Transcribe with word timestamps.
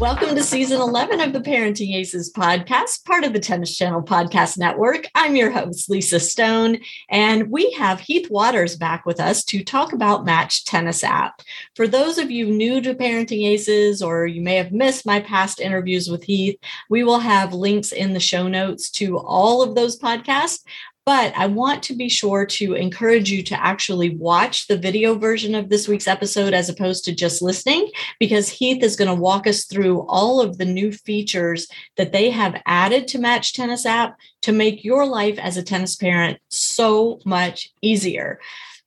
Welcome 0.00 0.34
to 0.34 0.42
season 0.42 0.80
11 0.80 1.20
of 1.20 1.34
the 1.34 1.40
Parenting 1.40 1.94
Aces 1.94 2.32
podcast, 2.32 3.04
part 3.04 3.22
of 3.22 3.34
the 3.34 3.38
Tennis 3.38 3.76
Channel 3.76 4.02
Podcast 4.02 4.56
Network. 4.56 5.06
I'm 5.14 5.36
your 5.36 5.50
host, 5.50 5.90
Lisa 5.90 6.18
Stone, 6.18 6.78
and 7.10 7.50
we 7.50 7.72
have 7.72 8.00
Heath 8.00 8.30
Waters 8.30 8.76
back 8.76 9.04
with 9.04 9.20
us 9.20 9.44
to 9.44 9.62
talk 9.62 9.92
about 9.92 10.24
Match 10.24 10.64
Tennis 10.64 11.04
app. 11.04 11.42
For 11.76 11.86
those 11.86 12.16
of 12.16 12.30
you 12.30 12.46
new 12.46 12.80
to 12.80 12.94
Parenting 12.94 13.46
Aces, 13.46 14.02
or 14.02 14.26
you 14.26 14.40
may 14.40 14.54
have 14.54 14.72
missed 14.72 15.04
my 15.04 15.20
past 15.20 15.60
interviews 15.60 16.08
with 16.08 16.24
Heath, 16.24 16.56
we 16.88 17.04
will 17.04 17.20
have 17.20 17.52
links 17.52 17.92
in 17.92 18.14
the 18.14 18.20
show 18.20 18.48
notes 18.48 18.88
to 18.92 19.18
all 19.18 19.60
of 19.60 19.74
those 19.74 19.98
podcasts. 19.98 20.60
But 21.06 21.32
I 21.36 21.46
want 21.46 21.82
to 21.84 21.96
be 21.96 22.08
sure 22.08 22.44
to 22.46 22.74
encourage 22.74 23.30
you 23.30 23.42
to 23.44 23.60
actually 23.60 24.10
watch 24.10 24.66
the 24.66 24.76
video 24.76 25.14
version 25.18 25.54
of 25.54 25.68
this 25.68 25.88
week's 25.88 26.06
episode 26.06 26.52
as 26.52 26.68
opposed 26.68 27.04
to 27.04 27.14
just 27.14 27.42
listening, 27.42 27.90
because 28.18 28.48
Heath 28.48 28.82
is 28.82 28.96
going 28.96 29.08
to 29.08 29.14
walk 29.14 29.46
us 29.46 29.64
through 29.64 30.06
all 30.08 30.40
of 30.40 30.58
the 30.58 30.66
new 30.66 30.92
features 30.92 31.66
that 31.96 32.12
they 32.12 32.30
have 32.30 32.60
added 32.66 33.08
to 33.08 33.18
Match 33.18 33.54
Tennis 33.54 33.86
app 33.86 34.16
to 34.42 34.52
make 34.52 34.84
your 34.84 35.06
life 35.06 35.38
as 35.38 35.56
a 35.56 35.62
tennis 35.62 35.96
parent 35.96 36.38
so 36.48 37.20
much 37.24 37.70
easier. 37.82 38.38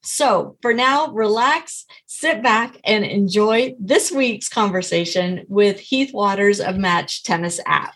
So 0.04 0.58
for 0.62 0.74
now, 0.74 1.08
relax, 1.08 1.86
sit 2.06 2.44
back, 2.44 2.78
and 2.84 3.04
enjoy 3.04 3.76
this 3.80 4.12
week's 4.12 4.50
conversation 4.50 5.46
with 5.48 5.80
Heath 5.80 6.14
Waters 6.14 6.60
of 6.60 6.78
Match 6.78 7.24
Tennis 7.24 7.60
app. 7.66 7.96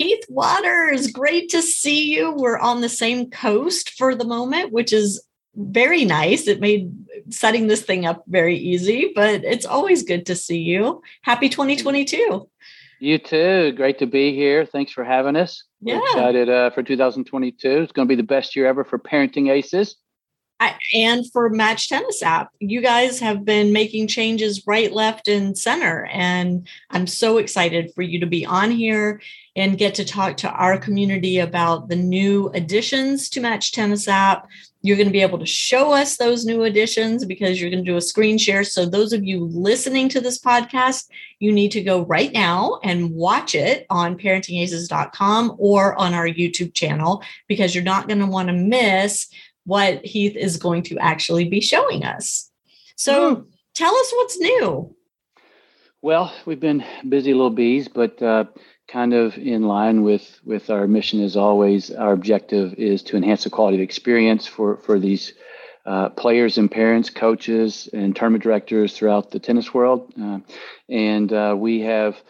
Heath 0.00 0.24
Waters, 0.30 1.08
great 1.08 1.50
to 1.50 1.60
see 1.60 2.10
you. 2.10 2.32
We're 2.32 2.58
on 2.58 2.80
the 2.80 2.88
same 2.88 3.28
coast 3.28 3.90
for 3.98 4.14
the 4.14 4.24
moment, 4.24 4.72
which 4.72 4.94
is 4.94 5.22
very 5.54 6.06
nice. 6.06 6.48
It 6.48 6.58
made 6.58 6.90
setting 7.28 7.66
this 7.66 7.82
thing 7.82 8.06
up 8.06 8.24
very 8.26 8.56
easy, 8.56 9.12
but 9.14 9.44
it's 9.44 9.66
always 9.66 10.02
good 10.02 10.24
to 10.24 10.34
see 10.34 10.58
you. 10.58 11.02
Happy 11.20 11.50
2022. 11.50 12.48
You 12.98 13.18
too. 13.18 13.72
Great 13.72 13.98
to 13.98 14.06
be 14.06 14.34
here. 14.34 14.64
Thanks 14.64 14.90
for 14.90 15.04
having 15.04 15.36
us. 15.36 15.64
Yeah. 15.82 15.98
We're 15.98 16.06
excited 16.06 16.48
uh, 16.48 16.70
for 16.70 16.82
2022. 16.82 17.82
It's 17.82 17.92
going 17.92 18.08
to 18.08 18.10
be 18.10 18.16
the 18.16 18.22
best 18.22 18.56
year 18.56 18.66
ever 18.66 18.84
for 18.84 18.98
Parenting 18.98 19.50
Aces. 19.50 19.96
I, 20.60 20.76
and 20.94 21.30
for 21.32 21.48
Match 21.48 21.88
Tennis 21.88 22.22
app. 22.22 22.50
You 22.58 22.82
guys 22.82 23.18
have 23.20 23.46
been 23.46 23.72
making 23.72 24.08
changes 24.08 24.66
right, 24.66 24.92
left, 24.92 25.26
and 25.26 25.56
center. 25.56 26.06
And 26.12 26.68
I'm 26.90 27.06
so 27.06 27.38
excited 27.38 27.92
for 27.94 28.02
you 28.02 28.20
to 28.20 28.26
be 28.26 28.44
on 28.44 28.70
here 28.70 29.20
and 29.56 29.78
get 29.78 29.94
to 29.96 30.04
talk 30.04 30.36
to 30.38 30.50
our 30.50 30.78
community 30.78 31.38
about 31.38 31.88
the 31.88 31.96
new 31.96 32.48
additions 32.50 33.28
to 33.30 33.40
Match 33.40 33.72
Tennis 33.72 34.06
app. 34.08 34.48
You're 34.82 34.96
going 34.96 35.08
to 35.08 35.12
be 35.12 35.20
able 35.20 35.38
to 35.38 35.46
show 35.46 35.92
us 35.92 36.16
those 36.16 36.46
new 36.46 36.62
additions 36.62 37.24
because 37.24 37.60
you're 37.60 37.70
going 37.70 37.84
to 37.84 37.90
do 37.90 37.98
a 37.98 38.02
screen 38.02 38.38
share. 38.38 38.64
So, 38.64 38.86
those 38.86 39.12
of 39.12 39.22
you 39.24 39.44
listening 39.44 40.08
to 40.10 40.20
this 40.20 40.38
podcast, 40.38 41.08
you 41.38 41.52
need 41.52 41.70
to 41.72 41.82
go 41.82 42.02
right 42.06 42.32
now 42.32 42.78
and 42.82 43.10
watch 43.10 43.54
it 43.54 43.86
on 43.90 44.16
parentingaces.com 44.16 45.56
or 45.58 45.94
on 45.96 46.14
our 46.14 46.26
YouTube 46.26 46.72
channel 46.72 47.22
because 47.46 47.74
you're 47.74 47.84
not 47.84 48.08
going 48.08 48.20
to 48.20 48.26
want 48.26 48.48
to 48.48 48.54
miss 48.54 49.28
what 49.64 50.04
Heath 50.04 50.36
is 50.36 50.56
going 50.56 50.82
to 50.84 50.98
actually 50.98 51.48
be 51.48 51.60
showing 51.60 52.04
us. 52.04 52.50
So 52.96 53.36
mm. 53.36 53.46
tell 53.74 53.94
us 53.94 54.12
what's 54.12 54.38
new. 54.38 54.94
Well, 56.02 56.32
we've 56.46 56.60
been 56.60 56.82
busy 57.06 57.34
little 57.34 57.50
bees, 57.50 57.86
but 57.86 58.20
uh, 58.22 58.44
kind 58.90 59.14
of 59.14 59.36
in 59.38 59.62
line 59.62 60.02
with 60.02 60.40
with 60.44 60.70
our 60.70 60.86
mission 60.86 61.22
as 61.22 61.36
always. 61.36 61.90
Our 61.90 62.12
objective 62.12 62.74
is 62.74 63.02
to 63.04 63.16
enhance 63.16 63.44
the 63.44 63.50
quality 63.50 63.76
of 63.78 63.82
experience 63.82 64.46
for 64.46 64.76
for 64.76 64.98
these 64.98 65.32
uh, 65.86 66.10
players 66.10 66.58
and 66.58 66.70
parents, 66.70 67.10
coaches, 67.10 67.88
and 67.92 68.14
tournament 68.14 68.42
directors 68.42 68.96
throughout 68.96 69.30
the 69.30 69.38
tennis 69.38 69.72
world. 69.72 70.12
Uh, 70.20 70.40
and 70.88 71.32
uh, 71.32 71.54
we 71.56 71.80
have 71.80 72.20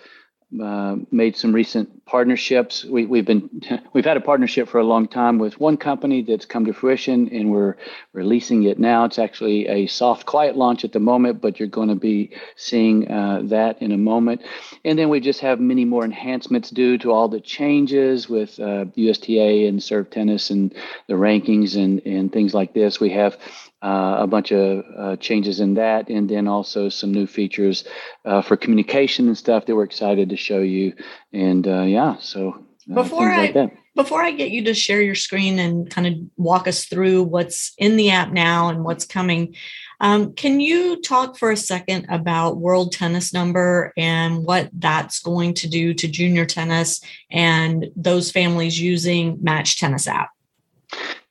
uh, 0.60 0.96
made 1.12 1.36
some 1.36 1.52
recent 1.52 2.04
partnerships. 2.06 2.84
We, 2.84 3.02
have 3.18 3.26
been 3.26 3.62
we've 3.92 4.04
had 4.04 4.16
a 4.16 4.20
partnership 4.20 4.68
for 4.68 4.78
a 4.78 4.84
long 4.84 5.06
time 5.06 5.38
with 5.38 5.60
one 5.60 5.76
company 5.76 6.22
that's 6.22 6.44
come 6.44 6.64
to 6.64 6.72
fruition, 6.72 7.28
and 7.28 7.50
we're 7.50 7.76
releasing 8.12 8.64
it 8.64 8.78
now. 8.78 9.04
It's 9.04 9.18
actually 9.18 9.68
a 9.68 9.86
soft, 9.86 10.26
quiet 10.26 10.56
launch 10.56 10.84
at 10.84 10.92
the 10.92 10.98
moment, 10.98 11.40
but 11.40 11.60
you're 11.60 11.68
going 11.68 11.88
to 11.88 11.94
be 11.94 12.30
seeing 12.56 13.10
uh, 13.10 13.42
that 13.44 13.80
in 13.80 13.92
a 13.92 13.98
moment. 13.98 14.42
And 14.84 14.98
then 14.98 15.08
we 15.08 15.20
just 15.20 15.40
have 15.40 15.60
many 15.60 15.84
more 15.84 16.04
enhancements 16.04 16.70
due 16.70 16.98
to 16.98 17.12
all 17.12 17.28
the 17.28 17.40
changes 17.40 18.28
with 18.28 18.58
uh, 18.58 18.86
USTA 18.96 19.68
and 19.68 19.80
Serve 19.82 20.10
Tennis 20.10 20.50
and 20.50 20.74
the 21.06 21.14
rankings 21.14 21.76
and 21.76 22.00
and 22.04 22.32
things 22.32 22.54
like 22.54 22.74
this. 22.74 22.98
We 22.98 23.10
have 23.10 23.38
uh, 23.82 24.16
a 24.20 24.26
bunch 24.26 24.52
of 24.52 24.84
uh, 24.96 25.16
changes 25.16 25.60
in 25.60 25.74
that, 25.74 26.08
and 26.08 26.28
then 26.28 26.46
also 26.46 26.88
some 26.88 27.12
new 27.12 27.26
features 27.26 27.84
uh, 28.24 28.42
for 28.42 28.56
communication 28.56 29.26
and 29.26 29.38
stuff 29.38 29.66
that 29.66 29.74
we're 29.74 29.84
excited 29.84 30.28
to 30.28 30.36
show 30.36 30.60
you. 30.60 30.94
And 31.32 31.66
uh, 31.66 31.82
yeah, 31.82 32.16
so 32.18 32.64
uh, 32.90 32.94
before 32.94 33.30
I 33.30 33.50
like 33.50 33.72
before 33.96 34.22
I 34.22 34.30
get 34.30 34.50
you 34.50 34.64
to 34.64 34.74
share 34.74 35.02
your 35.02 35.14
screen 35.14 35.58
and 35.58 35.90
kind 35.90 36.06
of 36.06 36.14
walk 36.36 36.68
us 36.68 36.84
through 36.84 37.24
what's 37.24 37.72
in 37.76 37.96
the 37.96 38.10
app 38.10 38.30
now 38.32 38.68
and 38.68 38.84
what's 38.84 39.04
coming, 39.04 39.54
um, 40.00 40.32
can 40.34 40.60
you 40.60 41.00
talk 41.02 41.36
for 41.36 41.50
a 41.50 41.56
second 41.56 42.06
about 42.08 42.58
World 42.58 42.92
Tennis 42.92 43.34
Number 43.34 43.92
and 43.96 44.44
what 44.44 44.70
that's 44.72 45.20
going 45.20 45.54
to 45.54 45.68
do 45.68 45.92
to 45.94 46.08
junior 46.08 46.46
tennis 46.46 47.02
and 47.30 47.90
those 47.96 48.30
families 48.30 48.80
using 48.80 49.38
Match 49.42 49.78
Tennis 49.78 50.06
app? 50.06 50.30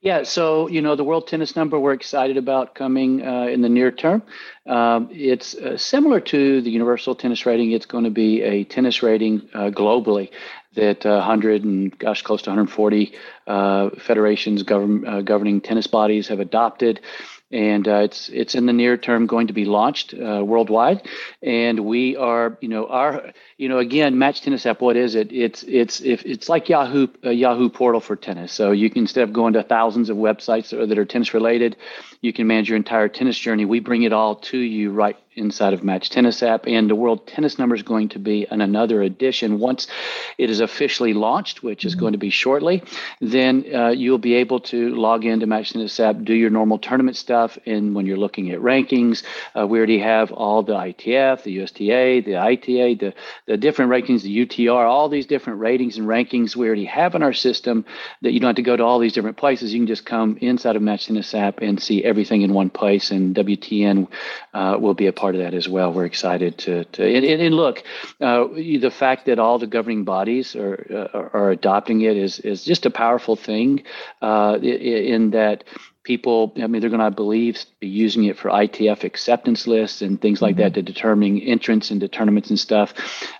Yeah, 0.02 0.22
so 0.22 0.66
you 0.68 0.80
know 0.80 0.96
the 0.96 1.04
World 1.04 1.26
Tennis 1.26 1.56
Number 1.56 1.78
we're 1.78 1.92
excited 1.92 2.38
about 2.38 2.74
coming 2.74 3.26
uh, 3.26 3.48
in 3.48 3.60
the 3.60 3.68
near 3.68 3.90
term. 3.90 4.22
Um, 4.66 5.10
it's 5.12 5.54
uh, 5.54 5.76
similar 5.76 6.20
to 6.20 6.62
the 6.62 6.70
Universal 6.70 7.16
Tennis 7.16 7.44
Rating. 7.44 7.72
It's 7.72 7.84
going 7.84 8.04
to 8.04 8.10
be 8.10 8.40
a 8.40 8.64
tennis 8.64 9.02
rating 9.02 9.46
uh, 9.52 9.68
globally 9.68 10.30
that 10.74 11.04
100 11.04 11.60
uh, 11.60 11.68
and 11.68 11.98
gosh, 11.98 12.22
close 12.22 12.40
to 12.42 12.50
140 12.50 13.12
uh, 13.46 13.90
federations 13.98 14.62
govern, 14.62 15.06
uh, 15.06 15.20
governing 15.20 15.60
tennis 15.60 15.86
bodies 15.86 16.28
have 16.28 16.40
adopted 16.40 17.00
and 17.50 17.88
uh, 17.88 17.96
it's 17.96 18.28
it's 18.28 18.54
in 18.54 18.66
the 18.66 18.72
near 18.72 18.96
term 18.96 19.26
going 19.26 19.48
to 19.48 19.52
be 19.52 19.64
launched 19.64 20.14
uh, 20.14 20.44
worldwide. 20.44 21.02
And 21.42 21.80
we 21.80 22.16
are, 22.16 22.56
you 22.60 22.68
know, 22.68 22.86
our, 22.86 23.32
you 23.56 23.68
know, 23.68 23.78
again, 23.78 24.18
Match 24.18 24.42
Tennis 24.42 24.66
app. 24.66 24.80
What 24.80 24.96
is 24.96 25.14
it? 25.14 25.32
It's 25.32 25.62
it's 25.64 26.00
if 26.00 26.24
it's 26.24 26.48
like 26.48 26.68
Yahoo 26.68 27.08
Yahoo 27.22 27.68
portal 27.68 28.00
for 28.00 28.16
tennis. 28.16 28.52
So 28.52 28.70
you 28.70 28.90
can 28.90 29.02
instead 29.02 29.24
of 29.24 29.32
going 29.32 29.54
to 29.54 29.62
thousands 29.62 30.10
of 30.10 30.16
websites 30.16 30.70
that 30.70 30.98
are 30.98 31.04
tennis 31.04 31.34
related, 31.34 31.76
you 32.20 32.32
can 32.32 32.46
manage 32.46 32.68
your 32.68 32.76
entire 32.76 33.08
tennis 33.08 33.38
journey. 33.38 33.64
We 33.64 33.80
bring 33.80 34.02
it 34.02 34.12
all 34.12 34.36
to 34.36 34.58
you 34.58 34.92
right 34.92 35.16
inside 35.40 35.72
of 35.72 35.82
Match 35.82 36.10
Tennis 36.10 36.42
app. 36.42 36.66
And 36.66 36.88
the 36.88 36.94
World 36.94 37.26
Tennis 37.26 37.58
Number 37.58 37.74
is 37.74 37.82
going 37.82 38.10
to 38.10 38.18
be 38.18 38.46
in 38.50 38.60
another 38.60 39.02
edition. 39.02 39.58
Once 39.58 39.88
it 40.38 40.50
is 40.50 40.60
officially 40.60 41.14
launched, 41.14 41.62
which 41.62 41.84
is 41.84 41.92
mm-hmm. 41.92 42.00
going 42.00 42.12
to 42.12 42.18
be 42.18 42.30
shortly, 42.30 42.84
then 43.20 43.64
uh, 43.74 43.88
you'll 43.88 44.18
be 44.18 44.34
able 44.34 44.60
to 44.60 44.94
log 44.94 45.24
into 45.24 45.46
Match 45.46 45.72
Tennis 45.72 45.98
app, 45.98 46.22
do 46.22 46.34
your 46.34 46.50
normal 46.50 46.78
tournament 46.78 47.16
stuff. 47.16 47.58
And 47.66 47.94
when 47.94 48.06
you're 48.06 48.16
looking 48.16 48.50
at 48.50 48.60
rankings, 48.60 49.22
uh, 49.58 49.66
we 49.66 49.78
already 49.78 49.98
have 49.98 50.30
all 50.30 50.62
the 50.62 50.74
ITF, 50.74 51.42
the 51.42 51.52
USTA, 51.52 52.22
the 52.24 52.36
ITA, 52.36 52.94
the, 52.94 53.14
the 53.46 53.56
different 53.56 53.90
rankings, 53.90 54.22
the 54.22 54.46
UTR, 54.46 54.84
all 54.84 55.08
these 55.08 55.26
different 55.26 55.60
ratings 55.60 55.96
and 55.96 56.06
rankings 56.06 56.54
we 56.54 56.66
already 56.66 56.84
have 56.84 57.14
in 57.14 57.22
our 57.22 57.32
system 57.32 57.84
that 58.22 58.32
you 58.32 58.40
don't 58.40 58.48
have 58.48 58.56
to 58.56 58.62
go 58.62 58.76
to 58.76 58.84
all 58.84 58.98
these 58.98 59.12
different 59.12 59.36
places. 59.36 59.72
You 59.72 59.80
can 59.80 59.86
just 59.86 60.04
come 60.04 60.36
inside 60.40 60.76
of 60.76 60.82
Match 60.82 61.06
Tennis 61.06 61.34
app 61.34 61.60
and 61.60 61.80
see 61.80 62.04
everything 62.04 62.42
in 62.42 62.52
one 62.52 62.70
place. 62.70 63.10
And 63.10 63.34
WTN 63.34 64.08
uh, 64.52 64.76
will 64.80 64.94
be 64.94 65.06
a 65.06 65.12
part 65.12 65.29
of 65.34 65.40
that 65.40 65.54
as 65.54 65.68
well. 65.68 65.92
We're 65.92 66.04
excited 66.04 66.58
to, 66.58 66.84
to 66.84 67.04
and, 67.04 67.24
and 67.24 67.54
look, 67.54 67.82
uh, 68.20 68.48
the 68.48 68.90
fact 68.90 69.26
that 69.26 69.38
all 69.38 69.58
the 69.58 69.66
governing 69.66 70.04
bodies 70.04 70.56
are, 70.56 71.08
are, 71.14 71.30
are 71.34 71.50
adopting 71.50 72.00
it 72.02 72.16
is, 72.16 72.38
is 72.40 72.64
just 72.64 72.86
a 72.86 72.90
powerful 72.90 73.36
thing 73.36 73.84
uh, 74.22 74.58
in 74.62 75.30
that 75.30 75.64
people, 76.02 76.52
I 76.56 76.66
mean, 76.66 76.80
they're 76.80 76.90
going 76.90 77.00
to, 77.00 77.06
I 77.06 77.10
believe, 77.10 77.64
be 77.78 77.86
using 77.86 78.24
it 78.24 78.38
for 78.38 78.48
ITF 78.48 79.04
acceptance 79.04 79.66
lists 79.66 80.02
and 80.02 80.20
things 80.20 80.40
like 80.40 80.56
mm-hmm. 80.56 80.62
that 80.62 80.74
to 80.74 80.82
determining 80.82 81.42
entrance 81.42 81.90
into 81.90 82.08
tournaments 82.08 82.50
and 82.50 82.58
stuff. 82.58 82.94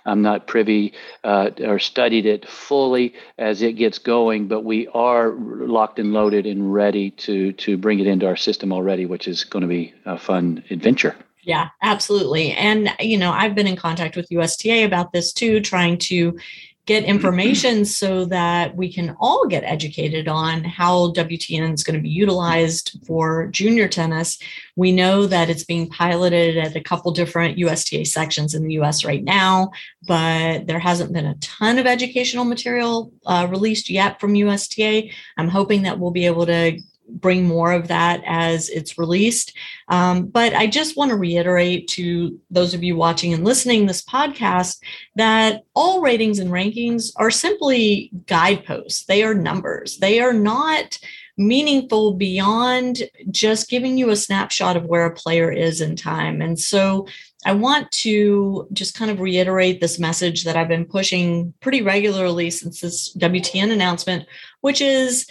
I'm 0.05 0.21
not 0.21 0.47
privy 0.47 0.93
uh, 1.23 1.49
or 1.61 1.79
studied 1.79 2.25
it 2.25 2.47
fully 2.47 3.15
as 3.37 3.61
it 3.61 3.73
gets 3.73 3.97
going, 3.97 4.47
but 4.47 4.63
we 4.63 4.87
are 4.87 5.31
locked 5.31 5.99
and 5.99 6.13
loaded 6.13 6.45
and 6.45 6.73
ready 6.73 7.11
to 7.11 7.51
to 7.53 7.77
bring 7.77 7.99
it 7.99 8.07
into 8.07 8.27
our 8.27 8.37
system 8.37 8.71
already, 8.71 9.05
which 9.05 9.27
is 9.27 9.43
going 9.43 9.61
to 9.61 9.67
be 9.67 9.93
a 10.05 10.17
fun 10.17 10.63
adventure. 10.69 11.15
Yeah, 11.43 11.69
absolutely. 11.81 12.51
And, 12.51 12.93
you 12.99 13.17
know, 13.17 13.31
I've 13.31 13.55
been 13.55 13.67
in 13.67 13.75
contact 13.75 14.15
with 14.15 14.31
USTA 14.31 14.85
about 14.85 15.11
this 15.11 15.33
too, 15.33 15.59
trying 15.59 15.97
to 15.99 16.37
get 16.85 17.03
information 17.03 17.85
so 17.99 18.25
that 18.25 18.75
we 18.75 18.91
can 18.91 19.15
all 19.19 19.47
get 19.47 19.63
educated 19.63 20.27
on 20.27 20.63
how 20.63 21.11
WTN 21.13 21.73
is 21.73 21.83
going 21.83 21.95
to 21.95 22.01
be 22.01 22.09
utilized 22.09 22.99
for 23.05 23.47
junior 23.47 23.87
tennis. 23.87 24.37
We 24.75 24.91
know 24.91 25.25
that 25.25 25.49
it's 25.49 25.63
being 25.63 25.89
piloted 25.89 26.57
at 26.57 26.75
a 26.75 26.81
couple 26.81 27.11
different 27.11 27.57
USTA 27.57 28.05
sections 28.05 28.53
in 28.53 28.63
the 28.63 28.73
US 28.75 29.03
right 29.03 29.23
now, 29.23 29.71
but 30.07 30.67
there 30.67 30.79
hasn't 30.79 31.13
been 31.13 31.25
a 31.25 31.35
ton 31.35 31.79
of 31.79 31.87
educational 31.87 32.45
material 32.45 33.11
uh, 33.25 33.47
released 33.49 33.89
yet 33.89 34.19
from 34.19 34.35
USTA. 34.35 35.09
I'm 35.37 35.49
hoping 35.49 35.83
that 35.83 35.99
we'll 35.99 36.11
be 36.11 36.25
able 36.25 36.45
to 36.45 36.79
bring 37.19 37.47
more 37.47 37.71
of 37.71 37.87
that 37.89 38.21
as 38.25 38.69
it's 38.69 38.97
released. 38.97 39.55
Um, 39.87 40.27
but 40.27 40.53
I 40.53 40.67
just 40.67 40.97
want 40.97 41.09
to 41.09 41.17
reiterate 41.17 41.87
to 41.89 42.39
those 42.49 42.73
of 42.73 42.83
you 42.83 42.95
watching 42.95 43.33
and 43.33 43.43
listening 43.43 43.85
this 43.85 44.03
podcast 44.03 44.81
that 45.15 45.63
all 45.75 46.01
ratings 46.01 46.39
and 46.39 46.51
rankings 46.51 47.11
are 47.17 47.31
simply 47.31 48.11
guideposts. 48.25 49.05
They 49.05 49.23
are 49.23 49.33
numbers. 49.33 49.97
They 49.97 50.19
are 50.19 50.33
not 50.33 50.97
meaningful 51.37 52.13
beyond 52.13 53.03
just 53.31 53.69
giving 53.69 53.97
you 53.97 54.09
a 54.09 54.15
snapshot 54.15 54.77
of 54.77 54.85
where 54.85 55.05
a 55.05 55.13
player 55.13 55.51
is 55.51 55.81
in 55.81 55.95
time. 55.95 56.41
And 56.41 56.59
so 56.59 57.07
I 57.45 57.53
want 57.53 57.91
to 57.91 58.67
just 58.71 58.95
kind 58.95 59.09
of 59.09 59.19
reiterate 59.19 59.81
this 59.81 59.97
message 59.97 60.43
that 60.43 60.55
I've 60.55 60.67
been 60.67 60.85
pushing 60.85 61.53
pretty 61.59 61.81
regularly 61.81 62.51
since 62.51 62.81
this 62.81 63.15
WTN 63.17 63.71
announcement, 63.71 64.27
which 64.61 64.81
is 64.81 65.25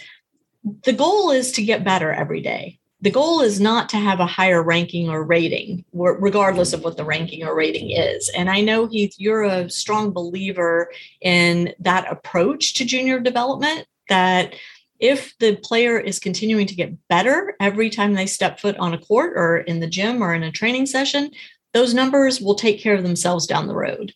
the 0.63 0.93
goal 0.93 1.31
is 1.31 1.51
to 1.53 1.63
get 1.63 1.83
better 1.83 2.11
every 2.11 2.41
day. 2.41 2.79
The 3.03 3.09
goal 3.09 3.41
is 3.41 3.59
not 3.59 3.89
to 3.89 3.97
have 3.97 4.19
a 4.19 4.27
higher 4.27 4.61
ranking 4.61 5.09
or 5.09 5.23
rating, 5.23 5.83
regardless 5.91 6.71
of 6.71 6.83
what 6.83 6.97
the 6.97 7.03
ranking 7.03 7.43
or 7.43 7.55
rating 7.55 7.89
is. 7.89 8.29
And 8.29 8.47
I 8.47 8.61
know, 8.61 8.85
Heath, 8.85 9.15
you're 9.17 9.43
a 9.43 9.69
strong 9.71 10.11
believer 10.11 10.91
in 11.19 11.73
that 11.79 12.11
approach 12.11 12.75
to 12.75 12.85
junior 12.85 13.19
development, 13.19 13.87
that 14.09 14.53
if 14.99 15.35
the 15.39 15.55
player 15.55 15.99
is 15.99 16.19
continuing 16.19 16.67
to 16.67 16.75
get 16.75 17.07
better 17.07 17.55
every 17.59 17.89
time 17.89 18.13
they 18.13 18.27
step 18.27 18.59
foot 18.59 18.77
on 18.77 18.93
a 18.93 18.99
court 18.99 19.33
or 19.35 19.57
in 19.57 19.79
the 19.79 19.87
gym 19.87 20.21
or 20.21 20.35
in 20.35 20.43
a 20.43 20.51
training 20.51 20.85
session, 20.85 21.31
those 21.73 21.95
numbers 21.95 22.39
will 22.39 22.53
take 22.53 22.79
care 22.79 22.93
of 22.93 23.01
themselves 23.01 23.47
down 23.47 23.65
the 23.65 23.73
road. 23.73 24.13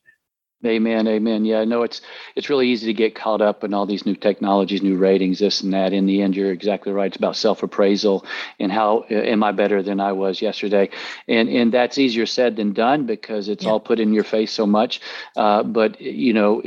Amen, 0.65 1.07
amen. 1.07 1.45
Yeah, 1.45 1.63
no, 1.63 1.83
it's 1.83 2.01
it's 2.35 2.50
really 2.50 2.69
easy 2.69 2.88
to 2.88 2.94
get 2.94 3.15
caught 3.15 3.41
up 3.41 3.63
in 3.63 3.73
all 3.73 3.85
these 3.85 4.06
new 4.06 4.15
technologies, 4.15 4.81
new 4.81 4.97
ratings, 4.97 5.39
this 5.39 5.62
and 5.62 5.73
that. 5.73 5.94
In 5.94 6.06
the 6.06 6.21
end, 6.21 6.35
you're 6.35 6.51
exactly 6.51 6.91
right. 6.91 7.07
It's 7.07 7.17
about 7.17 7.35
self 7.35 7.63
appraisal 7.63 8.25
and 8.59 8.71
how 8.71 9.06
uh, 9.12 9.15
am 9.15 9.44
I 9.44 9.51
better 9.51 9.83
than 9.83 10.00
I 10.00 10.12
was 10.12 10.41
yesterday, 10.41 10.89
and 11.27 11.50
and 11.50 11.71
that's 11.71 11.97
easier 11.97 12.25
said 12.25 12.56
than 12.56 12.73
done 12.73 13.06
because 13.06 13.50
it's 13.50 13.63
yeah. 13.65 13.71
all 13.71 13.79
put 13.79 14.00
in 14.00 14.13
your 14.13 14.23
face 14.23 14.51
so 14.51 14.65
much. 14.65 15.01
Uh, 15.35 15.63
but 15.63 16.01
you 16.01 16.33
know, 16.33 16.62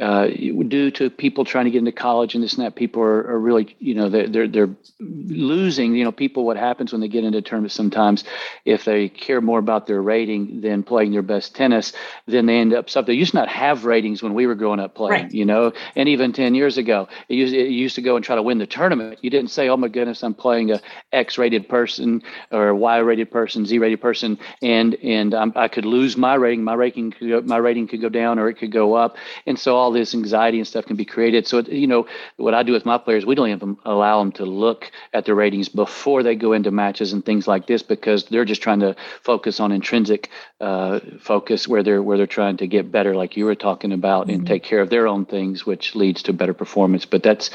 uh, 0.00 0.26
due 0.28 0.90
to 0.92 1.10
people 1.10 1.44
trying 1.44 1.64
to 1.64 1.70
get 1.70 1.78
into 1.78 1.92
college 1.92 2.34
and 2.34 2.44
this 2.44 2.54
and 2.54 2.64
that, 2.64 2.76
people 2.76 3.02
are, 3.02 3.30
are 3.30 3.38
really 3.38 3.76
you 3.78 3.94
know 3.94 4.08
they're, 4.08 4.28
they're 4.28 4.48
they're 4.48 4.76
losing. 5.00 5.94
You 5.94 6.04
know, 6.04 6.12
people 6.12 6.44
what 6.44 6.56
happens 6.56 6.92
when 6.92 7.00
they 7.00 7.08
get 7.08 7.24
into 7.24 7.42
tournaments 7.42 7.74
sometimes 7.74 8.24
if 8.64 8.84
they 8.84 9.08
care 9.08 9.40
more 9.40 9.58
about 9.58 9.86
their 9.86 10.00
rating 10.00 10.60
than 10.60 10.82
playing 10.82 11.12
their 11.12 11.22
best 11.22 11.54
tennis, 11.54 11.92
then 12.26 12.46
they 12.46 12.58
end 12.58 12.74
up 12.74 12.90
they 13.08 13.14
used 13.14 13.30
to 13.30 13.38
not 13.38 13.48
have 13.48 13.86
ratings 13.86 14.22
when 14.22 14.34
we 14.34 14.46
were 14.46 14.54
growing 14.54 14.78
up 14.78 14.94
playing, 14.94 15.22
right. 15.22 15.32
you 15.32 15.46
know, 15.46 15.72
and 15.96 16.10
even 16.10 16.30
10 16.30 16.54
years 16.54 16.76
ago, 16.76 17.08
it 17.30 17.36
used, 17.36 17.54
it 17.54 17.70
used 17.70 17.94
to 17.94 18.02
go 18.02 18.16
and 18.16 18.24
try 18.24 18.36
to 18.36 18.42
win 18.42 18.58
the 18.58 18.66
tournament. 18.66 19.18
You 19.22 19.30
didn't 19.30 19.50
say, 19.50 19.70
oh 19.70 19.78
my 19.78 19.88
goodness, 19.88 20.22
I'm 20.22 20.34
playing 20.34 20.70
a 20.72 20.80
X 21.10 21.38
rated 21.38 21.70
person 21.70 22.22
or 22.52 22.74
Y 22.74 22.98
rated 22.98 23.30
person, 23.30 23.64
Z 23.64 23.78
rated 23.78 24.02
person, 24.02 24.38
and, 24.60 24.94
and 24.96 25.34
I'm, 25.34 25.54
i 25.56 25.68
could 25.68 25.86
lose 25.86 26.18
my 26.18 26.34
rating. 26.34 26.62
My 26.62 26.74
rating, 26.74 27.12
could 27.12 27.28
go, 27.30 27.40
my 27.40 27.56
rating 27.56 27.88
could 27.88 28.02
go 28.02 28.10
down 28.10 28.38
or 28.38 28.50
it 28.50 28.58
could 28.58 28.72
go 28.72 28.92
up. 28.92 29.16
And 29.46 29.58
so 29.58 29.74
all 29.74 29.90
this 29.90 30.14
anxiety 30.14 30.58
and 30.58 30.66
stuff 30.66 30.84
can 30.84 30.96
be 30.96 31.06
created. 31.06 31.46
So, 31.46 31.58
it, 31.58 31.68
you 31.68 31.86
know, 31.86 32.06
what 32.36 32.52
I 32.52 32.62
do 32.62 32.72
with 32.72 32.84
my 32.84 32.98
players, 32.98 33.24
we 33.24 33.34
don't 33.34 33.48
even 33.48 33.78
allow 33.86 34.18
them 34.18 34.32
to 34.32 34.44
look 34.44 34.92
at 35.14 35.24
the 35.24 35.34
ratings 35.34 35.70
before 35.70 36.22
they 36.22 36.34
go 36.34 36.52
into 36.52 36.70
matches 36.70 37.14
and 37.14 37.24
things 37.24 37.48
like 37.48 37.66
this 37.66 37.82
because 37.82 38.26
they're 38.26 38.44
just 38.44 38.60
trying 38.60 38.80
to 38.80 38.94
focus 39.22 39.60
on 39.60 39.72
intrinsic 39.72 40.28
uh, 40.60 41.00
focus 41.20 41.66
where 41.66 41.82
they're, 41.82 42.02
where 42.02 42.18
they're 42.18 42.26
trying 42.26 42.58
to 42.58 42.66
get 42.66 42.92
better 42.92 42.97
better, 42.98 43.14
like 43.14 43.36
you 43.36 43.44
were 43.44 43.54
talking 43.68 43.92
about, 43.92 44.22
mm-hmm. 44.26 44.40
and 44.40 44.46
take 44.46 44.64
care 44.70 44.80
of 44.80 44.90
their 44.90 45.06
own 45.06 45.24
things, 45.24 45.64
which 45.64 45.94
leads 45.94 46.22
to 46.24 46.32
better 46.32 46.54
performance. 46.54 47.04
But 47.06 47.22
that's, 47.22 47.50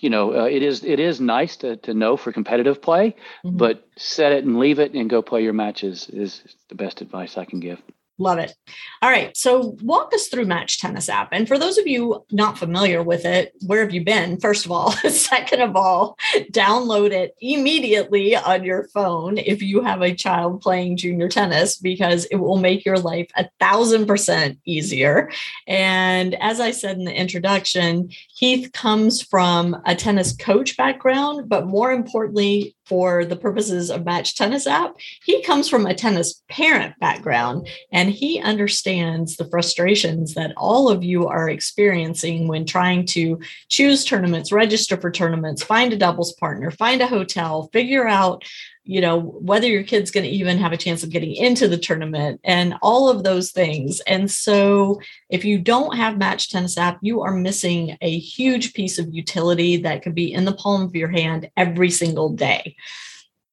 you 0.00 0.10
know, 0.10 0.24
uh, 0.40 0.48
it 0.56 0.62
is 0.62 0.84
it 0.84 1.00
is 1.08 1.20
nice 1.20 1.56
to 1.62 1.76
to 1.86 1.92
know 1.92 2.16
for 2.16 2.32
competitive 2.32 2.80
play, 2.80 3.06
mm-hmm. 3.44 3.56
but 3.56 3.86
set 3.96 4.32
it 4.32 4.44
and 4.44 4.58
leave 4.58 4.78
it 4.78 4.94
and 4.94 5.10
go 5.10 5.20
play 5.22 5.42
your 5.42 5.52
matches 5.52 6.08
is 6.08 6.30
the 6.68 6.74
best 6.74 7.02
advice 7.02 7.36
I 7.36 7.44
can 7.44 7.60
give. 7.60 7.80
Love 8.18 8.38
it. 8.38 8.54
All 9.02 9.10
right. 9.10 9.36
So 9.36 9.76
walk 9.82 10.14
us 10.14 10.28
through 10.28 10.46
Match 10.46 10.80
Tennis 10.80 11.10
app. 11.10 11.28
And 11.32 11.46
for 11.46 11.58
those 11.58 11.76
of 11.76 11.86
you 11.86 12.24
not 12.30 12.56
familiar 12.56 13.02
with 13.02 13.26
it, 13.26 13.52
where 13.66 13.82
have 13.82 13.92
you 13.92 14.04
been? 14.04 14.40
First 14.40 14.64
of 14.64 14.72
all, 14.72 14.90
second 15.10 15.60
of 15.60 15.76
all, 15.76 16.16
download 16.50 17.10
it 17.10 17.34
immediately 17.42 18.34
on 18.34 18.64
your 18.64 18.88
phone 18.88 19.36
if 19.36 19.60
you 19.60 19.82
have 19.82 20.00
a 20.00 20.14
child 20.14 20.62
playing 20.62 20.96
junior 20.96 21.28
tennis, 21.28 21.76
because 21.76 22.24
it 22.26 22.36
will 22.36 22.56
make 22.56 22.86
your 22.86 22.98
life 22.98 23.28
a 23.36 23.48
thousand 23.60 24.06
percent 24.06 24.58
easier. 24.64 25.30
And 25.66 26.34
as 26.36 26.58
I 26.58 26.70
said 26.70 26.96
in 26.96 27.04
the 27.04 27.14
introduction, 27.14 28.08
Heath 28.34 28.72
comes 28.72 29.20
from 29.20 29.76
a 29.84 29.94
tennis 29.94 30.34
coach 30.34 30.76
background, 30.76 31.50
but 31.50 31.66
more 31.66 31.92
importantly, 31.92 32.75
for 32.86 33.24
the 33.24 33.36
purposes 33.36 33.90
of 33.90 34.04
Match 34.04 34.36
Tennis 34.36 34.66
app, 34.66 34.96
he 35.24 35.42
comes 35.42 35.68
from 35.68 35.86
a 35.86 35.94
tennis 35.94 36.42
parent 36.48 36.98
background 37.00 37.68
and 37.92 38.10
he 38.10 38.40
understands 38.40 39.36
the 39.36 39.48
frustrations 39.50 40.34
that 40.34 40.52
all 40.56 40.88
of 40.88 41.02
you 41.02 41.26
are 41.26 41.48
experiencing 41.48 42.48
when 42.48 42.64
trying 42.64 43.04
to 43.06 43.40
choose 43.68 44.04
tournaments, 44.04 44.52
register 44.52 44.96
for 44.96 45.10
tournaments, 45.10 45.62
find 45.62 45.92
a 45.92 45.96
doubles 45.96 46.32
partner, 46.34 46.70
find 46.70 47.02
a 47.02 47.06
hotel, 47.06 47.68
figure 47.72 48.06
out 48.06 48.44
you 48.86 49.00
know 49.00 49.18
whether 49.18 49.66
your 49.66 49.82
kid's 49.82 50.10
going 50.10 50.24
to 50.24 50.30
even 50.30 50.58
have 50.58 50.72
a 50.72 50.76
chance 50.76 51.02
of 51.02 51.10
getting 51.10 51.34
into 51.34 51.68
the 51.68 51.76
tournament 51.76 52.40
and 52.44 52.74
all 52.82 53.08
of 53.08 53.24
those 53.24 53.50
things. 53.50 54.00
And 54.06 54.30
so 54.30 55.00
if 55.28 55.44
you 55.44 55.58
don't 55.58 55.96
have 55.96 56.18
match 56.18 56.50
tennis 56.50 56.78
app 56.78 56.98
you 57.02 57.20
are 57.22 57.34
missing 57.34 57.98
a 58.00 58.18
huge 58.18 58.74
piece 58.74 58.98
of 58.98 59.12
utility 59.12 59.76
that 59.78 60.02
could 60.02 60.14
be 60.14 60.32
in 60.32 60.44
the 60.44 60.54
palm 60.54 60.82
of 60.82 60.96
your 60.96 61.08
hand 61.08 61.50
every 61.56 61.90
single 61.90 62.30
day. 62.30 62.76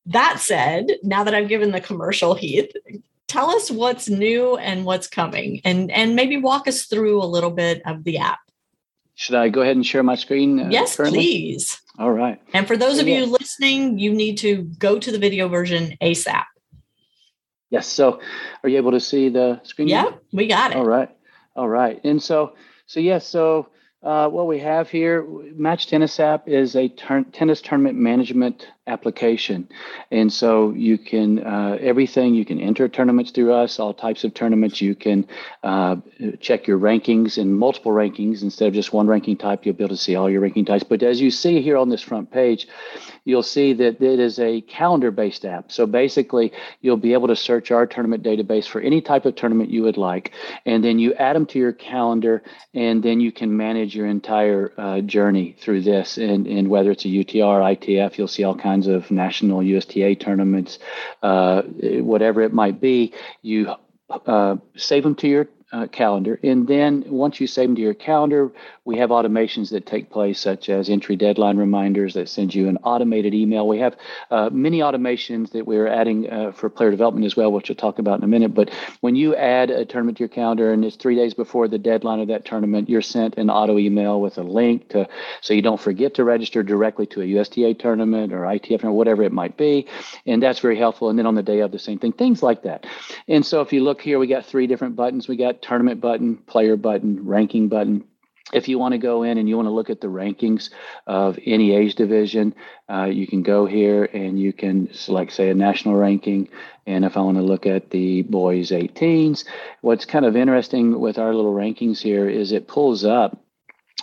That 0.06 0.40
said 0.40 0.88
now 1.02 1.24
that 1.24 1.34
i've 1.34 1.48
given 1.48 1.72
the 1.72 1.80
commercial 1.80 2.36
heath 2.36 2.72
tell 3.28 3.50
us 3.50 3.72
what's 3.72 4.10
new 4.10 4.58
and 4.58 4.86
what's 4.86 5.08
coming 5.08 5.62
and 5.66 5.90
and 5.92 6.16
maybe 6.16 6.38
walk 6.38 6.68
us 6.68 6.86
through 6.86 7.22
a 7.22 7.26
little 7.26 7.50
bit 7.50 7.82
of 7.86 8.04
the 8.04 8.18
app 8.18 8.40
should 9.16 9.36
i 9.36 9.50
go 9.50 9.62
ahead 9.62 9.76
and 9.76 9.86
share 9.86 10.04
my 10.04 10.16
screen 10.16 10.60
uh, 10.60 10.70
yes 10.70 10.96
currently? 10.96 11.20
please 11.20 11.84
all 12.00 12.12
right. 12.12 12.42
And 12.54 12.68
for 12.68 12.76
those 12.76 12.98
of 13.00 13.08
you 13.08 13.26
listening, 13.26 14.00
you 14.00 14.12
need 14.14 14.38
to 14.40 14.64
go 14.80 14.98
to 14.98 15.12
the 15.12 15.20
video 15.20 15.48
version 15.48 15.96
ASAP. 16.02 16.44
Yes. 17.70 17.88
So 17.88 18.20
are 18.64 18.70
you 18.70 18.78
able 18.78 18.92
to 18.92 19.00
see 19.00 19.30
the 19.30 19.62
screen? 19.64 19.88
Yeah, 19.88 20.10
we 20.32 20.48
got 20.48 20.72
it. 20.72 20.78
All 20.78 20.86
right. 20.86 21.10
All 21.56 21.70
right. 21.70 22.04
And 22.04 22.22
so, 22.22 22.56
so 22.88 23.00
yes, 23.00 23.28
so 23.28 23.70
uh, 24.04 24.28
what 24.30 24.48
we 24.48 24.60
have 24.60 24.90
here, 24.90 25.26
Match 25.56 25.88
Tennis 25.88 26.20
app 26.20 26.48
is 26.48 26.76
a 26.76 26.90
tennis 26.90 27.62
tournament 27.62 27.98
management 27.98 28.68
application. 28.86 29.70
And 30.12 30.32
so 30.32 30.72
you 30.72 30.98
can, 30.98 31.40
uh, 31.40 31.78
everything, 31.80 32.36
you 32.36 32.44
can 32.44 32.60
enter 32.60 32.90
tournaments 32.90 33.32
through 33.32 33.54
us, 33.54 33.80
all 33.80 33.94
types 33.94 34.26
of 34.26 34.34
tournaments. 34.34 34.82
You 34.82 34.94
can 34.94 35.26
uh, 35.64 35.98
check 36.42 36.68
your 36.68 36.78
rankings 36.78 37.38
in 37.38 37.54
multiple 37.54 37.94
rankings 37.94 38.42
instead 38.44 38.68
of 38.68 38.74
just 38.74 38.92
one 38.92 39.08
ranking 39.08 39.38
type. 39.38 39.66
You'll 39.66 39.76
be 39.76 39.86
able 39.86 39.96
to 39.96 40.02
see 40.02 40.16
all 40.16 40.30
your 40.30 40.42
ranking 40.42 40.66
types. 40.66 40.84
But 40.84 41.02
as 41.02 41.22
you 41.22 41.32
see 41.32 41.62
here 41.62 41.78
on 41.78 41.88
this 41.90 42.02
front 42.02 42.30
page, 42.30 42.68
you'll 43.24 43.42
see 43.42 43.72
that 43.72 44.02
it 44.02 44.20
is 44.20 44.38
a 44.40 44.60
calendar 44.62 45.12
based 45.12 45.46
app. 45.46 45.72
So 45.72 45.86
basically, 45.86 46.52
you'll 46.82 46.98
be 46.98 47.14
able 47.14 47.30
to 47.30 47.38
search 47.38 47.72
our 47.72 47.88
tournament 47.88 48.22
database 48.22 48.68
for 48.68 48.82
any 48.82 49.00
type 49.00 49.26
of 49.26 49.36
tournament 49.36 49.70
you 49.70 49.84
would 49.84 49.98
like. 49.98 50.34
And 50.66 50.84
then 50.84 51.00
you 51.00 51.14
add 51.14 51.38
them 51.38 51.46
to 51.48 51.60
your 51.60 51.72
calendar, 51.72 52.44
and 52.74 53.02
then 53.02 53.22
you 53.22 53.32
can 53.32 53.56
manage 53.56 53.93
your 53.94 54.08
entire 54.08 54.74
uh, 54.78 55.02
journey 55.02 55.56
through 55.60 55.82
this. 55.82 56.18
And, 56.18 56.48
and 56.48 56.68
whether 56.70 56.92
it's 56.92 57.06
a 57.06 57.10
UTR, 57.10 57.78
ITF, 57.78 58.18
you'll 58.18 58.28
see 58.28 58.44
all 58.44 58.56
kinds 58.56 58.88
of 58.88 59.10
national 59.12 59.64
USTA 59.64 60.16
tournaments, 60.16 60.80
uh, 61.22 61.64
whatever 61.64 62.42
it 62.42 62.54
might 62.54 62.80
be, 62.80 63.14
you 63.42 63.74
uh, 64.10 64.58
save 64.76 65.04
them 65.04 65.16
to 65.16 65.28
your 65.28 65.48
uh, 65.74 65.88
calendar. 65.88 66.40
And 66.44 66.68
then 66.68 67.04
once 67.08 67.42
you 67.42 67.48
save 67.48 67.70
them 67.70 67.76
to 67.76 67.82
your 67.82 67.96
calendar, 67.96 68.52
we 68.86 68.98
have 69.00 69.10
automations 69.10 69.72
that 69.72 69.86
take 69.86 70.12
place, 70.12 70.40
such 70.40 70.70
as 70.70 70.90
entry 70.90 71.16
deadline 71.16 71.58
reminders 71.58 72.14
that 72.14 72.30
send 72.30 72.54
you 72.54 72.68
an 72.68 72.78
automated 72.84 73.34
email. 73.34 73.68
We 73.68 73.80
have 73.80 73.98
uh, 74.30 74.50
many 74.52 74.80
automations 74.80 75.52
that 75.52 75.66
we're 75.66 75.88
adding 75.88 76.30
uh, 76.30 76.52
for 76.52 76.70
player 76.70 76.92
development 76.92 77.26
as 77.26 77.36
well, 77.36 77.52
which 77.52 77.70
we'll 77.70 77.76
talk 77.76 77.98
about 77.98 78.20
in 78.20 78.24
a 78.24 78.28
minute. 78.28 78.54
But 78.54 78.70
when 79.02 79.16
you 79.16 79.36
add 79.36 79.72
a 79.72 79.84
tournament 79.84 80.18
to 80.18 80.22
your 80.22 80.30
calendar 80.30 80.72
and 80.72 80.86
it's 80.86 80.96
three 80.96 81.16
days 81.16 81.34
before 81.34 81.68
the 81.68 81.80
deadline 81.80 82.20
of 82.20 82.28
that 82.28 82.46
tournament, 82.46 82.88
you're 82.88 83.02
sent 83.02 83.38
an 83.38 83.50
auto 83.50 83.80
email 83.80 84.22
with 84.22 84.38
a 84.38 84.44
link 84.44 84.90
to 84.90 85.08
so 85.42 85.56
you 85.56 85.64
don't 85.64 85.82
forget 85.82 86.14
to 86.16 86.24
register 86.24 86.62
directly 86.62 87.08
to 87.08 87.22
a 87.22 87.26
USTA 87.26 87.74
tournament 87.80 88.32
or 88.32 88.42
ITF 88.42 88.84
or 88.84 88.92
whatever 88.92 89.24
it 89.24 89.32
might 89.32 89.58
be. 89.58 89.88
And 90.28 90.44
that's 90.44 90.60
very 90.60 90.78
helpful. 90.78 91.10
And 91.10 91.18
then 91.18 91.26
on 91.26 91.34
the 91.34 91.42
day 91.42 91.62
of 91.62 91.72
the 91.72 91.80
same 91.80 91.98
thing, 91.98 92.12
things 92.12 92.44
like 92.44 92.62
that. 92.62 92.86
And 93.28 93.44
so 93.44 93.62
if 93.62 93.74
you 93.74 93.84
look 93.84 94.02
here, 94.02 94.20
we 94.20 94.28
got 94.28 94.46
three 94.46 94.68
different 94.68 94.96
buttons. 94.96 95.28
We 95.28 95.36
got 95.36 95.63
tournament 95.64 96.02
button, 96.02 96.38
player 96.38 96.76
button, 96.76 97.26
ranking 97.26 97.70
button. 97.70 98.04
If 98.52 98.68
you 98.68 98.78
want 98.78 98.92
to 98.92 98.98
go 98.98 99.24
in 99.24 99.38
and 99.38 99.48
you 99.48 99.56
want 99.56 99.68
to 99.68 99.74
look 99.74 99.90
at 99.90 100.02
the 100.02 100.08
rankings 100.08 100.70
of 101.08 101.40
any 101.46 101.74
age 101.74 101.96
division, 101.96 102.54
uh, 102.92 103.06
you 103.06 103.26
can 103.26 103.42
go 103.42 103.66
here 103.66 104.04
and 104.04 104.40
you 104.40 104.54
can 104.54 104.94
select, 104.94 105.32
say, 105.32 105.50
a 105.50 105.56
national 105.56 105.96
ranking. 105.96 106.50
And 106.86 107.06
if 107.06 107.18
I 107.18 107.22
want 107.22 107.38
to 107.38 107.44
look 107.44 107.66
at 107.66 107.90
the 107.90 108.22
boys 108.24 108.70
18s, 108.70 109.46
what's 109.82 110.06
kind 110.06 110.26
of 110.26 110.36
interesting 110.36 111.00
with 111.00 111.18
our 111.18 111.34
little 111.34 111.54
rankings 111.54 112.00
here 112.00 112.30
is 112.30 112.52
it 112.52 112.68
pulls 112.68 113.06
up 113.06 113.40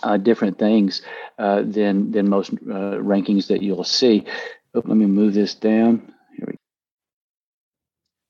uh, 0.03 0.17
different 0.17 0.57
things 0.57 1.01
uh, 1.37 1.61
than 1.63 2.11
than 2.11 2.29
most 2.29 2.51
uh, 2.53 2.97
rankings 2.97 3.47
that 3.47 3.61
you'll 3.61 3.83
see. 3.83 4.25
Oh, 4.73 4.81
let 4.85 4.97
me 4.97 5.05
move 5.05 5.33
this 5.33 5.53
down. 5.53 6.10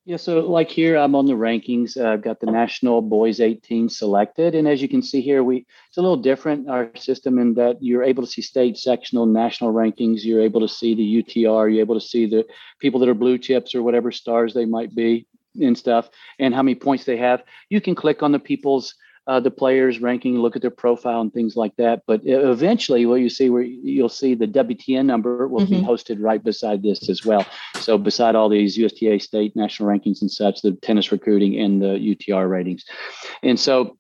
Yeah, 0.03 0.17
so 0.17 0.39
like 0.39 0.71
here, 0.71 0.97
I'm 0.97 1.13
on 1.13 1.27
the 1.27 1.33
rankings. 1.33 1.95
Uh, 1.95 2.13
I've 2.13 2.23
got 2.23 2.39
the 2.39 2.47
national 2.47 3.03
boys 3.03 3.39
18 3.39 3.87
selected, 3.87 4.55
and 4.55 4.67
as 4.67 4.81
you 4.81 4.89
can 4.89 5.03
see 5.03 5.21
here, 5.21 5.43
we 5.43 5.67
it's 5.89 5.97
a 5.97 6.01
little 6.01 6.17
different 6.17 6.67
our 6.67 6.89
system 6.95 7.37
in 7.37 7.53
that 7.53 7.77
you're 7.81 8.01
able 8.01 8.23
to 8.23 8.29
see 8.29 8.41
state, 8.41 8.77
sectional, 8.77 9.27
national 9.27 9.73
rankings. 9.73 10.23
You're 10.23 10.41
able 10.41 10.61
to 10.61 10.67
see 10.67 10.95
the 10.95 11.23
UTR. 11.23 11.71
You're 11.71 11.81
able 11.81 11.99
to 11.99 12.05
see 12.05 12.25
the 12.25 12.47
people 12.79 12.99
that 12.99 13.09
are 13.09 13.13
blue 13.13 13.37
chips 13.37 13.75
or 13.75 13.83
whatever 13.83 14.11
stars 14.11 14.55
they 14.55 14.65
might 14.65 14.95
be 14.95 15.27
and 15.61 15.77
stuff, 15.77 16.09
and 16.39 16.55
how 16.55 16.63
many 16.63 16.73
points 16.73 17.05
they 17.05 17.17
have. 17.17 17.43
You 17.69 17.79
can 17.79 17.93
click 17.93 18.23
on 18.23 18.31
the 18.31 18.39
people's 18.39 18.95
uh, 19.31 19.39
the 19.39 19.49
players 19.49 20.01
ranking, 20.01 20.37
look 20.39 20.57
at 20.57 20.61
their 20.61 20.69
profile 20.69 21.21
and 21.21 21.33
things 21.33 21.55
like 21.55 21.73
that. 21.77 22.01
But 22.05 22.19
eventually, 22.25 23.05
what 23.05 23.21
you 23.21 23.29
see 23.29 23.49
where 23.49 23.61
you'll 23.61 24.09
see 24.09 24.35
the 24.35 24.45
WTN 24.45 25.05
number 25.05 25.47
will 25.47 25.61
mm-hmm. 25.61 25.75
be 25.75 25.81
hosted 25.81 26.17
right 26.19 26.43
beside 26.43 26.83
this 26.83 27.07
as 27.07 27.25
well. 27.25 27.45
So 27.75 27.97
beside 27.97 28.35
all 28.35 28.49
these 28.49 28.77
USTA 28.77 29.21
state 29.21 29.55
national 29.55 29.87
rankings 29.87 30.19
and 30.19 30.29
such, 30.29 30.61
the 30.63 30.73
tennis 30.73 31.13
recruiting 31.13 31.57
and 31.57 31.81
the 31.81 31.97
UTR 31.97 32.49
ratings, 32.49 32.83
and 33.41 33.57
so 33.57 33.97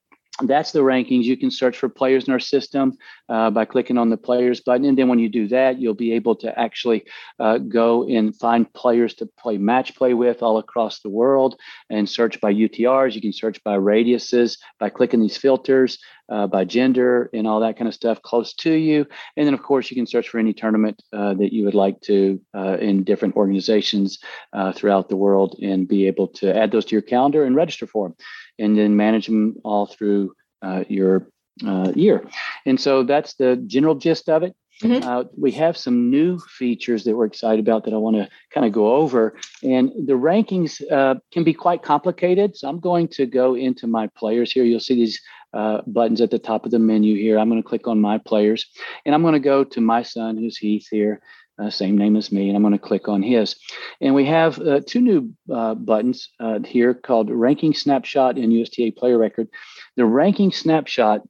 that's 0.47 0.71
the 0.71 0.79
rankings. 0.79 1.23
You 1.23 1.37
can 1.37 1.51
search 1.51 1.77
for 1.77 1.89
players 1.89 2.27
in 2.27 2.33
our 2.33 2.39
system 2.39 2.97
uh, 3.29 3.49
by 3.49 3.65
clicking 3.65 3.97
on 3.97 4.09
the 4.09 4.17
players 4.17 4.61
button. 4.61 4.85
And 4.85 4.97
then 4.97 5.07
when 5.07 5.19
you 5.19 5.29
do 5.29 5.47
that, 5.49 5.79
you'll 5.79 5.93
be 5.93 6.13
able 6.13 6.35
to 6.37 6.59
actually 6.59 7.05
uh, 7.39 7.57
go 7.57 8.07
and 8.07 8.35
find 8.35 8.71
players 8.73 9.13
to 9.15 9.25
play 9.25 9.57
match 9.57 9.95
play 9.95 10.13
with 10.13 10.41
all 10.43 10.57
across 10.57 10.99
the 10.99 11.09
world 11.09 11.59
and 11.89 12.09
search 12.09 12.39
by 12.41 12.53
UTRs. 12.53 13.15
You 13.15 13.21
can 13.21 13.33
search 13.33 13.63
by 13.63 13.77
radiuses 13.77 14.57
by 14.79 14.89
clicking 14.89 15.21
these 15.21 15.37
filters, 15.37 15.97
uh, 16.31 16.47
by 16.47 16.63
gender 16.65 17.29
and 17.33 17.45
all 17.45 17.59
that 17.59 17.77
kind 17.77 17.87
of 17.87 17.93
stuff 17.93 18.21
close 18.21 18.53
to 18.53 18.71
you. 18.71 19.05
And 19.35 19.45
then, 19.45 19.53
of 19.53 19.61
course, 19.61 19.91
you 19.91 19.95
can 19.95 20.07
search 20.07 20.29
for 20.29 20.39
any 20.39 20.53
tournament 20.53 21.03
uh, 21.13 21.33
that 21.35 21.53
you 21.53 21.65
would 21.65 21.75
like 21.75 22.01
to 22.01 22.41
uh, 22.55 22.77
in 22.79 23.03
different 23.03 23.35
organizations 23.35 24.19
uh, 24.53 24.71
throughout 24.71 25.09
the 25.09 25.17
world 25.17 25.57
and 25.61 25.87
be 25.87 26.07
able 26.07 26.27
to 26.27 26.55
add 26.55 26.71
those 26.71 26.85
to 26.85 26.95
your 26.95 27.01
calendar 27.01 27.43
and 27.43 27.55
register 27.55 27.85
for 27.85 28.07
them 28.07 28.15
and 28.57 28.77
then 28.77 28.95
manage 28.95 29.25
them 29.27 29.55
all 29.63 29.85
through 29.85 30.33
uh, 30.61 30.83
your 30.87 31.27
uh, 31.65 31.91
year. 31.95 32.25
And 32.65 32.79
so 32.79 33.03
that's 33.03 33.35
the 33.35 33.57
general 33.67 33.95
gist 33.95 34.29
of 34.29 34.43
it. 34.43 34.55
Mm-hmm. 34.81 35.07
Uh, 35.07 35.23
we 35.37 35.51
have 35.51 35.77
some 35.77 36.09
new 36.09 36.39
features 36.39 37.03
that 37.03 37.15
we're 37.15 37.25
excited 37.25 37.59
about 37.59 37.85
that 37.85 37.93
I 37.93 37.97
want 37.97 38.15
to 38.15 38.27
kind 38.51 38.65
of 38.65 38.71
go 38.71 38.95
over. 38.95 39.35
And 39.61 39.91
the 40.07 40.13
rankings 40.13 40.81
uh, 40.91 41.15
can 41.31 41.43
be 41.43 41.53
quite 41.53 41.83
complicated. 41.83 42.57
So 42.57 42.67
I'm 42.67 42.79
going 42.79 43.07
to 43.09 43.25
go 43.25 43.55
into 43.55 43.85
my 43.85 44.07
players 44.07 44.51
here. 44.51 44.63
You'll 44.63 44.79
see 44.79 44.95
these 44.95 45.21
uh, 45.53 45.81
buttons 45.87 46.21
at 46.21 46.31
the 46.31 46.39
top 46.39 46.65
of 46.65 46.71
the 46.71 46.79
menu 46.79 47.15
here. 47.15 47.37
I'm 47.37 47.49
going 47.49 47.61
to 47.61 47.67
click 47.67 47.87
on 47.87 47.99
my 47.99 48.17
players 48.17 48.65
and 49.05 49.13
I'm 49.13 49.21
going 49.21 49.33
to 49.33 49.39
go 49.39 49.63
to 49.63 49.81
my 49.81 50.03
son, 50.03 50.37
who's 50.37 50.57
Heath 50.57 50.87
here 50.89 51.21
uh, 51.61 51.69
same 51.69 51.97
name 51.97 52.15
as 52.15 52.31
me, 52.31 52.47
and 52.47 52.55
I'm 52.55 52.63
going 52.63 52.73
to 52.73 52.79
click 52.79 53.07
on 53.07 53.21
his. 53.21 53.55
And 53.99 54.15
we 54.15 54.25
have 54.25 54.59
uh, 54.59 54.81
two 54.85 55.01
new 55.01 55.33
uh, 55.53 55.75
buttons 55.75 56.29
uh, 56.39 56.59
here 56.65 56.93
called 56.93 57.29
Ranking 57.29 57.73
Snapshot 57.73 58.37
and 58.37 58.51
USTA 58.51 58.91
Player 58.91 59.17
Record. 59.17 59.47
The 59.95 60.05
Ranking 60.05 60.51
Snapshot 60.51 61.21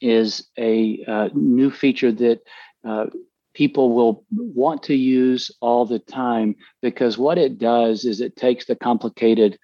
is 0.00 0.48
a 0.58 1.04
uh, 1.06 1.28
new 1.34 1.70
feature 1.70 2.12
that 2.12 2.40
uh, 2.84 3.06
people 3.54 3.92
will 3.92 4.24
want 4.30 4.84
to 4.84 4.94
use 4.94 5.50
all 5.60 5.84
the 5.84 5.98
time 5.98 6.56
because 6.80 7.18
what 7.18 7.38
it 7.38 7.58
does 7.58 8.04
is 8.04 8.20
it 8.20 8.36
takes 8.36 8.64
the 8.64 8.76
complicated 8.76 9.58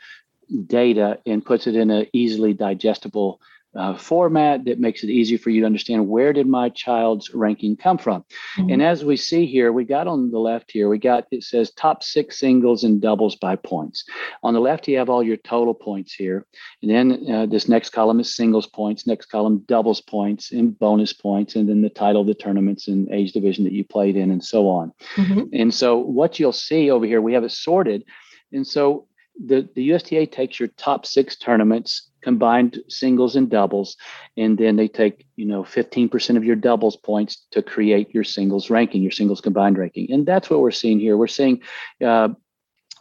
data 0.67 1.19
and 1.26 1.45
puts 1.45 1.67
it 1.67 1.75
in 1.75 1.91
an 1.91 2.07
easily 2.12 2.53
digestible 2.53 3.41
uh, 3.76 3.97
format 3.97 4.64
that 4.64 4.80
makes 4.80 5.02
it 5.02 5.11
easy 5.11 5.37
for 5.37 5.50
you 5.50 5.61
to 5.61 5.66
understand 5.66 6.09
where 6.09 6.33
did 6.33 6.47
my 6.47 6.68
child's 6.71 7.33
ranking 7.35 7.76
come 7.76 7.99
from. 7.99 8.25
Mm-hmm. 8.56 8.71
And 8.71 8.83
as 8.83 9.04
we 9.04 9.16
see 9.16 9.47
here, 9.47 9.73
we 9.73 9.85
got 9.85 10.06
on 10.06 10.30
the 10.30 10.38
left 10.38 10.71
here, 10.71 10.88
we 10.88 10.99
got 10.99 11.26
it 11.30 11.45
says 11.45 11.71
top 11.73 12.02
six 12.02 12.38
singles 12.38 12.85
and 12.85 13.00
doubles 13.00 13.37
by 13.37 13.56
points. 13.56 14.04
On 14.42 14.54
the 14.54 14.61
left, 14.61 14.88
you 14.88 14.99
have 14.99 15.11
all 15.11 15.23
your 15.23 15.37
total 15.37 15.75
points 15.75 16.14
here. 16.14 16.47
And 16.83 16.90
then 16.90 17.33
uh, 17.33 17.47
this 17.47 17.68
next 17.68 17.90
column 17.90 18.21
is 18.21 18.35
singles 18.35 18.66
points, 18.66 19.06
next 19.06 19.26
column 19.26 19.64
doubles 19.66 20.00
points 20.00 20.52
and 20.52 20.78
bonus 20.78 21.12
points, 21.12 21.56
and 21.56 21.68
then 21.68 21.83
the 21.83 21.90
title 21.90 22.23
of 22.23 22.26
the 22.26 22.35
tournaments 22.35 22.88
and 22.88 23.11
age 23.12 23.33
division 23.33 23.64
that 23.64 23.73
you 23.73 23.85
played 23.85 24.16
in, 24.16 24.30
and 24.30 24.45
so 24.45 24.68
on. 24.68 24.92
Mm-hmm. 25.16 25.42
And 25.52 25.75
so 25.75 25.99
what 25.99 26.38
you'll 26.38 26.52
see 26.52 26.90
over 26.90 27.06
here, 27.06 27.21
we 27.21 27.35
have 27.35 27.45
it 27.45 27.52
sorted. 27.52 28.04
And 28.52 28.66
so 28.66 29.06
the, 29.45 29.69
the 29.75 29.90
USTA 29.90 30.26
takes 30.26 30.59
your 30.59 30.69
top 30.69 31.07
six 31.07 31.37
tournaments 31.37 32.11
combined 32.23 32.78
singles 32.88 33.37
and 33.37 33.49
doubles 33.49 33.97
and 34.37 34.59
then 34.59 34.76
they 34.76 34.88
take 34.88 35.26
you 35.37 35.45
know 35.45 35.62
15% 35.62 36.37
of 36.37 36.45
your 36.45 36.57
doubles 36.57 36.97
points 36.97 37.47
to 37.52 37.62
create 37.62 38.12
your 38.12 38.25
singles 38.25 38.69
ranking 38.71 39.02
your 39.02 39.12
singles 39.12 39.40
combined 39.40 39.78
ranking. 39.78 40.11
And 40.11 40.26
that's 40.26 40.50
what 40.50 40.61
we're 40.61 40.71
seeing 40.71 40.99
here. 40.99 41.16
We're 41.16 41.26
seeing 41.28 41.61
uh, 42.05 42.31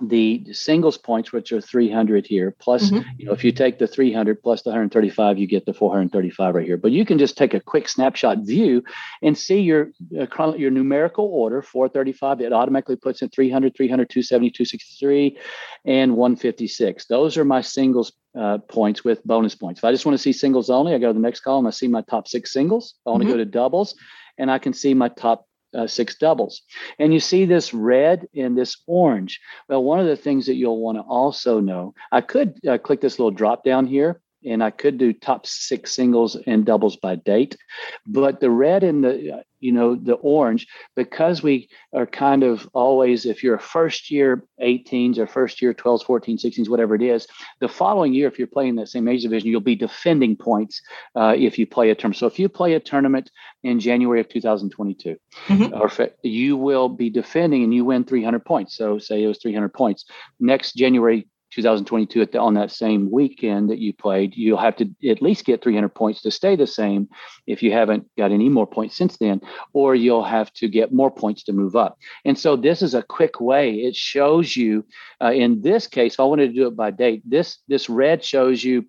the 0.01 0.45
singles 0.51 0.97
points, 0.97 1.31
which 1.31 1.51
are 1.51 1.61
300 1.61 2.27
here, 2.27 2.55
plus, 2.59 2.89
mm-hmm. 2.89 3.07
you 3.17 3.25
know, 3.25 3.31
if 3.31 3.43
you 3.43 3.51
take 3.51 3.79
the 3.79 3.87
300 3.87 4.41
plus 4.43 4.61
the 4.61 4.69
135, 4.69 5.37
you 5.37 5.47
get 5.47 5.65
the 5.65 5.73
435 5.73 6.55
right 6.55 6.65
here. 6.65 6.77
But 6.77 6.91
you 6.91 7.05
can 7.05 7.17
just 7.17 7.37
take 7.37 7.53
a 7.53 7.59
quick 7.61 7.87
snapshot 7.87 8.39
view 8.39 8.83
and 9.21 9.37
see 9.37 9.61
your 9.61 9.91
uh, 10.19 10.53
your 10.55 10.71
numerical 10.71 11.25
order 11.25 11.61
435. 11.61 12.41
It 12.41 12.51
automatically 12.51 12.97
puts 12.97 13.21
in 13.21 13.29
300, 13.29 13.75
300, 13.75 14.09
270, 14.09 14.49
263, 14.49 15.37
and 15.85 16.17
156. 16.17 17.05
Those 17.05 17.37
are 17.37 17.45
my 17.45 17.61
singles 17.61 18.11
uh, 18.37 18.57
points 18.57 19.05
with 19.05 19.23
bonus 19.23 19.55
points. 19.55 19.79
If 19.79 19.85
I 19.85 19.91
just 19.91 20.05
want 20.05 20.15
to 20.15 20.21
see 20.21 20.33
singles 20.33 20.69
only, 20.69 20.93
I 20.93 20.97
go 20.97 21.07
to 21.07 21.13
the 21.13 21.19
next 21.19 21.39
column. 21.39 21.67
I 21.67 21.71
see 21.71 21.87
my 21.87 22.01
top 22.01 22.27
six 22.27 22.51
singles. 22.51 22.95
I 23.05 23.11
want 23.11 23.23
mm-hmm. 23.23 23.31
to 23.31 23.37
go 23.37 23.43
to 23.43 23.45
doubles, 23.45 23.95
and 24.37 24.51
I 24.51 24.59
can 24.59 24.73
see 24.73 24.93
my 24.93 25.07
top 25.07 25.47
uh, 25.75 25.87
six 25.87 26.15
doubles. 26.15 26.61
And 26.99 27.13
you 27.13 27.19
see 27.19 27.45
this 27.45 27.73
red 27.73 28.27
and 28.35 28.57
this 28.57 28.77
orange. 28.87 29.39
Well, 29.69 29.83
one 29.83 29.99
of 29.99 30.07
the 30.07 30.15
things 30.15 30.45
that 30.45 30.55
you'll 30.55 30.81
want 30.81 30.97
to 30.97 31.01
also 31.01 31.59
know, 31.59 31.93
I 32.11 32.21
could 32.21 32.59
uh, 32.67 32.77
click 32.77 33.01
this 33.01 33.19
little 33.19 33.31
drop 33.31 33.63
down 33.63 33.85
here 33.87 34.21
and 34.45 34.63
I 34.63 34.71
could 34.71 34.97
do 34.97 35.13
top 35.13 35.45
six 35.45 35.93
singles 35.95 36.35
and 36.47 36.65
doubles 36.65 36.95
by 36.95 37.15
date. 37.15 37.57
But 38.05 38.39
the 38.39 38.49
red 38.49 38.83
and 38.83 39.03
the 39.03 39.43
you 39.65 39.71
know 39.71 39.95
the 39.95 40.13
orange 40.15 40.67
because 40.95 41.41
we 41.41 41.67
are 41.93 42.05
kind 42.05 42.43
of 42.43 42.69
always 42.73 43.25
if 43.25 43.43
you're 43.43 43.55
a 43.55 43.59
first 43.59 44.11
year 44.11 44.43
18s 44.61 45.17
or 45.17 45.25
first 45.25 45.61
year 45.61 45.73
12s 45.73 46.05
14s 46.05 46.45
16s 46.45 46.69
whatever 46.69 46.93
it 46.93 47.01
is 47.01 47.27
the 47.61 47.67
following 47.67 48.13
year 48.13 48.27
if 48.27 48.37
you're 48.37 48.47
playing 48.47 48.75
that 48.75 48.89
same 48.89 49.07
age 49.07 49.23
division 49.23 49.49
you'll 49.49 49.61
be 49.61 49.75
defending 49.75 50.35
points 50.35 50.81
uh, 51.15 51.33
if 51.35 51.57
you 51.57 51.65
play 51.65 51.89
a 51.89 51.95
term 51.95 52.13
so 52.13 52.27
if 52.27 52.37
you 52.37 52.47
play 52.47 52.73
a 52.73 52.79
tournament 52.79 53.31
in 53.63 53.79
january 53.79 54.19
of 54.19 54.29
2022 54.29 55.17
mm-hmm. 55.47 55.73
or 55.73 55.89
you 56.21 56.55
will 56.55 56.87
be 56.87 57.09
defending 57.09 57.63
and 57.63 57.73
you 57.73 57.83
win 57.83 58.03
300 58.03 58.45
points 58.45 58.75
so 58.77 58.99
say 58.99 59.23
it 59.23 59.27
was 59.27 59.39
300 59.39 59.73
points 59.73 60.05
next 60.39 60.73
january 60.73 61.27
2022 61.55 62.21
at 62.21 62.31
the, 62.31 62.39
on 62.39 62.53
that 62.55 62.71
same 62.71 63.09
weekend 63.09 63.69
that 63.69 63.79
you 63.79 63.93
played, 63.93 64.35
you'll 64.35 64.57
have 64.57 64.75
to 64.75 64.89
at 65.09 65.21
least 65.21 65.45
get 65.45 65.63
300 65.63 65.89
points 65.89 66.21
to 66.21 66.31
stay 66.31 66.55
the 66.55 66.67
same 66.67 67.07
if 67.47 67.63
you 67.63 67.71
haven't 67.71 68.05
got 68.17 68.31
any 68.31 68.49
more 68.49 68.67
points 68.67 68.95
since 68.95 69.17
then, 69.17 69.41
or 69.73 69.95
you'll 69.95 70.23
have 70.23 70.51
to 70.53 70.67
get 70.67 70.93
more 70.93 71.09
points 71.09 71.43
to 71.43 71.53
move 71.53 71.75
up. 71.75 71.97
And 72.25 72.37
so 72.37 72.55
this 72.55 72.81
is 72.81 72.93
a 72.93 73.03
quick 73.03 73.39
way. 73.39 73.75
It 73.75 73.95
shows 73.95 74.55
you, 74.55 74.85
uh, 75.21 75.31
in 75.31 75.61
this 75.61 75.87
case, 75.87 76.13
if 76.13 76.19
I 76.19 76.23
wanted 76.23 76.47
to 76.47 76.53
do 76.53 76.67
it 76.67 76.75
by 76.75 76.91
date. 76.91 77.23
This 77.25 77.59
this 77.67 77.89
red 77.89 78.23
shows 78.23 78.63
you. 78.63 78.85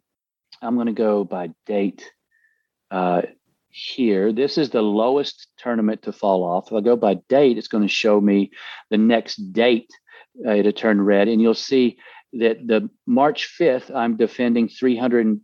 I'm 0.60 0.74
going 0.74 0.86
to 0.86 0.92
go 0.92 1.24
by 1.24 1.50
date. 1.66 2.10
Uh, 2.90 3.22
here. 3.76 4.32
This 4.32 4.56
is 4.56 4.70
the 4.70 4.80
lowest 4.80 5.48
tournament 5.58 6.02
to 6.02 6.12
fall 6.12 6.44
off. 6.44 6.68
If 6.68 6.72
I 6.72 6.80
go 6.80 6.96
by 6.96 7.18
date, 7.28 7.58
it's 7.58 7.68
going 7.68 7.82
to 7.82 7.92
show 7.92 8.18
me 8.18 8.50
the 8.88 8.96
next 8.96 9.36
date 9.52 9.90
uh, 10.44 10.52
it'll 10.52 10.72
turn 10.72 11.00
red. 11.00 11.28
And 11.28 11.40
you'll 11.40 11.54
see 11.54 11.98
that 12.38 12.66
the 12.66 12.90
March 13.06 13.56
5th, 13.58 13.94
I'm 13.94 14.16
defending 14.16 14.68
300 14.68 15.40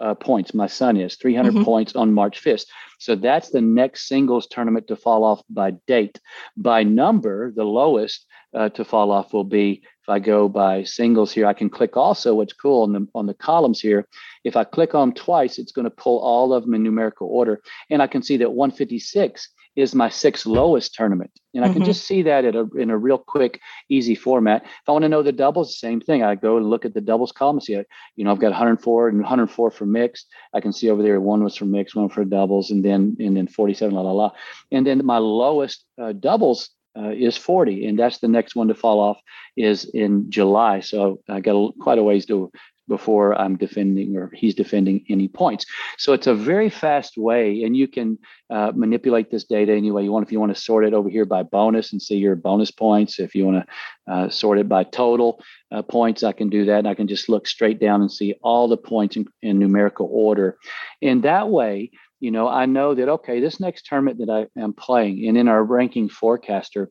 uh, 0.00 0.14
points. 0.14 0.54
My 0.54 0.66
son 0.66 0.96
is 0.96 1.16
300 1.16 1.52
mm-hmm. 1.52 1.64
points 1.64 1.96
on 1.96 2.12
March 2.12 2.42
5th. 2.42 2.66
So 2.98 3.14
that's 3.14 3.50
the 3.50 3.60
next 3.60 4.08
singles 4.08 4.46
tournament 4.46 4.88
to 4.88 4.96
fall 4.96 5.24
off 5.24 5.42
by 5.50 5.72
date. 5.86 6.20
By 6.56 6.82
number, 6.82 7.52
the 7.54 7.64
lowest 7.64 8.26
uh, 8.54 8.68
to 8.70 8.84
fall 8.84 9.10
off 9.10 9.32
will 9.32 9.44
be 9.44 9.82
if 10.02 10.08
I 10.08 10.18
go 10.18 10.48
by 10.48 10.84
singles 10.84 11.32
here. 11.32 11.46
I 11.46 11.52
can 11.52 11.68
click 11.68 11.96
also. 11.96 12.34
What's 12.34 12.52
cool 12.52 12.82
on 12.82 12.92
the 12.92 13.06
on 13.14 13.26
the 13.26 13.34
columns 13.34 13.80
here. 13.80 14.06
If 14.44 14.56
I 14.56 14.64
click 14.64 14.94
on 14.94 15.12
twice, 15.12 15.58
it's 15.58 15.72
going 15.72 15.84
to 15.84 15.90
pull 15.90 16.20
all 16.20 16.52
of 16.52 16.64
them 16.64 16.74
in 16.74 16.82
numerical 16.82 17.28
order, 17.28 17.60
and 17.90 18.00
I 18.00 18.06
can 18.06 18.22
see 18.22 18.38
that 18.38 18.52
156 18.52 19.48
is 19.78 19.94
my 19.94 20.08
sixth 20.08 20.44
lowest 20.44 20.92
tournament. 20.92 21.30
And 21.54 21.64
I 21.64 21.68
can 21.68 21.76
mm-hmm. 21.76 21.84
just 21.84 22.04
see 22.04 22.22
that 22.22 22.44
a, 22.44 22.68
in 22.76 22.90
a 22.90 22.98
real 22.98 23.16
quick, 23.16 23.60
easy 23.88 24.16
format. 24.16 24.64
If 24.64 24.88
I 24.88 24.92
want 24.92 25.04
to 25.04 25.08
know 25.08 25.22
the 25.22 25.30
doubles, 25.30 25.78
same 25.78 26.00
thing. 26.00 26.24
I 26.24 26.34
go 26.34 26.56
and 26.56 26.68
look 26.68 26.84
at 26.84 26.94
the 26.94 27.00
doubles 27.00 27.30
column. 27.30 27.60
See, 27.60 27.80
you 28.16 28.24
know, 28.24 28.32
I've 28.32 28.40
got 28.40 28.50
104 28.50 29.08
and 29.08 29.18
104 29.18 29.70
for 29.70 29.86
mixed. 29.86 30.26
I 30.52 30.60
can 30.60 30.72
see 30.72 30.90
over 30.90 31.00
there 31.00 31.20
one 31.20 31.44
was 31.44 31.54
for 31.54 31.64
mixed, 31.64 31.94
one 31.94 32.08
for 32.08 32.24
doubles, 32.24 32.72
and 32.72 32.84
then 32.84 33.16
and 33.20 33.36
then 33.36 33.46
47, 33.46 33.94
la 33.94 34.00
la 34.00 34.10
la. 34.10 34.30
And 34.72 34.84
then 34.84 35.06
my 35.06 35.18
lowest 35.18 35.84
uh, 35.96 36.12
doubles 36.12 36.70
uh, 36.98 37.10
is 37.10 37.36
40, 37.36 37.86
and 37.86 37.96
that's 37.96 38.18
the 38.18 38.26
next 38.26 38.56
one 38.56 38.66
to 38.68 38.74
fall 38.74 38.98
off 38.98 39.20
is 39.56 39.84
in 39.84 40.28
July. 40.28 40.80
So 40.80 41.20
I 41.28 41.38
got 41.38 41.54
a, 41.54 41.70
quite 41.80 41.98
a 41.98 42.02
ways 42.02 42.26
to 42.26 42.50
before 42.88 43.38
I'm 43.40 43.56
defending 43.56 44.16
or 44.16 44.30
he's 44.34 44.54
defending 44.54 45.04
any 45.08 45.28
points. 45.28 45.66
So 45.98 46.12
it's 46.12 46.26
a 46.26 46.34
very 46.34 46.70
fast 46.70 47.16
way, 47.16 47.62
and 47.62 47.76
you 47.76 47.86
can 47.86 48.18
uh, 48.50 48.72
manipulate 48.74 49.30
this 49.30 49.44
data 49.44 49.72
any 49.72 49.90
way 49.90 50.04
you 50.04 50.12
want. 50.12 50.26
If 50.26 50.32
you 50.32 50.40
want 50.40 50.54
to 50.54 50.60
sort 50.60 50.84
it 50.84 50.94
over 50.94 51.08
here 51.08 51.24
by 51.24 51.42
bonus 51.42 51.92
and 51.92 52.00
see 52.00 52.16
your 52.16 52.34
bonus 52.34 52.70
points, 52.70 53.20
if 53.20 53.34
you 53.34 53.46
want 53.46 53.64
to 53.64 54.12
uh, 54.12 54.28
sort 54.30 54.58
it 54.58 54.68
by 54.68 54.84
total 54.84 55.42
uh, 55.70 55.82
points, 55.82 56.22
I 56.22 56.32
can 56.32 56.48
do 56.48 56.64
that. 56.64 56.78
And 56.78 56.88
I 56.88 56.94
can 56.94 57.08
just 57.08 57.28
look 57.28 57.46
straight 57.46 57.78
down 57.78 58.00
and 58.00 58.10
see 58.10 58.34
all 58.42 58.68
the 58.68 58.76
points 58.76 59.16
in, 59.16 59.26
in 59.42 59.58
numerical 59.58 60.08
order. 60.10 60.56
And 61.02 61.22
that 61.24 61.48
way, 61.48 61.90
you 62.20 62.30
know, 62.30 62.48
I 62.48 62.66
know 62.66 62.94
that, 62.94 63.08
okay, 63.08 63.40
this 63.40 63.60
next 63.60 63.86
tournament 63.86 64.18
that 64.18 64.30
I 64.30 64.60
am 64.60 64.72
playing, 64.72 65.28
and 65.28 65.36
in 65.36 65.46
our 65.46 65.62
ranking 65.62 66.08
forecaster, 66.08 66.90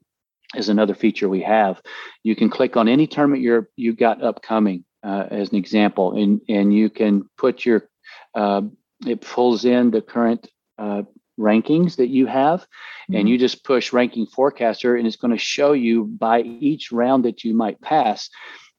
is 0.55 0.69
another 0.69 0.95
feature 0.95 1.27
we 1.27 1.41
have. 1.41 1.81
You 2.23 2.35
can 2.35 2.49
click 2.49 2.77
on 2.77 2.87
any 2.87 3.07
tournament 3.07 3.41
you're 3.41 3.69
you 3.75 3.93
got 3.93 4.23
upcoming 4.23 4.85
uh, 5.03 5.27
as 5.29 5.49
an 5.49 5.55
example, 5.55 6.13
and 6.13 6.41
and 6.49 6.73
you 6.73 6.89
can 6.89 7.29
put 7.37 7.65
your 7.65 7.89
uh, 8.33 8.61
it 9.05 9.21
pulls 9.21 9.65
in 9.65 9.91
the 9.91 10.01
current 10.01 10.47
uh, 10.77 11.03
rankings 11.39 11.97
that 11.97 12.07
you 12.07 12.25
have, 12.25 12.61
mm-hmm. 12.61 13.15
and 13.15 13.29
you 13.29 13.37
just 13.37 13.63
push 13.63 13.93
ranking 13.93 14.25
forecaster, 14.25 14.95
and 14.95 15.07
it's 15.07 15.17
going 15.17 15.31
to 15.31 15.37
show 15.37 15.73
you 15.73 16.05
by 16.05 16.41
each 16.41 16.91
round 16.91 17.25
that 17.25 17.43
you 17.43 17.53
might 17.53 17.81
pass 17.81 18.29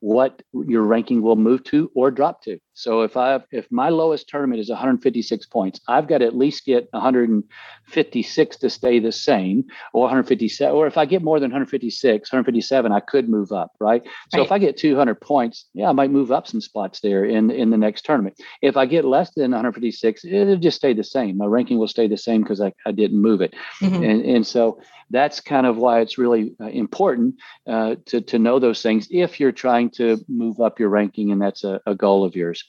what 0.00 0.42
your 0.52 0.82
ranking 0.82 1.22
will 1.22 1.36
move 1.36 1.64
to 1.64 1.90
or 1.94 2.10
drop 2.10 2.42
to. 2.42 2.58
So 2.78 3.02
if 3.02 3.16
I 3.16 3.40
if 3.50 3.66
my 3.72 3.88
lowest 3.88 4.28
tournament 4.28 4.60
is 4.60 4.68
156 4.68 5.46
points, 5.46 5.80
I've 5.88 6.06
got 6.06 6.18
to 6.18 6.26
at 6.26 6.36
least 6.36 6.64
get 6.64 6.88
156 6.92 8.56
to 8.56 8.70
stay 8.70 9.00
the 9.00 9.10
same, 9.10 9.64
or 9.92 10.02
157. 10.02 10.72
Or 10.72 10.86
if 10.86 10.96
I 10.96 11.04
get 11.04 11.24
more 11.24 11.40
than 11.40 11.50
156, 11.50 12.32
157, 12.32 12.92
I 12.92 13.00
could 13.00 13.28
move 13.28 13.50
up, 13.50 13.72
right? 13.80 14.04
So 14.30 14.38
right. 14.38 14.44
if 14.46 14.52
I 14.52 14.58
get 14.58 14.76
200 14.76 15.20
points, 15.20 15.66
yeah, 15.74 15.88
I 15.88 15.92
might 15.92 16.12
move 16.12 16.30
up 16.30 16.46
some 16.46 16.60
spots 16.60 17.00
there 17.00 17.24
in 17.24 17.50
in 17.50 17.70
the 17.70 17.76
next 17.76 18.04
tournament. 18.04 18.40
If 18.62 18.76
I 18.76 18.86
get 18.86 19.04
less 19.04 19.32
than 19.34 19.50
156, 19.50 20.24
it'll 20.24 20.56
just 20.56 20.76
stay 20.76 20.92
the 20.92 21.02
same. 21.02 21.36
My 21.36 21.46
ranking 21.46 21.78
will 21.78 21.88
stay 21.88 22.06
the 22.06 22.16
same 22.16 22.42
because 22.42 22.60
I, 22.60 22.72
I 22.86 22.92
didn't 22.92 23.20
move 23.20 23.40
it, 23.40 23.54
mm-hmm. 23.82 24.04
and 24.04 24.24
and 24.24 24.46
so 24.46 24.80
that's 25.10 25.40
kind 25.40 25.66
of 25.66 25.76
why 25.76 26.00
it's 26.00 26.18
really 26.18 26.54
uh, 26.60 26.66
important 26.66 27.36
uh, 27.66 27.96
to 28.06 28.20
to 28.20 28.38
know 28.38 28.58
those 28.58 28.82
things 28.82 29.08
if 29.10 29.40
you're 29.40 29.52
trying 29.52 29.90
to 29.90 30.24
move 30.28 30.60
up 30.60 30.78
your 30.78 30.90
ranking 30.90 31.32
and 31.32 31.40
that's 31.40 31.64
a, 31.64 31.80
a 31.86 31.94
goal 31.94 32.24
of 32.24 32.36
yours. 32.36 32.67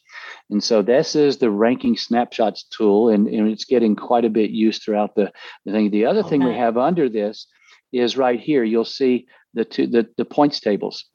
And 0.50 0.64
so 0.64 0.82
this 0.82 1.16
is 1.16 1.38
the 1.38 1.52
ranking 1.52 1.96
snapshots 1.96 2.64
tool, 2.64 3.10
and, 3.10 3.28
and 3.28 3.50
it's 3.50 3.66
getting 3.66 3.96
quite 3.96 4.26
a 4.26 4.30
bit 4.30 4.50
used 4.50 4.82
throughout 4.82 5.16
the, 5.16 5.32
the 5.66 5.72
thing. 5.72 5.92
The 5.92 6.06
other 6.06 6.22
okay. 6.22 6.30
thing 6.30 6.44
we 6.44 6.56
have 6.56 6.78
under 6.78 7.08
this 7.08 7.48
is 7.92 8.18
right 8.18 8.40
here. 8.40 8.64
You'll 8.64 8.86
see 8.86 9.28
the 9.54 9.66
two 9.66 9.88
the, 9.88 10.08
the 10.18 10.26
points 10.26 10.60
tables. 10.60 11.06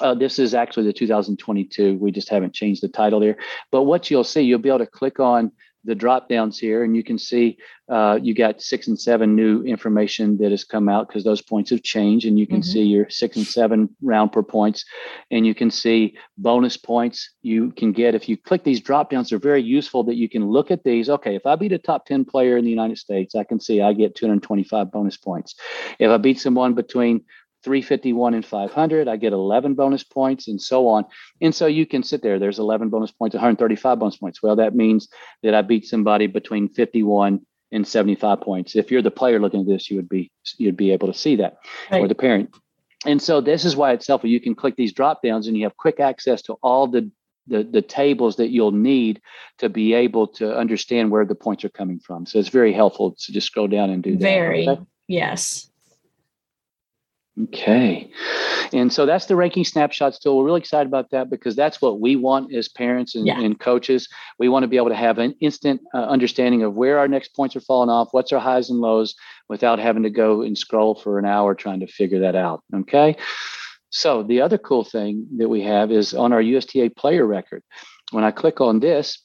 Uh, 0.00 0.14
this 0.14 0.38
is 0.38 0.54
actually 0.54 0.86
the 0.86 0.92
2022. 0.92 1.96
We 1.98 2.10
just 2.10 2.28
haven't 2.28 2.54
changed 2.54 2.82
the 2.82 2.88
title 2.88 3.20
there. 3.20 3.36
But 3.70 3.82
what 3.82 4.10
you'll 4.10 4.24
see, 4.24 4.42
you'll 4.42 4.58
be 4.58 4.68
able 4.68 4.80
to 4.80 4.86
click 4.86 5.20
on 5.20 5.52
the 5.84 5.94
drop 5.94 6.28
downs 6.28 6.58
here 6.58 6.84
and 6.84 6.96
you 6.96 7.04
can 7.04 7.18
see 7.18 7.56
uh, 7.88 8.18
you 8.22 8.34
got 8.34 8.62
six 8.62 8.88
and 8.88 8.98
seven 8.98 9.34
new 9.34 9.62
information 9.62 10.38
that 10.38 10.50
has 10.50 10.64
come 10.64 10.88
out 10.88 11.06
because 11.06 11.22
those 11.22 11.42
points 11.42 11.70
have 11.70 11.82
changed 11.82 12.26
and 12.26 12.38
you 12.38 12.46
can 12.46 12.60
mm-hmm. 12.60 12.70
see 12.70 12.82
your 12.82 13.08
six 13.10 13.36
and 13.36 13.46
seven 13.46 13.88
round 14.02 14.32
per 14.32 14.42
points 14.42 14.84
and 15.30 15.46
you 15.46 15.54
can 15.54 15.70
see 15.70 16.16
bonus 16.38 16.76
points 16.76 17.30
you 17.42 17.70
can 17.72 17.92
get. 17.92 18.14
If 18.14 18.28
you 18.28 18.36
click 18.36 18.64
these 18.64 18.80
drop 18.80 19.10
downs 19.10 19.30
they're 19.30 19.38
very 19.38 19.62
useful 19.62 20.04
that 20.04 20.16
you 20.16 20.28
can 20.28 20.46
look 20.46 20.70
at 20.70 20.84
these. 20.84 21.08
Okay 21.08 21.36
if 21.36 21.44
i 21.46 21.56
beat 21.56 21.72
a 21.72 21.78
top 21.78 22.06
10 22.06 22.24
player 22.24 22.56
in 22.56 22.64
the 22.64 22.70
united 22.70 22.98
states 22.98 23.34
i 23.34 23.44
can 23.44 23.60
see 23.60 23.82
i 23.82 23.92
get 23.92 24.14
225 24.14 24.90
bonus 24.90 25.16
points. 25.16 25.54
If 25.98 26.10
i 26.10 26.16
beat 26.16 26.40
someone 26.40 26.74
between 26.74 27.24
351 27.64 28.34
and 28.34 28.44
500 28.46 29.08
i 29.08 29.16
get 29.16 29.32
11 29.32 29.74
bonus 29.74 30.04
points 30.04 30.48
and 30.48 30.60
so 30.60 30.86
on 30.88 31.04
and 31.40 31.54
so 31.54 31.66
you 31.66 31.86
can 31.86 32.02
sit 32.02 32.22
there 32.22 32.38
there's 32.38 32.58
11 32.58 32.90
bonus 32.90 33.10
points 33.10 33.34
135 33.34 33.98
bonus 33.98 34.16
points 34.16 34.42
well 34.42 34.56
that 34.56 34.74
means 34.74 35.08
that 35.42 35.54
i 35.54 35.62
beat 35.62 35.86
somebody 35.86 36.26
between 36.26 36.68
51 36.68 37.40
and 37.72 37.88
75 37.88 38.40
points 38.40 38.76
if 38.76 38.90
you're 38.90 39.02
the 39.02 39.10
player 39.10 39.40
looking 39.40 39.60
at 39.60 39.66
this 39.66 39.90
you 39.90 39.96
would 39.96 40.08
be 40.08 40.30
you'd 40.58 40.76
be 40.76 40.92
able 40.92 41.08
to 41.08 41.18
see 41.18 41.36
that 41.36 41.56
right. 41.90 42.02
or 42.02 42.08
the 42.08 42.14
parent 42.14 42.54
and 43.06 43.20
so 43.20 43.40
this 43.40 43.64
is 43.64 43.76
why 43.76 43.92
it's 43.92 44.06
helpful 44.06 44.30
you 44.30 44.40
can 44.40 44.54
click 44.54 44.76
these 44.76 44.92
drop 44.92 45.22
downs 45.22 45.46
and 45.46 45.56
you 45.56 45.64
have 45.64 45.76
quick 45.76 46.00
access 46.00 46.42
to 46.42 46.54
all 46.62 46.86
the 46.86 47.10
the, 47.46 47.62
the 47.62 47.82
tables 47.82 48.36
that 48.36 48.50
you'll 48.50 48.72
need 48.72 49.20
to 49.58 49.68
be 49.68 49.92
able 49.94 50.26
to 50.26 50.56
understand 50.56 51.10
where 51.10 51.24
the 51.24 51.34
points 51.34 51.64
are 51.64 51.70
coming 51.70 51.98
from. 51.98 52.26
So 52.26 52.38
it's 52.38 52.48
very 52.48 52.72
helpful 52.72 53.16
to 53.18 53.32
just 53.32 53.46
scroll 53.48 53.68
down 53.68 53.90
and 53.90 54.02
do 54.02 54.12
that. 54.12 54.22
Very, 54.22 54.68
okay? 54.68 54.80
yes. 55.08 55.70
Okay. 57.42 58.10
And 58.72 58.92
so 58.92 59.06
that's 59.06 59.26
the 59.26 59.34
ranking 59.34 59.64
snapshots 59.64 60.20
tool. 60.20 60.38
We're 60.38 60.44
really 60.44 60.60
excited 60.60 60.86
about 60.86 61.10
that 61.10 61.30
because 61.30 61.56
that's 61.56 61.82
what 61.82 62.00
we 62.00 62.14
want 62.14 62.54
as 62.54 62.68
parents 62.68 63.16
and, 63.16 63.26
yeah. 63.26 63.40
and 63.40 63.58
coaches. 63.58 64.08
We 64.38 64.48
want 64.48 64.62
to 64.62 64.68
be 64.68 64.76
able 64.76 64.90
to 64.90 64.94
have 64.94 65.18
an 65.18 65.34
instant 65.40 65.80
uh, 65.94 66.04
understanding 66.04 66.62
of 66.62 66.74
where 66.74 66.98
our 66.98 67.08
next 67.08 67.34
points 67.34 67.56
are 67.56 67.60
falling 67.60 67.90
off, 67.90 68.08
what's 68.12 68.32
our 68.32 68.38
highs 68.38 68.70
and 68.70 68.80
lows 68.80 69.16
without 69.48 69.80
having 69.80 70.04
to 70.04 70.10
go 70.10 70.42
and 70.42 70.56
scroll 70.56 70.94
for 70.94 71.18
an 71.18 71.24
hour 71.24 71.56
trying 71.56 71.80
to 71.80 71.88
figure 71.88 72.20
that 72.20 72.36
out. 72.36 72.62
Okay. 72.72 73.16
So 73.90 74.22
the 74.22 74.40
other 74.40 74.58
cool 74.58 74.84
thing 74.84 75.26
that 75.38 75.48
we 75.48 75.62
have 75.62 75.90
is 75.90 76.14
on 76.14 76.32
our 76.32 76.42
USTA 76.42 76.90
player 76.96 77.26
record. 77.26 77.62
When 78.12 78.24
I 78.24 78.30
click 78.30 78.60
on 78.60 78.78
this, 78.78 79.20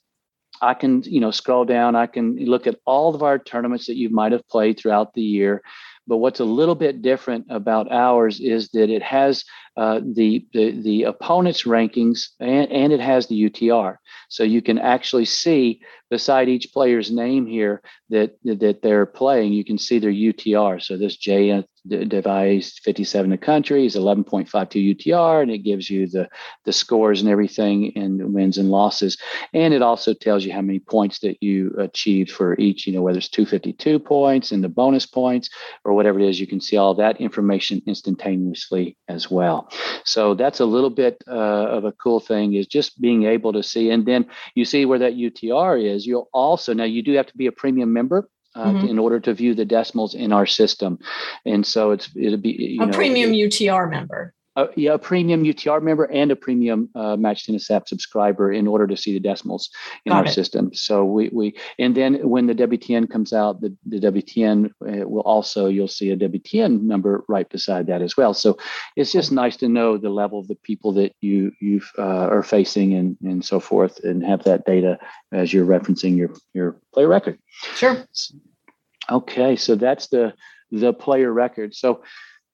I 0.62 0.74
can, 0.74 1.04
you 1.04 1.20
know, 1.20 1.32
scroll 1.32 1.66
down. 1.66 1.96
I 1.96 2.08
can 2.08 2.36
look 2.36 2.68
at 2.68 2.80
all 2.86 3.16
of 3.16 3.24
our 3.24 3.40
tournaments 3.40 3.88
that 3.88 3.98
you 3.98 4.10
might 4.10 4.32
have 4.32 4.48
played 4.48 4.80
throughout 4.80 5.14
the 5.14 5.22
year. 5.22 5.62
But 6.10 6.18
what's 6.18 6.40
a 6.40 6.46
little 6.46 6.76
bit 6.76 7.04
different 7.04 7.46
about 7.50 7.92
ours 7.92 8.40
is 8.42 8.70
that 8.70 8.90
it 8.90 9.04
has 9.04 9.46
uh, 9.80 10.02
the, 10.04 10.46
the 10.52 10.72
the 10.82 11.04
opponent's 11.04 11.64
rankings, 11.64 12.32
and, 12.42 12.70
and 12.70 12.92
it 12.92 13.00
has 13.00 13.28
the 13.28 13.50
UTR. 13.50 13.96
So 14.28 14.44
you 14.44 14.62
can 14.62 14.78
actually 14.78 15.24
see 15.24 15.82
beside 16.10 16.50
each 16.50 16.74
player's 16.74 17.12
name 17.12 17.46
here 17.46 17.82
that 18.10 18.36
that 18.44 18.82
they're 18.82 19.06
playing, 19.06 19.54
you 19.54 19.64
can 19.64 19.78
see 19.78 20.00
their 20.00 20.12
UTR. 20.12 20.82
So 20.82 20.98
this 20.98 21.16
J 21.16 21.64
device 21.88 22.78
57 22.84 23.30
the 23.30 23.38
country 23.38 23.86
is 23.86 23.96
11.52 23.96 24.50
UTR, 24.96 25.42
and 25.42 25.52
it 25.52 25.60
gives 25.60 25.90
you 25.90 26.08
the 26.08 26.28
the 26.66 26.74
scores 26.74 27.22
and 27.22 27.30
everything 27.30 27.94
and 27.96 28.34
wins 28.34 28.58
and 28.58 28.70
losses, 28.70 29.18
and 29.54 29.74
it 29.74 29.82
also 29.82 30.14
tells 30.14 30.44
you 30.44 30.52
how 30.52 30.62
many 30.62 30.80
points 30.80 31.20
that 31.20 31.42
you 31.42 31.74
achieved 31.78 32.32
for 32.32 32.60
each. 32.60 32.86
You 32.86 32.94
know 32.94 33.02
whether 33.02 33.20
it's 33.20 33.30
252 33.30 34.00
points 34.00 34.52
and 34.52 34.64
the 34.64 34.70
bonus 34.70 35.06
points 35.06 35.50
or 35.86 35.94
whatever 35.94 36.20
it 36.20 36.30
is. 36.30 36.40
You 36.40 36.48
can 36.48 36.62
see 36.62 36.78
all 36.78 36.96
that 36.96 37.22
information 37.22 37.82
instantaneously 37.86 38.98
as 39.08 39.32
well. 39.32 39.69
So 40.04 40.34
that's 40.34 40.60
a 40.60 40.66
little 40.66 40.90
bit 40.90 41.24
uh, 41.28 41.32
of 41.32 41.86
a 41.86 41.92
cool 41.92 42.20
thing 42.20 42.54
is 42.54 42.68
just 42.68 43.00
being 43.02 43.24
able 43.24 43.54
to 43.54 43.64
see, 43.64 43.90
and 43.90 44.06
then 44.06 44.26
you 44.56 44.66
see 44.66 44.86
where 44.86 45.00
that 45.00 45.14
UTR 45.14 45.84
is. 45.84 46.06
You'll 46.06 46.30
also 46.34 46.74
now 46.74 46.86
you 46.86 47.02
do 47.02 47.14
have 47.14 47.28
to 47.28 47.38
be 47.38 47.48
a 47.48 47.52
premium 47.52 47.94
member 47.94 48.30
uh, 48.56 48.66
mm-hmm. 48.66 48.88
in 48.88 49.00
order 49.00 49.20
to 49.20 49.34
view 49.34 49.54
the 49.54 49.66
decimals 49.66 50.16
in 50.16 50.34
our 50.34 50.46
system. 50.46 51.00
And 51.46 51.66
so 51.66 51.92
it's 51.92 52.10
it'll 52.16 52.38
be 52.38 52.78
a 52.80 52.86
know, 52.86 52.92
premium 52.92 53.32
UTR 53.32 53.90
member. 53.90 54.34
Uh, 54.60 54.68
yeah, 54.76 54.94
a 54.94 54.98
premium 54.98 55.46
UTR 55.46 55.82
member 55.82 56.04
and 56.06 56.32
a 56.32 56.36
premium 56.36 56.90
uh, 56.94 57.16
Match 57.16 57.46
Tennis 57.46 57.72
app 57.72 57.88
subscriber 57.88 58.52
in 58.52 58.68
order 58.68 58.88
to 58.88 58.98
see 58.98 59.14
the 59.14 59.20
decimals 59.20 59.70
in 60.06 60.12
Got 60.12 60.18
our 60.18 60.26
it. 60.26 60.34
system. 60.34 60.74
So 60.74 61.06
we 61.06 61.30
we 61.30 61.56
and 61.78 61.96
then 61.96 62.28
when 62.28 62.48
the 62.48 62.56
WTN 62.56 63.10
comes 63.10 63.32
out, 63.32 63.62
the 63.62 63.74
the 63.86 64.00
WTN 64.00 64.66
uh, 64.66 65.08
will 65.08 65.22
also 65.22 65.68
you'll 65.68 65.88
see 65.88 66.12
a 66.12 66.18
WTN 66.18 66.82
number 66.82 67.24
right 67.30 67.48
beside 67.50 67.88
that 67.88 68.02
as 68.02 68.18
well. 68.18 68.34
So 68.34 68.58
it's 68.98 69.14
just 69.14 69.32
nice 69.32 69.56
to 69.58 69.70
know 69.70 69.98
the 69.98 70.10
level 70.10 70.40
of 70.40 70.50
the 70.50 70.56
people 70.56 70.92
that 70.94 71.14
you 71.22 71.54
you 71.62 71.82
uh, 71.98 72.28
are 72.28 72.44
facing 72.44 72.96
and 72.96 73.16
and 73.24 73.46
so 73.46 73.62
forth, 73.62 74.04
and 74.04 74.26
have 74.26 74.44
that 74.44 74.66
data 74.66 75.00
as 75.32 75.54
you're 75.54 75.66
referencing 75.66 76.18
your 76.18 76.32
your 76.54 76.76
player 76.94 77.08
record. 77.08 77.40
Sure. 77.76 78.06
Okay, 79.10 79.56
so 79.56 79.76
that's 79.76 80.08
the 80.08 80.34
the 80.70 80.92
player 80.92 81.32
record. 81.32 81.74
So 81.74 82.04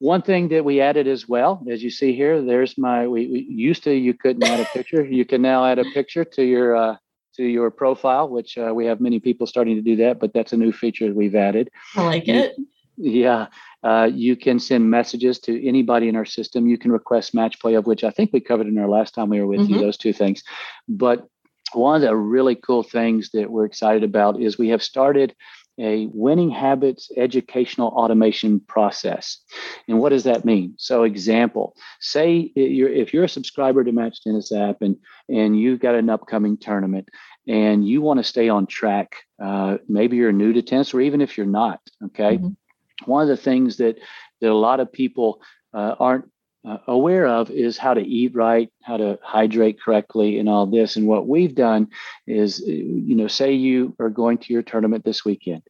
one 0.05 0.21
thing 0.21 0.49
that 0.49 0.63
we 0.63 0.81
added 0.81 1.07
as 1.07 1.27
well, 1.27 1.63
as 1.69 1.81
you 1.81 1.89
see 1.89 2.15
here, 2.15 2.39
there's 2.39 2.77
my. 2.77 3.07
We, 3.07 3.27
we 3.27 3.39
used 3.49 3.83
to 3.85 3.91
you 3.91 4.13
couldn't 4.13 4.43
add 4.43 4.59
a 4.59 4.65
picture. 4.65 5.03
You 5.03 5.25
can 5.25 5.41
now 5.41 5.65
add 5.65 5.79
a 5.79 5.85
picture 5.85 6.23
to 6.23 6.43
your 6.43 6.75
uh, 6.75 6.95
to 7.37 7.43
your 7.43 7.71
profile, 7.71 8.29
which 8.29 8.55
uh, 8.57 8.71
we 8.73 8.85
have 8.85 9.01
many 9.01 9.19
people 9.19 9.47
starting 9.47 9.75
to 9.75 9.81
do 9.81 9.95
that. 9.97 10.19
But 10.19 10.31
that's 10.33 10.53
a 10.53 10.57
new 10.57 10.71
feature 10.71 11.11
we've 11.11 11.35
added. 11.35 11.71
I 11.95 12.03
like 12.03 12.27
it. 12.27 12.55
Yeah, 12.97 13.47
uh, 13.83 14.07
you 14.13 14.35
can 14.35 14.59
send 14.59 14.89
messages 14.89 15.39
to 15.39 15.67
anybody 15.67 16.07
in 16.07 16.15
our 16.15 16.29
system. 16.37 16.67
You 16.67 16.77
can 16.77 16.91
request 16.91 17.33
match 17.33 17.59
play, 17.59 17.73
of 17.73 17.87
which 17.87 18.03
I 18.03 18.11
think 18.11 18.31
we 18.31 18.41
covered 18.41 18.67
in 18.67 18.77
our 18.77 18.87
last 18.87 19.15
time 19.15 19.29
we 19.29 19.39
were 19.39 19.47
with 19.47 19.61
mm-hmm. 19.61 19.73
you. 19.73 19.79
Those 19.81 19.97
two 19.97 20.13
things, 20.13 20.43
but 20.87 21.27
one 21.73 21.95
of 21.95 22.01
the 22.03 22.15
really 22.15 22.55
cool 22.55 22.83
things 22.83 23.31
that 23.33 23.49
we're 23.49 23.65
excited 23.65 24.03
about 24.03 24.39
is 24.39 24.57
we 24.57 24.69
have 24.69 24.83
started 24.83 25.35
a 25.79 26.07
winning 26.13 26.49
habits 26.49 27.11
educational 27.17 27.89
automation 27.89 28.59
process. 28.61 29.39
And 29.87 29.99
what 29.99 30.09
does 30.09 30.23
that 30.23 30.45
mean? 30.45 30.75
So, 30.77 31.03
example, 31.03 31.75
say 31.99 32.51
you're, 32.55 32.89
if 32.89 33.13
you're 33.13 33.25
a 33.25 33.29
subscriber 33.29 33.83
to 33.83 33.91
Match 33.91 34.23
Tennis 34.23 34.51
app 34.51 34.81
and 34.81 34.97
and 35.27 35.59
you've 35.59 35.79
got 35.79 35.95
an 35.95 36.09
upcoming 36.09 36.57
tournament 36.57 37.09
and 37.47 37.87
you 37.87 38.01
want 38.01 38.19
to 38.19 38.23
stay 38.23 38.49
on 38.49 38.67
track, 38.67 39.15
uh, 39.43 39.77
maybe 39.87 40.17
you're 40.17 40.31
new 40.31 40.53
to 40.53 40.61
tennis, 40.61 40.93
or 40.93 41.01
even 41.01 41.21
if 41.21 41.37
you're 41.37 41.45
not, 41.45 41.81
okay. 42.05 42.37
Mm-hmm. 42.37 43.11
One 43.11 43.23
of 43.23 43.27
the 43.27 43.37
things 43.37 43.77
that 43.77 43.97
that 44.41 44.49
a 44.49 44.53
lot 44.53 44.79
of 44.79 44.91
people 44.91 45.41
uh, 45.73 45.95
aren't 45.99 46.29
uh, 46.67 46.77
aware 46.87 47.27
of 47.27 47.51
is 47.51 47.77
how 47.77 47.93
to 47.93 48.01
eat 48.01 48.33
right, 48.33 48.69
how 48.81 48.97
to 48.97 49.19
hydrate 49.21 49.79
correctly, 49.79 50.39
and 50.39 50.49
all 50.49 50.65
this. 50.65 50.95
And 50.95 51.07
what 51.07 51.27
we've 51.27 51.53
done 51.53 51.89
is, 52.25 52.63
uh, 52.67 52.71
you 52.71 53.15
know, 53.15 53.27
say 53.27 53.53
you 53.53 53.95
are 53.99 54.09
going 54.09 54.37
to 54.39 54.53
your 54.53 54.63
tournament 54.63 55.03
this 55.05 55.23
weekend, 55.23 55.61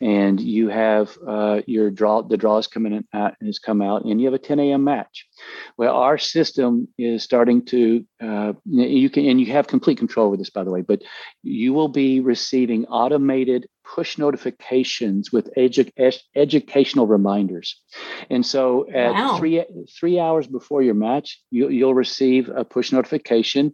and 0.00 0.40
you 0.40 0.68
have 0.68 1.16
uh, 1.26 1.62
your 1.66 1.90
draw, 1.90 2.22
the 2.22 2.36
draw 2.36 2.58
is 2.58 2.66
coming 2.66 3.04
out, 3.14 3.34
and 3.40 3.46
has 3.46 3.58
come 3.58 3.80
out, 3.80 4.04
and 4.04 4.20
you 4.20 4.26
have 4.26 4.34
a 4.34 4.38
10 4.38 4.60
a.m. 4.60 4.84
match. 4.84 5.26
Well, 5.76 5.94
our 5.94 6.18
system 6.18 6.88
is 6.98 7.22
starting 7.22 7.64
to, 7.66 8.04
uh, 8.22 8.52
you 8.66 9.08
can, 9.08 9.26
and 9.26 9.40
you 9.40 9.46
have 9.52 9.66
complete 9.66 9.98
control 9.98 10.26
over 10.26 10.36
this, 10.36 10.50
by 10.50 10.64
the 10.64 10.70
way, 10.70 10.82
but 10.82 11.02
you 11.42 11.72
will 11.72 11.88
be 11.88 12.20
receiving 12.20 12.84
automated 12.86 13.66
push 13.84 14.18
notifications 14.18 15.32
with 15.32 15.52
edu- 15.56 15.90
educational 16.34 17.06
reminders. 17.06 17.80
And 18.30 18.44
so 18.44 18.88
at 18.90 19.12
wow. 19.12 19.38
three 19.38 19.64
three 19.98 20.18
hours 20.18 20.46
before 20.46 20.82
your 20.82 20.94
match, 20.94 21.40
you, 21.50 21.86
will 21.86 21.94
receive 21.94 22.48
a 22.48 22.64
push 22.64 22.92
notification 22.92 23.72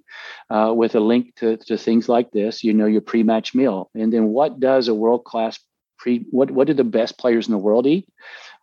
uh, 0.50 0.72
with 0.74 0.94
a 0.94 1.00
link 1.00 1.34
to, 1.36 1.56
to 1.56 1.76
things 1.76 2.08
like 2.08 2.30
this. 2.30 2.64
You 2.64 2.74
know 2.74 2.86
your 2.86 3.00
pre-match 3.00 3.54
meal, 3.54 3.90
and 3.94 4.12
then 4.12 4.28
what 4.28 4.60
does 4.60 4.88
a 4.88 4.94
world 4.94 5.24
class 5.24 5.58
pre 5.98 6.24
what 6.30 6.50
what 6.50 6.66
do 6.66 6.74
the 6.74 6.84
best 6.84 7.18
players 7.18 7.46
in 7.46 7.52
the 7.52 7.58
world 7.58 7.86
eat? 7.86 8.08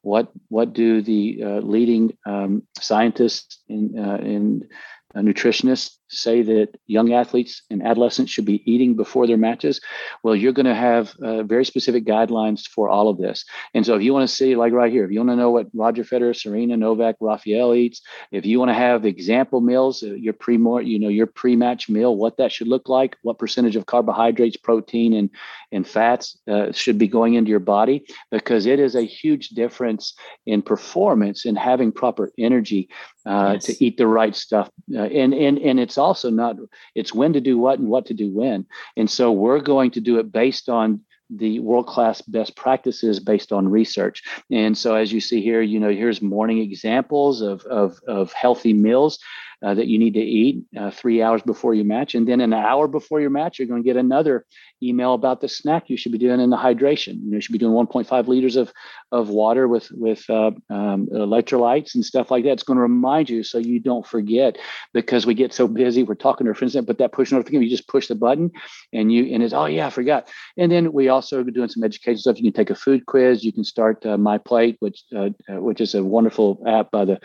What 0.02 0.32
what 0.50 0.74
do 0.74 1.02
the 1.02 1.42
uh, 1.44 1.60
leading 1.60 2.18
um, 2.26 2.64
scientists 2.80 3.60
in 3.68 3.98
uh, 3.98 4.18
in 4.18 4.68
uh, 5.16 5.20
nutritionists 5.20 5.98
say 6.10 6.42
that 6.42 6.70
young 6.88 7.14
athletes 7.14 7.62
and 7.70 7.82
adolescents 7.82 8.32
should 8.32 8.46
be 8.46 8.64
eating 8.72 8.96
before 8.96 9.28
their 9.28 9.38
matches, 9.38 9.80
well, 10.24 10.36
you're 10.36 10.54
going 10.54 10.66
to 10.66 10.76
have 10.76 11.14
uh, 11.22 11.44
very 11.44 11.66
specific 11.66 12.06
guidelines 12.06 12.68
for 12.68 12.90
all 12.90 13.08
of 13.08 13.18
this. 13.18 13.46
And 13.74 13.86
so, 13.86 13.96
if 13.96 14.02
you 14.02 14.14
want 14.14 14.28
to 14.28 14.36
see, 14.36 14.56
like 14.56 14.74
right 14.74 14.92
here, 14.92 15.06
if 15.06 15.12
you 15.12 15.20
want 15.20 15.30
to 15.30 15.36
know 15.36 15.52
what 15.52 15.68
Roger 15.74 16.04
Federer, 16.04 16.36
Serena, 16.36 16.78
Novak, 16.78 17.16
Rafael 17.20 17.74
eats, 17.74 18.02
if 18.32 18.46
you 18.46 18.60
want 18.60 18.70
to 18.70 18.76
have 18.76 19.06
example 19.06 19.62
meals, 19.62 20.04
uh, 20.04 20.14
your 20.14 20.34
pre 20.34 20.56
you 20.56 21.00
know, 21.00 21.10
your 21.10 21.28
pre-match 21.28 21.90
meal, 21.90 22.16
what 22.16 22.38
that 22.38 22.52
should 22.52 22.68
look 22.68 22.88
like, 22.88 23.18
what 23.22 23.38
percentage 23.38 23.76
of 23.76 23.86
carbohydrates, 23.86 24.58
protein, 24.58 25.14
and 25.14 25.30
and 25.72 25.88
fats 25.88 26.38
uh, 26.48 26.72
should 26.72 26.98
be 26.98 27.08
going 27.08 27.34
into 27.34 27.50
your 27.50 27.60
body, 27.60 28.06
because 28.32 28.66
it 28.66 28.80
is 28.80 28.96
a 28.96 29.02
huge 29.02 29.50
difference 29.50 30.14
in 30.46 30.62
performance 30.62 31.46
and 31.46 31.58
having 31.58 31.92
proper 31.92 32.32
energy 32.38 32.90
uh, 33.26 33.52
yes. 33.54 33.66
to 33.66 33.84
eat 33.84 33.98
the 33.98 34.08
right 34.08 34.36
stuff. 34.36 34.70
Uh, 34.94 35.02
and 35.02 35.34
and 35.34 35.58
and 35.60 35.80
it's 35.96 35.98
also 35.98 36.30
not 36.30 36.58
it's 36.94 37.14
when 37.14 37.32
to 37.32 37.40
do 37.40 37.58
what 37.58 37.80
and 37.80 37.88
what 37.88 38.06
to 38.08 38.14
do 38.14 38.30
when. 38.30 38.66
And 38.98 39.10
so 39.10 39.32
we're 39.32 39.62
going 39.62 39.92
to 39.92 40.02
do 40.02 40.20
it 40.20 40.30
based 40.30 40.68
on 40.68 41.00
the 41.30 41.60
world 41.60 41.88
class 41.88 42.22
best 42.22 42.56
practices 42.58 43.22
based 43.22 43.54
on 43.54 43.70
research. 43.70 44.22
And 44.52 44.78
so, 44.78 44.96
as 44.96 45.14
you 45.14 45.22
see 45.22 45.42
here, 45.42 45.62
you 45.62 45.80
know, 45.80 45.90
here's 45.90 46.22
morning 46.22 46.60
examples 46.60 47.42
of, 47.42 47.64
of, 47.64 47.98
of 48.08 48.34
healthy 48.34 48.74
meals 48.74 49.20
uh, 49.66 49.74
that 49.74 49.88
you 49.88 49.98
need 49.98 50.14
to 50.14 50.22
eat 50.22 50.64
uh, 50.78 50.92
three 50.92 51.24
hours 51.24 51.42
before 51.42 51.74
your 51.74 51.86
match. 51.86 52.14
And 52.14 52.28
then 52.28 52.40
an 52.40 52.54
hour 52.54 52.88
before 52.88 53.20
your 53.20 53.32
match, 53.32 53.58
you're 53.58 53.68
going 53.68 53.82
to 53.82 53.86
get 53.86 53.98
another 53.98 54.46
email 54.84 55.16
about 55.16 55.42
the 55.42 55.50
snack 55.50 55.90
you 55.90 55.98
should 55.98 56.12
be 56.12 56.20
doing 56.20 56.40
in 56.40 56.52
the 56.52 56.58
hydration. 56.58 57.16
You, 57.24 57.32
know, 57.32 57.36
you 57.38 57.42
should 57.42 57.52
be 57.52 57.58
doing 57.58 57.74
1.5 57.74 58.28
liters 58.28 58.58
of, 58.58 58.72
of 59.12 59.30
water 59.30 59.68
with, 59.68 59.90
with 59.92 60.24
uh, 60.30 60.52
um, 60.70 61.08
electrolytes 61.08 61.96
and 61.96 62.06
stuff 62.06 62.30
like 62.30 62.44
that. 62.44 62.52
It's 62.52 62.64
going 62.64 62.78
to 62.78 62.84
remind 62.84 63.28
you 63.28 63.42
so 63.42 63.58
you 63.58 63.80
don't 63.80 64.06
forget 64.06 64.60
because 64.94 65.26
we 65.26 65.34
get 65.34 65.52
so 65.52 65.68
busy. 65.68 66.04
We're 66.04 66.14
talking 66.14 66.46
to 66.46 66.52
our 66.52 66.56
friends, 66.56 66.76
but 66.76 67.00
that 67.00 67.12
push 67.12 67.32
notification, 67.32 67.64
you 67.64 67.70
just 67.70 67.88
push 67.88 68.08
the 68.08 68.14
button 68.14 68.52
and 68.94 69.12
you, 69.12 69.34
and 69.34 69.42
it's, 69.42 69.54
oh 69.54 69.66
yeah, 69.66 69.88
I 69.88 69.90
forgot. 69.90 70.30
And 70.58 70.72
then 70.72 70.94
we 70.94 71.08
also 71.08 71.40
are 71.40 71.44
doing 71.44 71.70
some 71.70 71.84
education 71.84 72.20
stuff. 72.20 72.38
You 72.38 72.44
can 72.44 72.54
take 72.54 72.70
a 72.70 72.76
food 72.76 73.08
quiz. 73.08 73.44
You 73.44 73.52
can 73.52 73.64
start 73.64 74.06
uh, 74.06 74.16
My 74.16 74.38
Plate, 74.38 74.76
which, 74.80 75.06
uh, 75.16 75.30
uh, 75.50 75.60
which 75.60 75.82
is 75.82 75.96
a 75.96 76.04
wonderful 76.04 76.62
app 76.68 76.92
by 76.92 77.06
the 77.06 77.20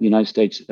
United 0.00 0.28
States 0.28 0.62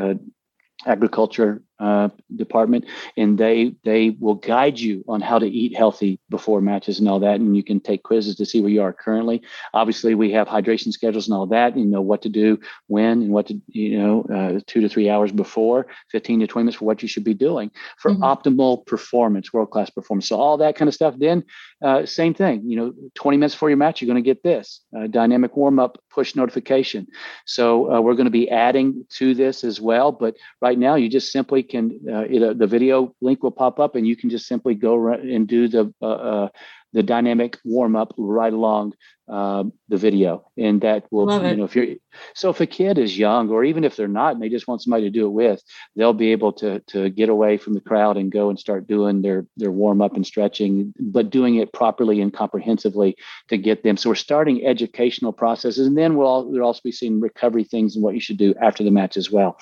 agriculture 0.84 1.62
uh, 1.78 2.08
department, 2.34 2.84
and 3.16 3.38
they 3.38 3.74
they 3.84 4.10
will 4.18 4.34
guide 4.34 4.78
you 4.78 5.04
on 5.08 5.20
how 5.20 5.38
to 5.38 5.46
eat 5.46 5.76
healthy 5.76 6.18
before 6.30 6.60
matches 6.60 6.98
and 6.98 7.08
all 7.08 7.20
that. 7.20 7.40
And 7.40 7.56
you 7.56 7.62
can 7.62 7.80
take 7.80 8.02
quizzes 8.02 8.36
to 8.36 8.46
see 8.46 8.60
where 8.60 8.70
you 8.70 8.82
are 8.82 8.92
currently. 8.92 9.42
Obviously, 9.74 10.14
we 10.14 10.32
have 10.32 10.48
hydration 10.48 10.92
schedules 10.92 11.28
and 11.28 11.36
all 11.36 11.46
that. 11.46 11.76
You 11.76 11.84
know 11.84 12.00
what 12.00 12.22
to 12.22 12.28
do 12.28 12.58
when 12.86 13.22
and 13.22 13.30
what 13.30 13.46
to 13.48 13.60
you 13.68 13.98
know 13.98 14.22
uh, 14.32 14.60
two 14.66 14.80
to 14.80 14.88
three 14.88 15.10
hours 15.10 15.32
before, 15.32 15.86
fifteen 16.10 16.40
to 16.40 16.46
twenty 16.46 16.64
minutes 16.64 16.78
for 16.78 16.86
what 16.86 17.02
you 17.02 17.08
should 17.08 17.24
be 17.24 17.34
doing 17.34 17.70
for 17.98 18.10
mm-hmm. 18.10 18.22
optimal 18.22 18.86
performance, 18.86 19.52
world 19.52 19.70
class 19.70 19.90
performance. 19.90 20.28
So 20.28 20.40
all 20.40 20.56
that 20.58 20.76
kind 20.76 20.88
of 20.88 20.94
stuff. 20.94 21.14
Then 21.18 21.44
uh, 21.82 22.06
same 22.06 22.34
thing. 22.34 22.62
You 22.64 22.76
know, 22.76 22.94
twenty 23.14 23.36
minutes 23.36 23.54
before 23.54 23.70
your 23.70 23.76
match, 23.76 24.00
you're 24.00 24.06
going 24.06 24.22
to 24.22 24.28
get 24.34 24.42
this 24.42 24.80
uh, 24.96 25.06
dynamic 25.08 25.56
warm 25.56 25.78
up 25.78 25.98
push 26.10 26.34
notification. 26.34 27.06
So 27.44 27.92
uh, 27.92 28.00
we're 28.00 28.14
going 28.14 28.24
to 28.24 28.30
be 28.30 28.48
adding 28.48 29.04
to 29.18 29.34
this 29.34 29.62
as 29.62 29.80
well. 29.80 30.12
But 30.12 30.36
right 30.62 30.78
now, 30.78 30.94
you 30.94 31.10
just 31.10 31.30
simply 31.30 31.62
can 31.66 32.00
uh, 32.08 32.24
it, 32.28 32.58
the 32.58 32.66
video 32.66 33.14
link 33.20 33.42
will 33.42 33.50
pop 33.50 33.78
up, 33.78 33.94
and 33.94 34.06
you 34.06 34.16
can 34.16 34.30
just 34.30 34.46
simply 34.46 34.74
go 34.74 35.12
and 35.12 35.46
do 35.46 35.68
the 35.68 35.92
uh, 36.00 36.06
uh, 36.06 36.48
the 36.92 37.02
dynamic 37.02 37.58
warm 37.64 37.94
up 37.94 38.14
right 38.16 38.52
along 38.52 38.94
uh, 39.28 39.64
the 39.88 39.96
video, 39.96 40.50
and 40.56 40.80
that 40.80 41.04
will 41.10 41.26
Love 41.26 41.42
you 41.42 41.48
it. 41.48 41.56
know 41.58 41.64
if 41.64 41.76
you're 41.76 41.96
so 42.34 42.48
if 42.50 42.60
a 42.60 42.66
kid 42.66 42.96
is 42.96 43.18
young 43.18 43.50
or 43.50 43.64
even 43.64 43.84
if 43.84 43.96
they're 43.96 44.08
not 44.08 44.32
and 44.32 44.42
they 44.42 44.48
just 44.48 44.66
want 44.66 44.80
somebody 44.80 45.02
to 45.04 45.10
do 45.10 45.26
it 45.26 45.30
with, 45.30 45.62
they'll 45.94 46.14
be 46.14 46.32
able 46.32 46.52
to 46.54 46.80
to 46.86 47.10
get 47.10 47.28
away 47.28 47.58
from 47.58 47.74
the 47.74 47.80
crowd 47.80 48.16
and 48.16 48.32
go 48.32 48.48
and 48.48 48.58
start 48.58 48.86
doing 48.86 49.22
their 49.22 49.46
their 49.56 49.72
warm 49.72 50.00
up 50.00 50.14
and 50.14 50.26
stretching, 50.26 50.94
but 50.98 51.28
doing 51.28 51.56
it 51.56 51.72
properly 51.72 52.20
and 52.20 52.32
comprehensively 52.32 53.16
to 53.48 53.58
get 53.58 53.82
them. 53.82 53.96
So 53.96 54.10
we're 54.10 54.14
starting 54.14 54.64
educational 54.64 55.32
processes, 55.32 55.86
and 55.86 55.98
then 55.98 56.16
we'll 56.16 56.28
all, 56.28 56.50
we'll 56.50 56.62
also 56.62 56.80
be 56.82 56.92
seeing 56.92 57.20
recovery 57.20 57.64
things 57.64 57.94
and 57.94 58.04
what 58.04 58.14
you 58.14 58.20
should 58.20 58.38
do 58.38 58.54
after 58.62 58.84
the 58.84 58.90
match 58.90 59.16
as 59.16 59.30
well 59.30 59.58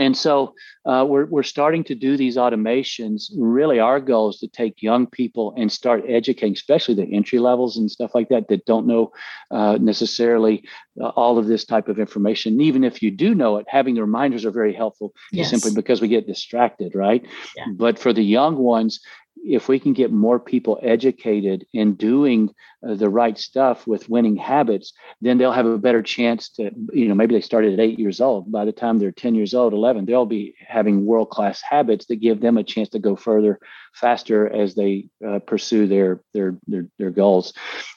and 0.00 0.16
so 0.16 0.54
uh, 0.86 1.04
we're, 1.06 1.26
we're 1.26 1.42
starting 1.42 1.84
to 1.84 1.94
do 1.94 2.16
these 2.16 2.36
automations 2.36 3.30
really 3.36 3.78
our 3.78 4.00
goal 4.00 4.30
is 4.30 4.38
to 4.38 4.48
take 4.48 4.82
young 4.82 5.06
people 5.06 5.54
and 5.56 5.70
start 5.70 6.02
educating 6.08 6.54
especially 6.54 6.94
the 6.94 7.14
entry 7.14 7.38
levels 7.38 7.76
and 7.76 7.90
stuff 7.90 8.12
like 8.14 8.28
that 8.30 8.48
that 8.48 8.64
don't 8.64 8.86
know 8.86 9.12
uh, 9.50 9.78
necessarily 9.80 10.64
uh, 11.00 11.08
all 11.08 11.38
of 11.38 11.46
this 11.46 11.64
type 11.64 11.88
of 11.88 11.98
information 11.98 12.60
even 12.60 12.82
if 12.82 13.02
you 13.02 13.10
do 13.10 13.34
know 13.34 13.58
it 13.58 13.66
having 13.68 13.94
the 13.94 14.00
reminders 14.00 14.44
are 14.44 14.50
very 14.50 14.74
helpful 14.74 15.12
yes. 15.30 15.50
simply 15.50 15.72
because 15.74 16.00
we 16.00 16.08
get 16.08 16.26
distracted 16.26 16.94
right 16.94 17.24
yeah. 17.56 17.66
but 17.76 17.98
for 17.98 18.12
the 18.12 18.24
young 18.24 18.56
ones 18.56 19.00
if 19.44 19.68
we 19.68 19.78
can 19.78 19.92
get 19.92 20.12
more 20.12 20.38
people 20.38 20.78
educated 20.82 21.66
in 21.72 21.94
doing 21.94 22.54
uh, 22.86 22.94
the 22.94 23.08
right 23.08 23.38
stuff 23.38 23.86
with 23.86 24.08
winning 24.08 24.36
habits, 24.36 24.92
then 25.20 25.38
they'll 25.38 25.52
have 25.52 25.66
a 25.66 25.78
better 25.78 26.02
chance 26.02 26.50
to, 26.50 26.70
you 26.92 27.08
know, 27.08 27.14
maybe 27.14 27.34
they 27.34 27.40
started 27.40 27.72
at 27.72 27.80
eight 27.80 27.98
years 27.98 28.20
old. 28.20 28.50
By 28.50 28.64
the 28.64 28.72
time 28.72 28.98
they're 28.98 29.12
10 29.12 29.34
years 29.34 29.54
old, 29.54 29.72
11, 29.72 30.04
they'll 30.04 30.26
be 30.26 30.54
having 30.66 31.06
world 31.06 31.30
class 31.30 31.62
habits 31.62 32.06
that 32.06 32.16
give 32.16 32.40
them 32.40 32.58
a 32.58 32.64
chance 32.64 32.90
to 32.90 32.98
go 32.98 33.16
further 33.16 33.58
faster 33.94 34.48
as 34.48 34.74
they 34.74 35.08
uh, 35.26 35.38
pursue 35.40 35.86
their, 35.86 36.20
their, 36.34 36.56
their, 36.66 36.86
their 36.98 37.10
goals. 37.10 37.52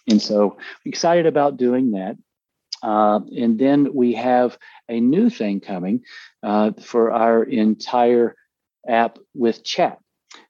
And 0.10 0.22
so 0.22 0.58
excited 0.86 1.26
about 1.26 1.58
doing 1.58 1.92
that. 1.92 2.18
Uh, 2.82 3.22
and 3.38 3.58
then 3.58 3.94
we 3.94 4.14
have 4.14 4.58
a 4.90 5.00
new 5.00 5.30
thing 5.30 5.62
coming 5.62 6.02
uh, 6.44 6.72
for 6.82 7.12
our 7.12 7.44
entire 7.44 8.36
app 8.88 9.18
with 9.34 9.64
chat. 9.64 10.00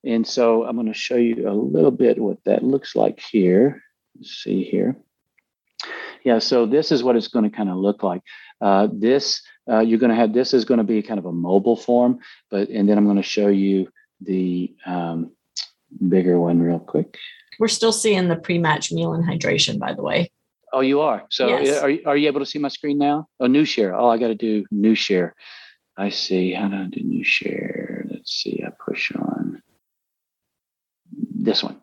And 0.03 0.27
so 0.27 0.65
I'm 0.65 0.75
going 0.75 0.87
to 0.87 0.93
show 0.93 1.15
you 1.15 1.49
a 1.49 1.53
little 1.53 1.91
bit 1.91 2.17
what 2.19 2.43
that 2.45 2.63
looks 2.63 2.95
like 2.95 3.19
here. 3.19 3.81
Let's 4.15 4.31
see 4.31 4.63
here. 4.63 4.97
Yeah, 6.23 6.39
so 6.39 6.65
this 6.65 6.91
is 6.91 7.03
what 7.03 7.15
it's 7.15 7.27
going 7.27 7.49
to 7.49 7.55
kind 7.55 7.69
of 7.69 7.75
look 7.77 8.03
like. 8.03 8.21
Uh, 8.61 8.87
this, 8.91 9.41
uh, 9.69 9.79
you're 9.79 9.99
going 9.99 10.09
to 10.09 10.15
have, 10.15 10.33
this 10.33 10.53
is 10.53 10.63
going 10.63 10.77
to 10.77 10.83
be 10.83 11.01
kind 11.01 11.19
of 11.19 11.25
a 11.25 11.33
mobile 11.33 11.75
form, 11.75 12.19
but, 12.49 12.69
and 12.69 12.87
then 12.87 12.97
I'm 12.97 13.05
going 13.05 13.17
to 13.17 13.23
show 13.23 13.47
you 13.47 13.89
the 14.21 14.73
um, 14.85 15.31
bigger 16.07 16.39
one 16.39 16.61
real 16.61 16.79
quick. 16.79 17.17
We're 17.59 17.67
still 17.67 17.91
seeing 17.91 18.29
the 18.29 18.37
pre-match 18.37 18.91
meal 18.91 19.13
and 19.13 19.23
hydration, 19.25 19.79
by 19.79 19.93
the 19.93 20.01
way. 20.01 20.31
Oh, 20.71 20.79
you 20.79 21.01
are. 21.01 21.25
So 21.29 21.49
yes. 21.49 21.83
are, 21.83 21.89
you, 21.89 22.01
are 22.05 22.17
you 22.17 22.27
able 22.27 22.39
to 22.39 22.45
see 22.45 22.57
my 22.57 22.69
screen 22.69 22.97
now? 22.97 23.27
Oh, 23.39 23.47
new 23.47 23.65
share. 23.65 23.93
Oh, 23.93 24.09
I 24.09 24.17
got 24.17 24.29
to 24.29 24.35
do 24.35 24.65
new 24.71 24.95
share. 24.95 25.35
I 25.97 26.09
see. 26.09 26.53
How 26.53 26.69
do 26.69 26.75
I 26.75 26.85
do 26.85 27.03
new 27.03 27.23
share? 27.23 28.05
Let's 28.09 28.33
see. 28.33 28.63
I 28.65 28.71
push 28.83 29.11
on 29.11 29.22
this 31.43 31.63
one. 31.63 31.79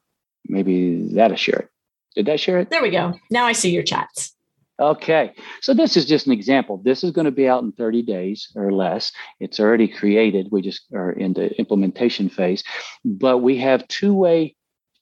Maybe 0.46 1.14
that'll 1.14 1.36
share 1.36 1.60
it. 1.60 1.68
Did 2.16 2.26
that 2.26 2.40
share 2.40 2.58
it? 2.58 2.70
There 2.70 2.82
we 2.82 2.90
go. 2.90 3.14
Now 3.30 3.44
I 3.44 3.52
see 3.52 3.70
your 3.70 3.84
chats. 3.84 4.34
Okay. 4.80 5.32
So 5.60 5.74
this 5.74 5.96
is 5.96 6.06
just 6.06 6.26
an 6.26 6.32
example. 6.32 6.80
This 6.82 7.04
is 7.04 7.10
going 7.10 7.26
to 7.26 7.30
be 7.30 7.46
out 7.46 7.62
in 7.62 7.72
30 7.72 8.02
days 8.02 8.50
or 8.56 8.72
less. 8.72 9.12
It's 9.38 9.60
already 9.60 9.86
created. 9.86 10.48
We 10.50 10.62
just 10.62 10.82
are 10.94 11.12
in 11.12 11.34
the 11.34 11.56
implementation 11.58 12.30
phase. 12.30 12.64
But 13.04 13.38
we 13.38 13.58
have 13.58 13.86
two 13.88 14.14
way 14.14 14.56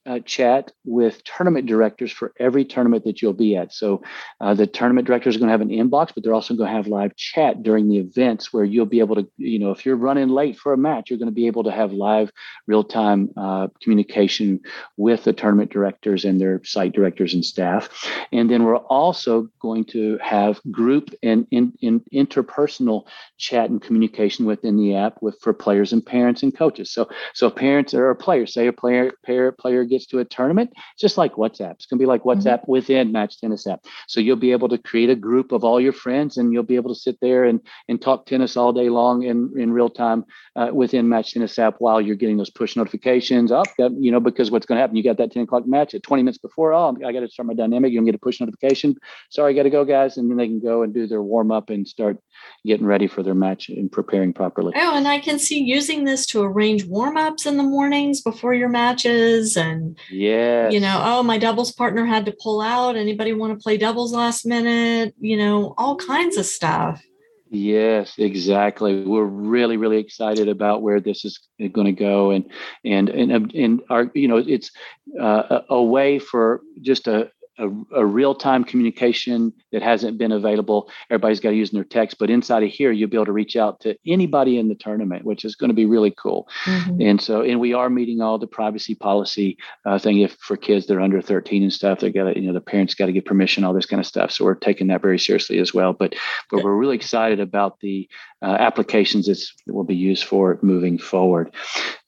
uh, 0.09 0.21
chat 0.21 0.73
with 0.85 1.23
tournament 1.25 1.66
directors 1.66 2.11
for 2.11 2.33
every 2.40 2.64
tournament 2.64 3.05
that 3.05 3.21
you'll 3.21 3.35
be 3.35 3.57
at. 3.57 3.73
So 3.73 4.03
uh, 4.40 4.55
the 4.55 4.66
tournament 4.66 5.07
directors 5.07 5.37
are 5.37 5.38
going 5.38 5.49
to 5.49 5.53
have 5.53 5.61
an 5.61 5.68
inbox, 5.68 6.12
but 6.14 6.25
they're 6.25 6.35
also 6.35 6.55
going 6.55 6.71
to 6.71 6.77
have 6.77 6.87
live 6.87 7.14
chat 7.16 7.62
during 7.62 7.88
the 7.88 7.99
events 7.99 8.53
where 8.53 8.64
you'll 8.64 8.87
be 8.87 9.01
able 9.01 9.16
to, 9.16 9.29
you 9.37 9.59
know, 9.59 9.71
if 9.71 9.85
you're 9.85 9.97
running 9.97 10.29
late 10.31 10.59
for 10.59 10.73
a 10.73 10.79
match, 10.79 11.11
you're 11.11 11.18
going 11.18 11.29
to 11.29 11.33
be 11.33 11.47
able 11.47 11.64
to 11.64 11.71
have 11.71 11.92
live 11.92 12.33
real 12.66 12.83
time 12.83 13.31
uh, 13.37 13.68
communication 13.83 14.61
with 14.97 15.25
the 15.25 15.33
tournament 15.33 15.71
directors 15.71 16.25
and 16.25 16.40
their 16.40 16.62
site 16.64 16.92
directors 16.92 17.35
and 17.35 17.44
staff. 17.44 17.88
And 18.33 18.51
then 18.51 18.64
we're 18.64 18.77
also 18.77 19.49
going 19.61 19.85
to 19.87 20.18
have 20.23 20.61
group 20.71 21.11
and 21.23 21.47
in, 21.51 21.75
in 21.83 22.01
interpersonal 22.14 23.05
chat 23.37 23.68
and 23.68 23.83
communication 23.83 24.47
within 24.47 24.77
the 24.79 24.94
app 24.94 25.21
with 25.21 25.38
for 25.40 25.53
players 25.53 25.92
and 25.92 26.05
parents 26.05 26.42
and 26.42 26.57
coaches. 26.57 26.90
So 26.90 27.09
so 27.35 27.51
parents 27.51 27.92
or 27.92 28.14
players, 28.14 28.55
say 28.55 28.66
a 28.68 28.73
player 28.73 29.12
player 29.25 29.53
player 29.53 29.85
gets 29.85 29.98
gets 29.99 30.07
to 30.11 30.19
a 30.21 30.25
tournament, 30.25 30.73
just 30.99 31.19
like 31.19 31.35
WhatsApp. 31.35 31.73
It's 31.73 31.87
going 31.87 31.99
to 31.99 32.03
be 32.03 32.07
like 32.07 32.23
mm-hmm. 32.23 32.41
WhatsApp 32.41 32.63
mm-hmm. 32.63 32.73
within 32.73 33.13
Match 33.13 33.41
Tennis 33.41 33.67
app. 33.67 33.85
So 34.07 34.21
you'll 34.21 34.37
be 34.37 34.53
able 34.53 34.69
to 34.69 34.79
create 34.79 35.11
a 35.11 35.17
group 35.17 35.53
of 35.53 35.65
all 35.65 35.81
your 35.81 35.93
friends, 35.93 36.37
and 36.37 36.53
you'll 36.53 36.63
be 36.63 36.77
able 36.77 36.95
to 36.95 37.01
sit 37.01 37.19
there 37.21 37.45
and 37.45 37.61
and 37.89 38.01
talk 38.01 38.27
tennis 38.27 38.57
all 38.57 38.73
day 38.73 38.89
long 38.89 39.23
in 39.23 39.53
in 39.57 39.73
real 39.73 39.91
time 39.91 40.25
uh, 40.57 40.71
within 40.73 41.09
Match 41.09 41.35
Tennis 41.35 41.59
app 41.59 41.77
while 41.79 42.01
you're 42.01 42.17
getting 42.17 42.37
those 42.37 42.51
push 42.51 42.77
notifications 42.77 43.51
up. 43.53 43.67
You 43.79 44.13
know, 44.13 44.21
because 44.21 44.51
what's 44.51 44.67
going 44.67 44.77
to 44.77 44.81
happen? 44.81 44.97
You 44.97 45.03
got 45.03 45.19
that 45.19 45.33
10 45.33 45.45
o'clock 45.45 45.67
match 45.67 45.95
at 45.95 46.03
20 46.03 46.23
minutes 46.23 46.39
before. 46.39 46.73
Oh, 46.73 46.97
I 47.05 47.13
got 47.13 47.21
to 47.21 47.29
start 47.29 47.47
my 47.47 47.55
dynamic. 47.55 47.93
You're 47.93 48.01
going 48.01 48.07
to 48.07 48.13
get 48.13 48.21
a 48.23 48.25
push 48.25 48.41
notification. 48.41 48.97
Sorry, 49.31 49.53
I 49.53 49.57
got 49.57 49.65
to 49.65 49.71
go, 49.71 49.85
guys, 49.85 50.17
and 50.17 50.31
then 50.31 50.37
they 50.37 50.47
can 50.47 50.61
go 50.61 50.83
and 50.83 50.95
do 50.95 51.07
their 51.07 51.23
warm 51.23 51.51
up 51.51 51.71
and 51.71 51.87
start 51.87 52.19
getting 52.65 52.87
ready 52.87 53.07
for 53.07 53.23
their 53.23 53.35
match 53.35 53.69
and 53.69 53.91
preparing 53.91 54.33
properly. 54.33 54.73
Oh, 54.77 54.97
and 54.97 55.09
I 55.09 55.19
can 55.19 55.39
see 55.39 55.63
using 55.63 56.05
this 56.05 56.27
to 56.27 56.43
arrange 56.43 56.85
warm 56.87 57.17
ups 57.17 57.47
in 57.47 57.57
the 57.57 57.63
mornings 57.63 58.21
before 58.21 58.55
your 58.55 58.69
matches 58.69 59.57
and 59.57 59.88
yeah 60.11 60.68
you 60.70 60.81
know 60.81 61.01
oh 61.05 61.22
my 61.22 61.38
doubles 61.38 61.72
partner 61.72 62.05
had 62.05 62.27
to 62.27 62.37
pull 62.42 62.61
out. 62.61 62.96
Anybody 62.96 63.33
want 63.33 63.59
to 63.59 63.62
play 63.62 63.77
doubles 63.77 64.12
last 64.12 64.46
minute? 64.46 65.14
You 65.20 65.37
know 65.37 65.74
all 65.77 65.96
kinds 65.96 66.37
of 66.37 66.46
stuff. 66.46 67.03
Yes 67.51 68.14
exactly. 68.18 69.03
We're 69.05 69.24
really 69.24 69.77
really 69.77 69.98
excited 69.98 70.48
about 70.48 70.83
where 70.83 71.01
this 71.01 71.24
is 71.24 71.40
going 71.72 71.87
to 71.87 71.92
go 71.92 72.31
and 72.31 72.51
and 72.85 73.09
and 73.09 73.55
and 73.55 73.81
our 73.88 74.11
you 74.14 74.29
know 74.29 74.37
it's 74.38 74.70
uh, 75.18 75.61
a 75.68 75.83
way 75.83 76.18
for 76.18 76.61
just 76.83 77.07
a 77.07 77.31
a, 77.59 77.68
a 77.97 78.07
real-time 78.07 78.64
communication 78.64 79.53
that 79.73 79.83
hasn't 79.83 80.18
been 80.18 80.33
available. 80.33 80.90
Everybody's 81.11 81.40
got 81.40 81.51
to 81.51 81.57
use 81.57 81.71
their 81.71 81.85
text, 81.85 82.18
but 82.18 82.31
inside 82.31 82.62
of 82.62 82.71
here, 82.71 82.92
you'll 82.92 83.11
be 83.11 83.16
able 83.16 83.27
to 83.27 83.33
reach 83.33 83.57
out 83.57 83.81
to 83.81 83.97
anybody 84.07 84.59
in 84.59 84.68
the 84.68 84.75
tournament, 84.75 85.25
which 85.25 85.44
is 85.44 85.55
going 85.55 85.68
to 85.68 85.75
be 85.75 85.87
really 85.87 86.11
cool. 86.11 86.49
Mm-hmm. 86.64 87.01
And 87.01 87.21
so, 87.21 87.42
and 87.42 87.61
we 87.61 87.75
are 87.75 87.90
meeting 87.90 88.21
all 88.21 88.38
the 88.38 88.47
privacy 88.47 88.94
policy 88.94 89.59
uh, 89.85 89.99
thing. 89.99 90.21
If 90.21 90.35
for 90.40 90.57
kids 90.57 90.87
that 90.87 90.97
are 90.97 91.01
under 91.01 91.21
13 91.21 91.62
and 91.62 91.73
stuff, 91.73 92.01
they 92.01 92.11
got 92.11 92.25
to, 92.33 92.40
you 92.40 92.47
know, 92.47 92.53
the 92.53 92.61
parents 92.61 92.94
got 92.94 93.07
to 93.07 93.12
get 93.12 93.27
permission, 93.27 93.64
all 93.64 93.75
this 93.75 93.87
kind 93.87 94.01
of 94.01 94.07
stuff. 94.07 94.31
So 94.31 94.44
we're 94.44 94.55
taking 94.55 94.87
that 94.88 95.03
very 95.03 95.18
seriously 95.18 95.59
as 95.59 95.75
well. 95.75 95.92
But 95.92 96.14
but 96.51 96.62
we're 96.62 96.75
really 96.75 96.97
excited 96.97 97.40
about 97.40 97.81
the 97.81 98.09
uh, 98.42 98.57
applications 98.59 99.27
that 99.27 99.75
will 99.75 99.85
be 99.85 99.97
used 99.97 100.25
for 100.25 100.59
moving 100.62 100.99
forward. 100.99 101.55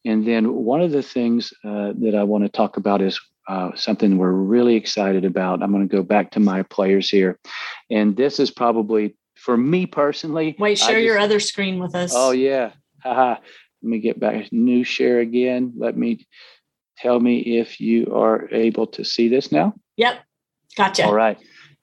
And 0.05 0.27
then 0.27 0.55
one 0.55 0.81
of 0.81 0.93
the 0.93 1.03
things 1.03 1.53
uh, 1.65 1.93
that 1.99 2.15
I 2.15 2.23
want 2.23 2.45
to 2.45 2.49
talk 2.49 2.77
about 2.77 3.03
is 3.03 3.21
uh, 3.49 3.75
something 3.75 4.19
we're 4.19 4.31
really 4.31 4.77
excited 4.77 5.25
about. 5.25 5.63
I'm 5.63 5.73
going 5.73 5.89
to 5.89 5.97
go 5.97 6.03
back 6.03 6.31
to 6.33 6.41
my 6.41 6.63
players 6.63 7.09
here. 7.09 7.39
And 7.91 8.17
this 8.17 8.39
is 8.39 8.51
probably 8.51 9.17
for 9.35 9.57
me 9.57 9.87
personally. 9.87 10.57
Wait, 10.59 10.79
share 10.79 10.95
just, 10.95 11.05
your 11.05 11.19
other 11.19 11.41
screen 11.41 11.79
with 11.79 11.95
us. 11.95 12.13
Oh, 12.15 12.31
yeah. 12.31 12.73
Haha. 13.03 13.37
Let 13.83 13.91
me 13.91 13.99
get 13.99 14.21
back. 14.21 14.53
New 14.53 14.85
share 14.85 15.21
again. 15.21 15.73
Let 15.77 15.97
me 15.97 16.27
tell 16.99 17.19
me 17.19 17.59
if 17.59 17.81
you 17.81 18.15
are 18.15 18.49
able 18.53 18.87
to 18.89 19.05
see 19.05 19.29
this 19.29 19.51
now. 19.51 19.75
Yep. 19.97 20.21
Gotcha. 20.77 21.07
All 21.07 21.15
right. 21.15 21.39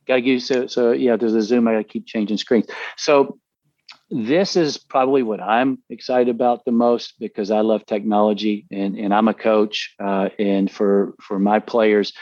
Got 0.08 0.16
to 0.16 0.22
give 0.22 0.44
so 0.44 0.68
so 0.68 0.92
yeah. 0.92 1.18
There's 1.18 1.34
a 1.34 1.42
zoom. 1.42 1.68
I 1.68 1.74
got 1.74 1.78
to 1.80 1.84
keep 1.84 2.06
changing 2.06 2.38
screens. 2.38 2.68
So 2.96 3.40
this 4.10 4.56
is 4.56 4.78
probably 4.78 5.24
what 5.24 5.42
I'm 5.42 5.80
excited 5.90 6.30
about 6.30 6.64
the 6.66 6.72
most 6.72 7.16
because 7.20 7.52
I 7.52 7.62
love 7.62 7.86
technology 7.86 8.66
and, 8.72 8.98
and 8.98 9.14
I'm 9.14 9.28
a 9.28 9.34
coach. 9.34 9.94
Uh, 10.00 10.30
and 10.40 10.72
for 10.72 11.14
for 11.22 11.40
my 11.40 11.60
players, 11.60 12.14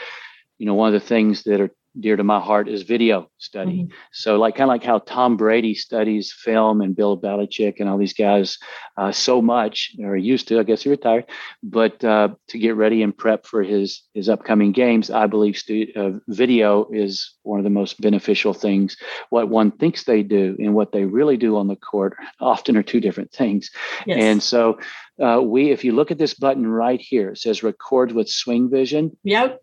you 0.58 0.66
know, 0.66 0.74
one 0.74 0.94
of 0.94 1.00
the 1.00 1.06
things 1.06 1.44
that 1.44 1.60
are 1.60 1.70
dear 1.98 2.16
to 2.16 2.24
my 2.24 2.40
heart 2.40 2.68
is 2.68 2.82
video 2.82 3.30
study. 3.38 3.82
Mm-hmm. 3.82 3.94
So 4.12 4.36
like 4.36 4.54
kind 4.54 4.68
of 4.70 4.74
like 4.74 4.84
how 4.84 4.98
Tom 5.00 5.36
Brady 5.36 5.74
studies 5.74 6.32
film 6.32 6.80
and 6.80 6.94
Bill 6.94 7.18
Belichick 7.18 7.80
and 7.80 7.88
all 7.88 7.98
these 7.98 8.14
guys 8.14 8.58
uh, 8.96 9.12
so 9.12 9.42
much, 9.42 9.94
or 10.00 10.16
used 10.16 10.48
to. 10.48 10.58
I 10.58 10.62
guess 10.62 10.82
he 10.82 10.90
retired, 10.90 11.26
but 11.62 12.02
uh, 12.04 12.28
to 12.48 12.58
get 12.58 12.76
ready 12.76 13.02
and 13.02 13.16
prep 13.16 13.46
for 13.46 13.62
his 13.62 14.02
his 14.14 14.28
upcoming 14.28 14.72
games, 14.72 15.10
I 15.10 15.26
believe 15.26 15.56
stu- 15.56 15.92
uh, 15.96 16.12
video 16.28 16.88
is 16.92 17.34
one 17.42 17.58
of 17.58 17.64
the 17.64 17.70
most 17.70 18.00
beneficial 18.00 18.54
things. 18.54 18.96
What 19.30 19.48
one 19.48 19.70
thinks 19.70 20.04
they 20.04 20.22
do 20.22 20.56
and 20.58 20.74
what 20.74 20.92
they 20.92 21.04
really 21.04 21.36
do 21.36 21.56
on 21.56 21.68
the 21.68 21.76
court 21.76 22.16
often 22.40 22.76
are 22.76 22.82
two 22.82 23.00
different 23.00 23.32
things. 23.32 23.70
Yes. 24.06 24.18
And 24.20 24.42
so 24.42 24.78
uh, 25.22 25.40
we, 25.42 25.70
if 25.70 25.84
you 25.84 25.92
look 25.92 26.10
at 26.10 26.18
this 26.18 26.34
button 26.34 26.66
right 26.66 27.00
here, 27.00 27.30
it 27.30 27.38
says 27.38 27.62
record 27.62 28.12
with 28.12 28.28
Swing 28.28 28.70
Vision. 28.70 29.16
Yep 29.24 29.62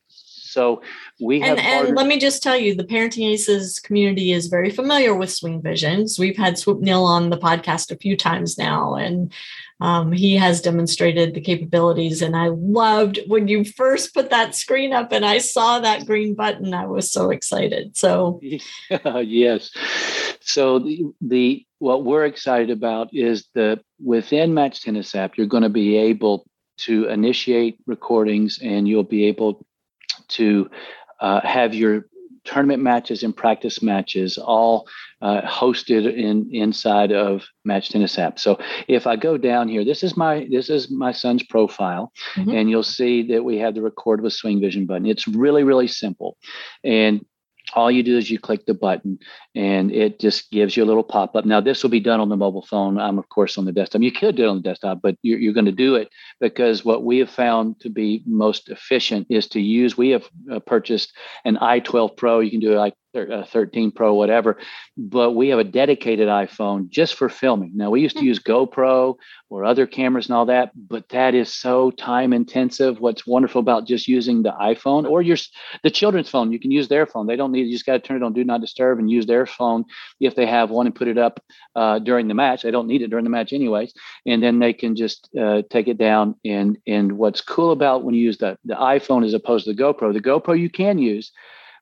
So 0.54 0.82
we 1.20 1.39
have. 1.42 1.58
And, 1.58 1.88
and 1.88 1.96
let 1.96 2.08
me 2.08 2.20
just 2.20 2.44
tell 2.44 2.58
you, 2.58 2.76
the 2.76 2.84
Parenting 2.84 3.30
Aces 3.32 3.80
community 3.80 4.32
is 4.32 4.48
very 4.48 4.70
familiar 4.70 5.16
with 5.16 5.32
Swing 5.32 5.62
Visions. 5.62 6.20
We've 6.20 6.38
had 6.38 6.56
Swupnil 6.56 7.04
on 7.04 7.30
the 7.30 7.38
podcast 7.38 7.92
a 7.92 7.98
few 7.98 8.16
times 8.16 8.58
now, 8.58 8.96
and 8.96 9.34
um, 9.84 10.13
he 10.13 10.38
has 10.38 10.62
demonstrated 10.62 11.34
the 11.34 11.42
capabilities. 11.42 12.22
And 12.22 12.38
I 12.38 12.48
loved 12.48 13.20
when 13.28 13.50
you 13.50 13.66
first 13.66 14.13
put 14.13 14.30
that 14.30 14.56
screen 14.56 14.94
up 14.94 15.12
and 15.12 15.26
I 15.26 15.39
saw 15.39 15.80
that 15.80 16.06
green 16.06 16.36
button. 16.36 16.74
I 16.74 16.86
was 16.86 17.12
so 17.12 17.32
excited. 17.32 17.98
So 17.98 18.39
yes. 19.22 19.72
So 20.39 20.80
the, 20.80 21.04
the 21.20 21.66
what 21.80 22.06
we're 22.06 22.24
excited 22.26 22.70
about 22.70 23.10
is 23.12 23.48
the 23.54 23.82
within 24.02 24.54
Match 24.54 24.84
Tennis 24.84 25.16
app, 25.16 25.38
you're 25.38 25.48
going 25.48 25.63
to 25.63 25.70
be 25.70 25.98
able 25.98 26.46
to 26.78 27.08
initiate 27.10 27.78
recordings 27.86 28.60
and 28.63 28.88
you'll 28.88 29.04
be 29.04 29.26
able 29.26 29.66
to 30.30 30.70
uh, 31.20 31.42
have 31.42 31.74
your 31.74 32.06
tournament 32.44 32.84
matches 32.84 33.24
and 33.24 33.36
practice 33.36 33.82
matches 33.82 34.38
all 34.38 34.88
uh, 35.22 35.42
hosted 35.42 36.14
in 36.14 36.50
inside 36.52 37.12
of 37.12 37.44
match 37.64 37.90
tennis 37.90 38.20
app. 38.20 38.38
So 38.38 38.60
if 38.88 39.08
i 39.08 39.16
go 39.16 39.38
down 39.38 39.70
here 39.70 39.86
this 39.86 40.04
is 40.04 40.18
my 40.18 40.48
this 40.52 40.70
is 40.70 40.92
my 40.92 41.14
son's 41.14 41.44
profile 41.44 42.12
mm-hmm. 42.36 42.52
and 42.52 42.70
you'll 42.70 42.84
see 42.84 43.26
that 43.28 43.44
we 43.44 43.58
have 43.60 43.76
the 43.76 43.82
record 43.82 44.22
with 44.22 44.34
swing 44.34 44.60
vision 44.60 44.86
button. 44.86 45.06
It's 45.06 45.28
really 45.28 45.64
really 45.64 45.88
simple. 45.88 46.38
And 46.84 47.26
all 47.76 47.92
you 47.92 48.04
do 48.04 48.18
is 48.18 48.30
you 48.30 48.40
click 48.40 48.66
the 48.66 48.74
button 48.74 49.20
and 49.56 49.92
it 49.92 50.20
just 50.20 50.52
gives 50.52 50.76
you 50.76 50.84
a 50.84 50.86
little 50.86 51.04
pop 51.04 51.36
up. 51.36 51.46
Now, 51.46 51.62
this 51.62 51.84
will 51.84 51.90
be 51.90 52.00
done 52.00 52.20
on 52.20 52.30
the 52.30 52.38
mobile 52.38 52.66
phone. 52.66 52.98
I'm, 53.00 53.20
of 53.20 53.30
course, 53.30 53.58
on 53.58 53.66
the 53.66 53.72
desktop. 53.72 54.02
You 54.02 54.12
could 54.12 54.36
do 54.36 54.44
it 54.44 54.50
on 54.50 54.58
the 54.58 54.64
desktop, 54.64 55.02
but 55.02 55.18
you're, 55.22 55.40
you're 55.40 55.54
going 55.54 55.66
to 55.66 55.72
do 55.72 55.96
it 55.96 56.10
because 56.40 56.86
what 56.86 57.04
we 57.04 57.20
have 57.20 57.30
found 57.30 57.80
to 57.82 57.90
be 57.90 58.24
most 58.26 58.70
efficient 58.70 59.28
is 59.30 59.48
to 59.50 59.62
use. 59.62 59.98
We 59.98 60.10
have 60.10 60.24
uh, 60.52 60.60
purchased 60.60 61.14
an 61.46 61.58
i12 61.58 62.18
Pro. 62.18 62.40
You 62.40 62.52
can 62.52 62.60
do 62.60 62.74
it 62.74 62.78
like 62.78 62.94
13 63.13 63.91
Pro, 63.91 64.13
whatever. 64.13 64.58
But 64.97 65.32
we 65.32 65.49
have 65.49 65.60
a 65.60 65.63
dedicated 65.63 66.28
iPhone 66.28 66.89
just 66.89 67.15
for 67.15 67.30
filming. 67.30 67.71
Now, 67.76 67.89
we 67.89 68.02
used 68.02 68.15
to 68.15 68.21
hmm. 68.21 68.28
use 68.28 68.39
GoPro 68.39 69.15
or 69.49 69.65
other 69.65 69.86
cameras 69.86 70.28
and 70.28 70.36
all 70.36 70.47
that, 70.47 70.71
but 70.76 71.08
that 71.10 71.36
is 71.36 71.54
so 71.54 71.91
time 71.91 72.34
intensive. 72.34 72.99
What's 72.99 73.28
wonderful 73.28 73.60
about 73.60 73.86
just 73.86 74.08
using 74.08 74.41
the 74.41 74.52
iPhone 74.52 75.08
or 75.08 75.21
your 75.21 75.38
the 75.84 75.91
children's 75.91 76.30
phone, 76.30 76.52
you 76.52 76.60
can 76.60 76.71
use 76.71 76.88
their 76.88 77.06
phone. 77.06 77.28
They 77.28 77.36
don't 77.36 77.52
need. 77.52 77.67
You 77.67 77.73
just 77.73 77.86
got 77.86 77.93
to 77.93 77.99
turn 77.99 78.17
it 78.17 78.26
on 78.26 78.34
Do 78.34 78.43
Not 78.43 78.62
Disturb 78.62 78.97
and 78.97 79.12
use 79.12 79.28
their 79.28 79.45
phone 79.45 79.86
if 80.19 80.36
they 80.36 80.47
have 80.47 80.71
one 80.71 80.88
and 80.88 80.95
put 80.95 81.08
it 81.08 81.19
up 81.19 81.39
uh, 81.76 81.99
during 81.99 82.28
the 82.28 82.34
match. 82.34 82.63
They 82.63 82.71
don't 82.71 82.88
need 82.88 83.04
it 83.04 83.10
during 83.10 83.26
the 83.26 83.30
match 83.30 83.54
anyways, 83.54 83.93
and 84.26 84.41
then 84.41 84.58
they 84.58 84.73
can 84.73 84.95
just 84.95 85.30
uh, 85.39 85.62
take 85.69 85.88
it 85.88 85.99
down. 85.99 86.36
And 86.43 86.78
and 86.88 87.13
what's 87.13 87.41
cool 87.41 87.71
about 87.71 88.04
when 88.04 88.15
you 88.15 88.23
use 88.23 88.39
the 88.39 88.58
the 88.65 88.76
iPhone 88.76 89.23
as 89.23 89.36
opposed 89.36 89.65
to 89.65 89.73
the 89.73 89.82
GoPro, 89.82 90.13
the 90.13 90.19
GoPro 90.19 90.60
you 90.60 90.69
can 90.69 90.97
use 90.97 91.32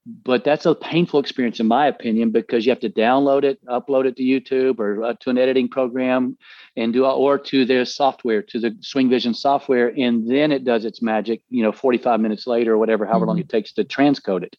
but 0.05 0.43
that's 0.43 0.65
a 0.65 0.73
painful 0.73 1.19
experience 1.19 1.59
in 1.59 1.67
my 1.67 1.85
opinion 1.85 2.31
because 2.31 2.65
you 2.65 2.71
have 2.71 2.79
to 2.79 2.89
download 2.89 3.43
it 3.43 3.63
upload 3.67 4.05
it 4.05 4.15
to 4.15 4.23
youtube 4.23 4.79
or 4.79 5.03
uh, 5.03 5.13
to 5.19 5.29
an 5.29 5.37
editing 5.37 5.67
program 5.67 6.35
and 6.75 6.93
do 6.93 7.05
or 7.05 7.37
to 7.37 7.65
their 7.65 7.85
software 7.85 8.41
to 8.41 8.59
the 8.59 8.75
swing 8.81 9.09
vision 9.09 9.33
software 9.33 9.89
and 9.97 10.29
then 10.29 10.51
it 10.51 10.63
does 10.63 10.85
its 10.85 11.01
magic 11.01 11.41
you 11.49 11.61
know 11.61 11.71
45 11.71 12.19
minutes 12.19 12.47
later 12.47 12.73
or 12.73 12.77
whatever 12.77 13.05
however 13.05 13.21
mm-hmm. 13.21 13.29
long 13.29 13.39
it 13.39 13.49
takes 13.49 13.73
to 13.73 13.83
transcode 13.83 14.43
it 14.43 14.55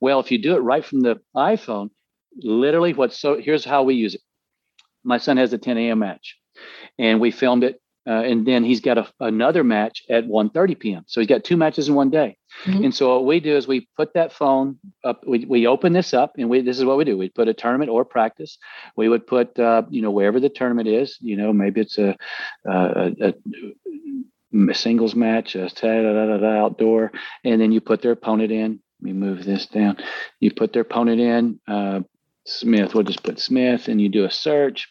well 0.00 0.20
if 0.20 0.30
you 0.30 0.38
do 0.38 0.54
it 0.54 0.60
right 0.60 0.84
from 0.84 1.00
the 1.00 1.18
iphone 1.36 1.90
literally 2.36 2.92
what's 2.92 3.18
so 3.18 3.40
here's 3.40 3.64
how 3.64 3.82
we 3.82 3.94
use 3.94 4.14
it 4.14 4.20
my 5.02 5.16
son 5.16 5.38
has 5.38 5.52
a 5.52 5.58
10 5.58 5.78
a.m 5.78 5.98
match 5.98 6.36
and 6.98 7.20
we 7.20 7.30
filmed 7.30 7.64
it 7.64 7.80
uh, 8.06 8.22
and 8.22 8.46
then 8.46 8.64
he's 8.64 8.80
got 8.80 8.98
a, 8.98 9.06
another 9.20 9.64
match 9.64 10.02
at 10.10 10.24
1.30 10.24 10.78
p.m. 10.78 11.04
So 11.06 11.20
he's 11.20 11.28
got 11.28 11.44
two 11.44 11.56
matches 11.56 11.88
in 11.88 11.94
one 11.94 12.10
day. 12.10 12.36
Mm-hmm. 12.64 12.84
And 12.84 12.94
so 12.94 13.14
what 13.14 13.24
we 13.24 13.40
do 13.40 13.56
is 13.56 13.66
we 13.66 13.88
put 13.96 14.14
that 14.14 14.32
phone 14.32 14.78
up, 15.04 15.22
we, 15.26 15.44
we 15.44 15.66
open 15.66 15.92
this 15.92 16.12
up 16.12 16.34
and 16.36 16.50
we, 16.50 16.60
this 16.60 16.78
is 16.78 16.84
what 16.84 16.98
we 16.98 17.04
do. 17.04 17.16
We 17.16 17.30
put 17.30 17.48
a 17.48 17.54
tournament 17.54 17.90
or 17.90 18.04
practice. 18.04 18.58
We 18.96 19.08
would 19.08 19.26
put, 19.26 19.58
uh, 19.58 19.82
you 19.88 20.02
know, 20.02 20.10
wherever 20.10 20.38
the 20.38 20.50
tournament 20.50 20.88
is, 20.88 21.16
you 21.20 21.36
know, 21.36 21.52
maybe 21.52 21.80
it's 21.80 21.98
a, 21.98 22.16
a, 22.66 23.12
a, 23.20 23.34
a 24.70 24.74
singles 24.74 25.14
match, 25.14 25.56
a 25.56 25.68
outdoor, 26.44 27.10
and 27.42 27.60
then 27.60 27.72
you 27.72 27.80
put 27.80 28.02
their 28.02 28.12
opponent 28.12 28.52
in. 28.52 28.80
Let 29.00 29.06
me 29.06 29.12
move 29.12 29.44
this 29.44 29.66
down. 29.66 29.96
You 30.40 30.52
put 30.52 30.72
their 30.72 30.82
opponent 30.82 31.20
in, 31.20 31.60
uh, 31.66 32.00
Smith, 32.46 32.94
we'll 32.94 33.04
just 33.04 33.22
put 33.22 33.40
Smith 33.40 33.88
and 33.88 34.00
you 34.00 34.10
do 34.10 34.24
a 34.24 34.30
search 34.30 34.88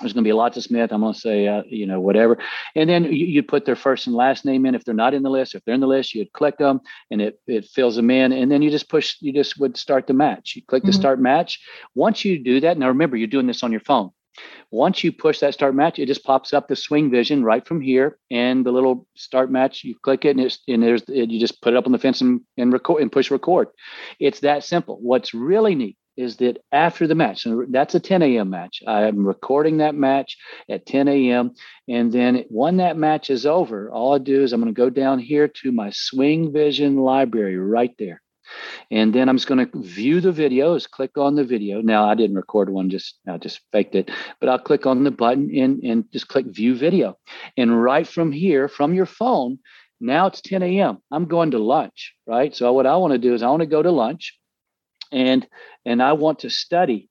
there's 0.00 0.12
going 0.12 0.24
to 0.24 0.28
be 0.28 0.32
lots 0.32 0.56
of 0.56 0.62
Smith. 0.62 0.92
I'm 0.92 1.00
going 1.00 1.14
to 1.14 1.18
say, 1.18 1.46
uh, 1.46 1.62
you 1.66 1.86
know, 1.86 2.00
whatever. 2.00 2.38
And 2.74 2.88
then 2.88 3.04
you, 3.04 3.26
you 3.26 3.42
put 3.42 3.64
their 3.64 3.76
first 3.76 4.06
and 4.06 4.16
last 4.16 4.44
name 4.44 4.66
in. 4.66 4.74
If 4.74 4.84
they're 4.84 4.94
not 4.94 5.14
in 5.14 5.22
the 5.22 5.30
list, 5.30 5.54
if 5.54 5.64
they're 5.64 5.74
in 5.74 5.80
the 5.80 5.86
list, 5.86 6.14
you'd 6.14 6.32
click 6.32 6.58
them 6.58 6.80
and 7.10 7.20
it, 7.20 7.40
it 7.46 7.66
fills 7.66 7.96
them 7.96 8.10
in. 8.10 8.32
And 8.32 8.50
then 8.50 8.62
you 8.62 8.70
just 8.70 8.88
push, 8.88 9.16
you 9.20 9.32
just 9.32 9.58
would 9.58 9.76
start 9.76 10.06
the 10.06 10.14
match. 10.14 10.54
You 10.56 10.62
click 10.66 10.82
mm-hmm. 10.82 10.88
the 10.88 10.94
start 10.94 11.20
match. 11.20 11.60
Once 11.94 12.24
you 12.24 12.42
do 12.42 12.60
that, 12.60 12.78
now 12.78 12.88
remember, 12.88 13.16
you're 13.16 13.26
doing 13.26 13.46
this 13.46 13.62
on 13.62 13.72
your 13.72 13.80
phone. 13.80 14.10
Once 14.70 15.02
you 15.02 15.12
push 15.12 15.40
that 15.40 15.52
start 15.54 15.74
match, 15.74 15.98
it 15.98 16.06
just 16.06 16.24
pops 16.24 16.52
up 16.52 16.68
the 16.68 16.76
swing 16.76 17.10
vision 17.10 17.42
right 17.44 17.66
from 17.66 17.80
here, 17.80 18.16
and 18.30 18.64
the 18.64 18.70
little 18.70 19.06
start 19.16 19.50
match. 19.50 19.82
You 19.82 19.96
click 20.02 20.24
it, 20.24 20.30
and, 20.30 20.40
it's, 20.40 20.60
and 20.68 20.82
there's 20.82 21.02
you 21.08 21.40
just 21.40 21.60
put 21.60 21.74
it 21.74 21.76
up 21.76 21.84
on 21.84 21.92
the 21.92 21.98
fence 21.98 22.20
and, 22.20 22.40
and 22.56 22.72
record 22.72 23.02
and 23.02 23.10
push 23.10 23.30
record. 23.30 23.68
It's 24.20 24.40
that 24.40 24.62
simple. 24.62 24.98
What's 25.02 25.34
really 25.34 25.74
neat 25.74 25.96
is 26.16 26.36
that 26.36 26.58
after 26.72 27.06
the 27.06 27.14
match, 27.14 27.46
and 27.46 27.72
that's 27.72 27.94
a 27.94 28.00
10 28.00 28.22
a.m. 28.22 28.50
match, 28.50 28.82
I 28.86 29.02
am 29.04 29.26
recording 29.26 29.78
that 29.78 29.94
match 29.94 30.36
at 30.68 30.86
10 30.86 31.08
a.m. 31.08 31.54
And 31.88 32.12
then 32.12 32.44
when 32.48 32.78
that 32.78 32.96
match 32.96 33.30
is 33.30 33.46
over, 33.46 33.90
all 33.90 34.14
I 34.14 34.18
do 34.18 34.42
is 34.42 34.52
I'm 34.52 34.60
going 34.60 34.74
to 34.74 34.78
go 34.78 34.90
down 34.90 35.18
here 35.18 35.48
to 35.48 35.72
my 35.72 35.90
Swing 35.90 36.52
Vision 36.52 36.96
library 36.96 37.56
right 37.56 37.94
there. 37.98 38.22
And 38.90 39.14
then 39.14 39.28
I'm 39.28 39.36
just 39.36 39.46
going 39.46 39.64
to 39.64 39.80
view 39.80 40.20
the 40.20 40.32
videos, 40.32 40.90
click 40.90 41.16
on 41.16 41.36
the 41.36 41.44
video. 41.44 41.80
Now 41.80 42.08
I 42.08 42.14
didn't 42.14 42.36
record 42.36 42.68
one, 42.68 42.90
just 42.90 43.18
I 43.28 43.38
just 43.38 43.60
faked 43.72 43.94
it, 43.94 44.10
but 44.40 44.48
I'll 44.48 44.58
click 44.58 44.86
on 44.86 45.04
the 45.04 45.10
button 45.10 45.50
and, 45.56 45.82
and 45.84 46.12
just 46.12 46.28
click 46.28 46.46
view 46.46 46.74
video. 46.74 47.16
And 47.56 47.80
right 47.80 48.06
from 48.06 48.32
here, 48.32 48.68
from 48.68 48.92
your 48.92 49.06
phone, 49.06 49.60
now 50.00 50.26
it's 50.26 50.40
10 50.40 50.62
a.m. 50.62 50.98
I'm 51.10 51.26
going 51.26 51.52
to 51.52 51.58
lunch, 51.58 52.14
right? 52.26 52.54
So 52.54 52.72
what 52.72 52.86
I 52.86 52.96
want 52.96 53.12
to 53.12 53.18
do 53.18 53.34
is 53.34 53.42
I 53.42 53.50
want 53.50 53.60
to 53.60 53.66
go 53.66 53.82
to 53.82 53.90
lunch 53.90 54.39
and 55.12 55.46
and 55.84 56.02
I 56.02 56.12
want 56.12 56.40
to 56.40 56.50
study. 56.50 57.08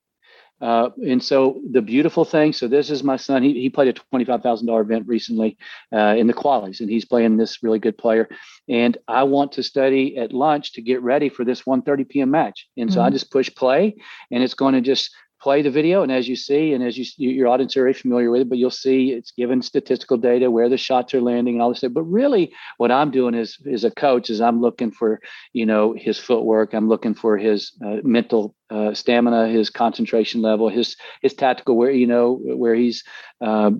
Uh, 0.62 0.89
and 1.07 1.23
so 1.23 1.62
the 1.71 1.81
beautiful 1.81 2.25
thing, 2.25 2.51
so 2.51 2.67
this 2.67 2.89
is 2.89 3.01
my 3.01 3.15
son. 3.15 3.41
He, 3.43 3.53
he 3.53 3.69
played 3.69 3.88
a 3.88 3.93
twenty-five 3.93 4.43
thousand 4.43 4.67
dollar 4.67 4.81
event 4.81 5.07
recently 5.07 5.57
uh, 5.93 6.15
in 6.17 6.27
the 6.27 6.33
qualies, 6.33 6.81
and 6.81 6.89
he's 6.89 7.05
playing 7.05 7.38
this 7.38 7.63
really 7.63 7.79
good 7.79 7.97
player. 7.97 8.27
And 8.67 8.97
I 9.07 9.23
want 9.23 9.53
to 9.53 9.63
study 9.63 10.17
at 10.17 10.33
lunch 10.33 10.73
to 10.73 10.81
get 10.81 11.01
ready 11.01 11.29
for 11.29 11.45
this 11.45 11.62
1:30 11.62 12.09
p.m. 12.09 12.31
match. 12.31 12.67
And 12.75 12.91
so 12.91 12.99
mm-hmm. 12.99 13.07
I 13.07 13.09
just 13.12 13.31
push 13.31 13.49
play, 13.55 13.95
and 14.31 14.43
it's 14.43 14.53
going 14.53 14.73
to 14.73 14.81
just 14.81 15.12
play 15.41 15.62
the 15.62 15.71
video 15.71 16.04
and 16.04 16.12
as 16.12 16.28
you 16.28 16.36
see 16.36 16.73
and 16.73 16.84
as 16.84 16.97
you 16.97 17.06
your 17.30 17.47
audience 17.47 17.75
are 17.78 17.82
very 17.82 17.93
familiar 17.93 18.30
with 18.30 18.41
it 18.41 18.49
but 18.49 18.58
you'll 18.58 18.69
see 18.69 19.12
it's 19.12 19.32
given 19.32 19.62
statistical 19.62 20.17
data 20.17 20.52
where 20.52 20.69
the 20.69 20.78
shots 20.78 21.13
are 21.13 21.21
landing 21.21 21.56
and 21.56 21.62
all 21.62 21.69
this 21.69 21.80
stuff. 21.80 21.93
But 21.93 22.04
really 22.04 22.54
what 22.78 22.91
i'm 22.91 23.12
doing 23.12 23.36
is 23.36 23.58
as 23.71 23.84
a 23.84 23.91
coach 23.91 24.30
is 24.30 24.41
i'm 24.41 24.62
looking 24.62 24.91
for 24.91 25.19
you 25.54 25.65
know 25.65 25.93
his 25.97 26.17
footwork. 26.19 26.73
I'm 26.73 26.89
looking 26.89 27.13
for 27.13 27.38
his 27.38 27.71
uh, 27.86 27.97
mental 28.04 28.56
uh, 28.69 28.93
stamina 28.93 29.47
his 29.47 29.69
concentration 29.69 30.41
level 30.41 30.69
his 30.69 30.95
his 31.21 31.34
tactical 31.34 31.75
where 31.75 31.91
you 31.91 32.08
know 32.08 32.39
where 32.43 32.75
he's 32.75 33.04
uh, 33.41 33.71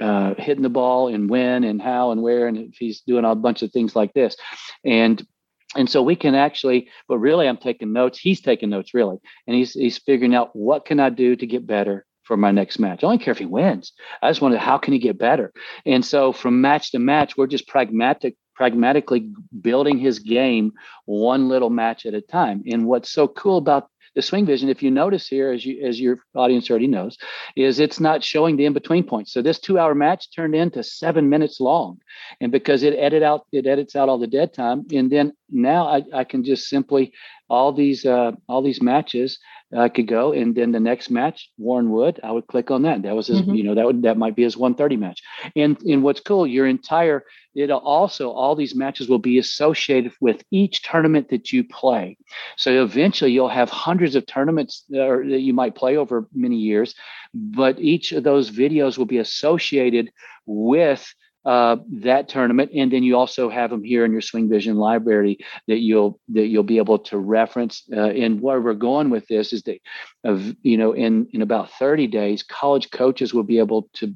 uh, 0.00 0.34
hitting 0.38 0.62
the 0.62 0.68
ball 0.68 1.08
and 1.08 1.30
when 1.30 1.64
and 1.64 1.80
how 1.80 2.10
and 2.10 2.22
where 2.22 2.46
and 2.46 2.58
if 2.58 2.76
he's 2.76 3.00
doing 3.00 3.24
a 3.24 3.34
bunch 3.34 3.62
of 3.62 3.72
things 3.72 3.96
like 3.96 4.12
this. 4.12 4.36
And 4.84 5.26
and 5.76 5.88
so 5.88 6.02
we 6.02 6.16
can 6.16 6.34
actually 6.34 6.88
but 7.08 7.18
really 7.18 7.48
i'm 7.48 7.56
taking 7.56 7.92
notes 7.92 8.18
he's 8.18 8.40
taking 8.40 8.70
notes 8.70 8.94
really 8.94 9.18
and 9.46 9.56
he's 9.56 9.72
he's 9.72 9.98
figuring 9.98 10.34
out 10.34 10.54
what 10.54 10.84
can 10.84 11.00
i 11.00 11.10
do 11.10 11.36
to 11.36 11.46
get 11.46 11.66
better 11.66 12.06
for 12.24 12.36
my 12.36 12.50
next 12.50 12.78
match. 12.78 13.04
I 13.04 13.08
don't 13.08 13.20
care 13.20 13.32
if 13.32 13.38
he 13.38 13.44
wins. 13.44 13.92
I 14.22 14.30
just 14.30 14.40
wonder 14.40 14.56
how 14.56 14.78
can 14.78 14.94
he 14.94 14.98
get 14.98 15.18
better? 15.18 15.52
And 15.84 16.04
so 16.04 16.32
from 16.32 16.60
match 16.60 16.90
to 16.92 16.98
match 16.98 17.36
we're 17.36 17.46
just 17.46 17.68
pragmatic 17.68 18.36
pragmatically 18.54 19.32
building 19.60 19.98
his 19.98 20.20
game 20.20 20.72
one 21.06 21.48
little 21.48 21.70
match 21.70 22.06
at 22.06 22.14
a 22.14 22.20
time. 22.20 22.62
And 22.66 22.86
what's 22.86 23.10
so 23.10 23.26
cool 23.26 23.58
about 23.58 23.88
the 24.14 24.22
swing 24.22 24.46
vision, 24.46 24.68
if 24.68 24.82
you 24.82 24.90
notice 24.90 25.26
here, 25.26 25.52
as 25.52 25.64
you 25.64 25.84
as 25.86 26.00
your 26.00 26.18
audience 26.34 26.70
already 26.70 26.86
knows, 26.86 27.18
is 27.56 27.80
it's 27.80 28.00
not 28.00 28.22
showing 28.22 28.56
the 28.56 28.66
in-between 28.66 29.04
points. 29.04 29.32
So 29.32 29.42
this 29.42 29.58
two-hour 29.58 29.94
match 29.94 30.30
turned 30.34 30.54
into 30.54 30.82
seven 30.82 31.28
minutes 31.28 31.60
long. 31.60 31.98
And 32.40 32.52
because 32.52 32.82
it 32.82 32.94
edit 32.94 33.22
out, 33.22 33.46
it 33.52 33.66
edits 33.66 33.96
out 33.96 34.08
all 34.08 34.18
the 34.18 34.26
dead 34.26 34.52
time. 34.52 34.86
And 34.92 35.10
then 35.10 35.32
now 35.50 35.86
I, 35.86 36.02
I 36.12 36.24
can 36.24 36.44
just 36.44 36.68
simply 36.68 37.12
all 37.48 37.72
these 37.72 38.06
uh, 38.06 38.32
all 38.48 38.62
these 38.62 38.82
matches 38.82 39.38
I 39.76 39.88
could 39.88 40.06
go, 40.06 40.32
and 40.32 40.54
then 40.54 40.72
the 40.72 40.80
next 40.80 41.10
match, 41.10 41.50
Warren 41.58 41.90
Wood, 41.90 42.20
I 42.22 42.30
would 42.30 42.46
click 42.46 42.70
on 42.70 42.82
that. 42.82 43.02
That 43.02 43.16
was 43.16 43.26
his, 43.26 43.40
mm-hmm. 43.40 43.54
you 43.54 43.64
know, 43.64 43.74
that 43.74 43.86
would 43.86 44.02
that 44.02 44.18
might 44.18 44.36
be 44.36 44.42
his 44.42 44.56
130 44.56 44.96
match. 44.96 45.22
And 45.56 45.80
and 45.82 46.02
what's 46.02 46.20
cool, 46.20 46.46
your 46.46 46.66
entire 46.66 47.24
it'll 47.54 47.78
also 47.78 48.30
all 48.30 48.54
these 48.54 48.74
matches 48.74 49.08
will 49.08 49.18
be 49.18 49.38
associated 49.38 50.12
with 50.20 50.42
each 50.50 50.82
tournament 50.82 51.28
that 51.30 51.52
you 51.52 51.64
play. 51.64 52.16
So 52.56 52.82
eventually 52.82 53.32
you'll 53.32 53.48
have 53.48 53.70
hundreds 53.70 54.16
of 54.16 54.26
tournaments 54.26 54.84
that, 54.90 55.26
that 55.28 55.40
you 55.40 55.54
might 55.54 55.74
play 55.74 55.96
over 55.96 56.28
many 56.34 56.56
years, 56.56 56.94
but 57.32 57.78
each 57.78 58.12
of 58.12 58.24
those 58.24 58.50
videos 58.50 58.98
will 58.98 59.06
be 59.06 59.18
associated 59.18 60.10
with 60.46 61.14
uh, 61.44 61.76
that 61.90 62.28
tournament, 62.28 62.70
and 62.74 62.92
then 62.92 63.02
you 63.02 63.16
also 63.16 63.50
have 63.50 63.70
them 63.70 63.84
here 63.84 64.04
in 64.04 64.12
your 64.12 64.20
Swing 64.20 64.48
Vision 64.48 64.76
library 64.76 65.38
that 65.68 65.78
you'll 65.78 66.18
that 66.30 66.46
you'll 66.46 66.62
be 66.62 66.78
able 66.78 66.98
to 67.00 67.18
reference. 67.18 67.82
Uh, 67.92 68.00
and 68.00 68.40
where 68.40 68.60
we're 68.60 68.74
going 68.74 69.10
with 69.10 69.26
this 69.28 69.52
is 69.52 69.62
that, 69.64 69.78
of 70.24 70.54
you 70.62 70.78
know, 70.78 70.92
in 70.92 71.28
in 71.32 71.42
about 71.42 71.70
30 71.72 72.06
days, 72.06 72.42
college 72.42 72.90
coaches 72.90 73.34
will 73.34 73.42
be 73.42 73.58
able 73.58 73.88
to. 73.94 74.14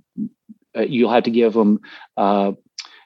Uh, 0.77 0.83
you'll 0.83 1.13
have 1.13 1.25
to 1.25 1.31
give 1.31 1.55
them 1.55 1.81
uh, 2.17 2.53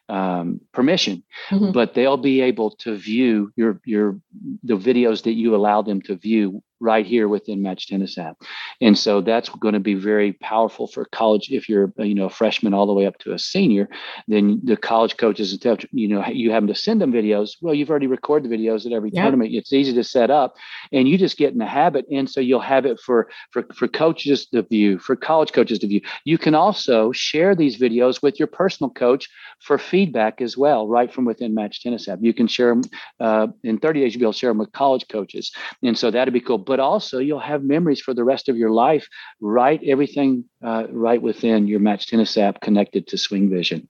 um, 0.08 0.60
permission, 0.72 1.22
mm-hmm. 1.50 1.72
but 1.72 1.94
they'll 1.94 2.16
be 2.16 2.42
able 2.42 2.70
to 2.70 2.96
view 2.96 3.50
your 3.56 3.80
your 3.84 4.20
the 4.62 4.76
videos 4.76 5.22
that 5.24 5.32
you 5.32 5.56
allow 5.56 5.82
them 5.82 6.00
to 6.02 6.16
view 6.16 6.62
right 6.82 7.06
here 7.06 7.28
within 7.28 7.62
Match 7.62 7.86
Tennis 7.86 8.18
app. 8.18 8.42
And 8.80 8.98
so 8.98 9.20
that's 9.20 9.48
going 9.48 9.74
to 9.74 9.80
be 9.80 9.94
very 9.94 10.32
powerful 10.32 10.88
for 10.88 11.04
college. 11.06 11.48
If 11.50 11.68
you're, 11.68 11.92
you 11.98 12.14
know, 12.14 12.26
a 12.26 12.30
freshman 12.30 12.74
all 12.74 12.86
the 12.86 12.92
way 12.92 13.06
up 13.06 13.18
to 13.18 13.32
a 13.32 13.38
senior, 13.38 13.88
then 14.26 14.60
the 14.64 14.76
college 14.76 15.16
coaches, 15.16 15.56
you 15.92 16.08
know, 16.08 16.26
you 16.26 16.50
have 16.50 16.64
them 16.64 16.74
to 16.74 16.74
send 16.74 17.00
them 17.00 17.12
videos. 17.12 17.52
Well, 17.60 17.72
you've 17.72 17.88
already 17.88 18.08
recorded 18.08 18.50
the 18.50 18.56
videos 18.56 18.84
at 18.84 18.92
every 18.92 19.10
yep. 19.12 19.22
tournament. 19.22 19.54
It's 19.54 19.72
easy 19.72 19.94
to 19.94 20.04
set 20.04 20.30
up 20.30 20.56
and 20.90 21.08
you 21.08 21.16
just 21.16 21.38
get 21.38 21.52
in 21.52 21.58
the 21.58 21.66
habit. 21.66 22.04
And 22.10 22.28
so 22.28 22.40
you'll 22.40 22.60
have 22.60 22.84
it 22.84 22.98
for, 22.98 23.28
for, 23.52 23.64
for 23.74 23.86
coaches 23.86 24.46
to 24.46 24.62
view, 24.62 24.98
for 24.98 25.14
college 25.14 25.52
coaches 25.52 25.78
to 25.78 25.86
view. 25.86 26.00
You 26.24 26.36
can 26.36 26.54
also 26.54 27.12
share 27.12 27.54
these 27.54 27.78
videos 27.78 28.22
with 28.22 28.40
your 28.40 28.48
personal 28.48 28.90
coach 28.90 29.28
for 29.60 29.78
feedback 29.78 30.40
as 30.40 30.56
well, 30.56 30.88
right 30.88 31.12
from 31.12 31.24
within 31.24 31.54
Match 31.54 31.82
Tennis 31.82 32.08
app. 32.08 32.18
You 32.22 32.34
can 32.34 32.48
share 32.48 32.70
them 32.70 32.82
uh, 33.20 33.46
in 33.62 33.78
30 33.78 34.00
days, 34.00 34.14
you'll 34.14 34.20
be 34.20 34.24
able 34.24 34.32
to 34.32 34.38
share 34.38 34.50
them 34.50 34.58
with 34.58 34.72
college 34.72 35.06
coaches. 35.08 35.52
And 35.82 35.96
so 35.96 36.10
that'd 36.10 36.34
be 36.34 36.40
cool 36.40 36.58
but 36.72 36.80
also 36.80 37.18
you'll 37.18 37.38
have 37.38 37.62
memories 37.62 38.00
for 38.00 38.14
the 38.14 38.24
rest 38.24 38.48
of 38.48 38.56
your 38.56 38.70
life. 38.70 39.06
Write 39.42 39.82
everything 39.86 40.42
uh, 40.64 40.84
right 40.88 41.20
within 41.20 41.68
your 41.68 41.80
Match 41.80 42.08
Tennis 42.08 42.38
app 42.38 42.62
connected 42.62 43.06
to 43.08 43.18
Swing 43.18 43.50
Vision. 43.50 43.86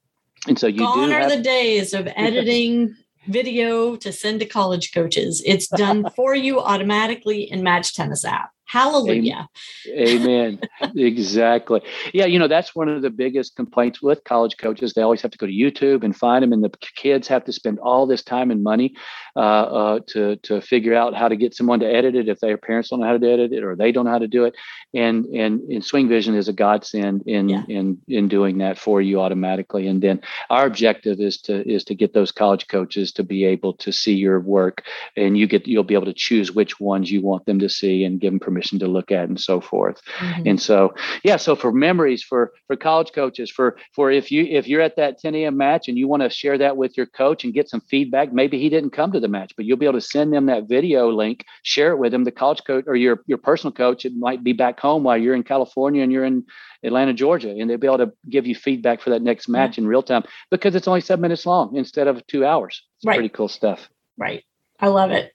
And 0.49 0.59
so 0.59 0.67
you 0.67 0.79
Gone 0.79 1.07
do 1.07 1.15
are 1.15 1.19
have- 1.21 1.29
the 1.29 1.41
days 1.41 1.93
of 1.93 2.09
editing 2.17 2.93
video 3.27 3.95
to 3.95 4.11
send 4.11 4.41
to 4.41 4.45
college 4.45 4.91
coaches. 4.93 5.41
It's 5.45 5.67
done 5.69 6.09
for 6.17 6.35
you 6.35 6.59
automatically 6.59 7.49
in 7.49 7.63
Match 7.63 7.95
Tennis 7.95 8.25
app. 8.25 8.51
Hallelujah. 8.73 9.47
Amen. 9.87 10.59
exactly. 10.95 11.81
Yeah, 12.11 12.25
you 12.25 12.39
know, 12.39 12.47
that's 12.47 12.73
one 12.73 12.89
of 12.89 13.03
the 13.03 13.11
biggest 13.11 13.55
complaints 13.55 14.01
with 14.01 14.23
college 14.23 14.57
coaches. 14.57 14.93
They 14.93 15.03
always 15.03 15.21
have 15.21 15.29
to 15.29 15.37
go 15.37 15.45
to 15.45 15.53
YouTube 15.53 16.03
and 16.03 16.15
find 16.15 16.41
them, 16.41 16.53
and 16.53 16.63
the 16.63 16.71
kids 16.95 17.27
have 17.27 17.43
to 17.45 17.53
spend 17.53 17.77
all 17.77 18.07
this 18.07 18.23
time 18.23 18.49
and 18.49 18.63
money 18.63 18.95
uh, 19.35 19.39
uh, 19.39 19.99
to 20.07 20.37
to 20.37 20.59
figure 20.59 20.95
out 20.95 21.13
how 21.13 21.27
to 21.27 21.35
get 21.35 21.53
someone 21.53 21.81
to 21.81 21.85
edit 21.85 22.15
it 22.15 22.27
if 22.27 22.39
their 22.39 22.57
parents 22.57 22.89
don't 22.89 23.01
know 23.01 23.05
how 23.05 23.15
to 23.15 23.31
edit 23.31 23.53
it 23.53 23.63
or 23.63 23.75
they 23.75 23.91
don't 23.91 24.05
know 24.05 24.11
how 24.11 24.17
to 24.17 24.27
do 24.27 24.43
it. 24.43 24.55
And 24.95 25.25
and, 25.25 25.61
and 25.69 25.85
Swing 25.85 26.09
Vision 26.09 26.33
is 26.33 26.47
a 26.47 26.53
godsend 26.53 27.27
in 27.27 27.49
yeah. 27.49 27.65
in 27.69 27.99
in 28.07 28.27
doing 28.27 28.57
that 28.57 28.79
for 28.79 29.03
you 29.03 29.21
automatically. 29.21 29.87
And 29.87 30.01
then 30.01 30.19
our 30.49 30.65
objective 30.65 31.19
is 31.19 31.37
to 31.41 31.61
is 31.71 31.83
to 31.83 31.93
get 31.93 32.15
those 32.15 32.31
college 32.31 32.67
coaches 32.69 33.11
to 33.11 33.23
be 33.23 33.45
able 33.45 33.73
to 33.73 33.91
see 33.91 34.15
your 34.15 34.39
work, 34.39 34.83
and 35.15 35.37
you 35.37 35.45
get 35.45 35.67
you'll 35.67 35.83
be 35.83 35.93
able 35.93 36.07
to 36.07 36.13
choose 36.13 36.51
which 36.51 36.79
ones 36.79 37.11
you 37.11 37.21
want 37.21 37.45
them 37.45 37.59
to 37.59 37.69
see 37.69 38.03
and 38.03 38.19
give 38.19 38.31
them 38.31 38.39
permission 38.39 38.62
information 38.63 38.79
to 38.79 38.87
look 38.87 39.11
at 39.11 39.29
and 39.29 39.39
so 39.39 39.61
forth. 39.61 40.01
Mm-hmm. 40.19 40.47
and 40.47 40.61
so 40.61 40.93
yeah 41.23 41.37
so 41.37 41.55
for 41.55 41.71
memories 41.71 42.23
for 42.23 42.53
for 42.67 42.75
college 42.75 43.11
coaches 43.13 43.49
for 43.49 43.77
for 43.93 44.11
if 44.11 44.31
you 44.31 44.43
if 44.43 44.67
you're 44.67 44.81
at 44.81 44.95
that 44.95 45.19
10 45.19 45.35
a.m 45.35 45.57
match 45.57 45.87
and 45.87 45.97
you 45.97 46.07
want 46.07 46.23
to 46.23 46.29
share 46.29 46.57
that 46.57 46.77
with 46.77 46.97
your 46.97 47.05
coach 47.05 47.43
and 47.43 47.53
get 47.53 47.69
some 47.69 47.81
feedback 47.81 48.33
maybe 48.33 48.59
he 48.59 48.69
didn't 48.69 48.91
come 48.91 49.11
to 49.11 49.19
the 49.19 49.27
match 49.27 49.53
but 49.55 49.65
you'll 49.65 49.77
be 49.77 49.85
able 49.85 49.99
to 49.99 50.05
send 50.05 50.33
them 50.33 50.45
that 50.47 50.67
video 50.67 51.09
link 51.11 51.45
share 51.63 51.91
it 51.91 51.97
with 51.97 52.11
them. 52.11 52.23
The 52.23 52.31
college 52.31 52.63
coach 52.65 52.85
or 52.87 52.95
your 52.95 53.23
your 53.27 53.37
personal 53.37 53.73
coach 53.73 54.05
it 54.05 54.15
might 54.15 54.43
be 54.43 54.53
back 54.53 54.79
home 54.79 55.03
while 55.03 55.17
you're 55.17 55.35
in 55.35 55.43
california 55.43 56.03
and 56.03 56.11
you're 56.11 56.25
in 56.25 56.43
atlanta 56.83 57.13
georgia 57.13 57.49
and 57.49 57.69
they'll 57.69 57.77
be 57.77 57.87
able 57.87 58.05
to 58.05 58.11
give 58.29 58.45
you 58.47 58.55
feedback 58.55 59.01
for 59.01 59.09
that 59.11 59.21
next 59.21 59.47
match 59.47 59.77
in 59.77 59.87
real 59.87 60.03
time 60.03 60.23
because 60.51 60.75
it's 60.75 60.87
only 60.87 61.01
seven 61.01 61.21
minutes 61.21 61.45
long 61.45 61.75
instead 61.75 62.07
of 62.07 62.25
two 62.27 62.45
hours. 62.45 62.83
It's 62.97 63.05
right. 63.05 63.15
pretty 63.15 63.29
cool 63.29 63.47
stuff. 63.47 63.89
Right. 64.17 64.43
I 64.79 64.87
love 64.87 65.11
it 65.11 65.33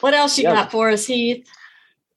what 0.00 0.14
else 0.14 0.38
you 0.38 0.44
yes. 0.44 0.54
got 0.54 0.70
for 0.70 0.90
us, 0.90 1.06
Heath? 1.06 1.48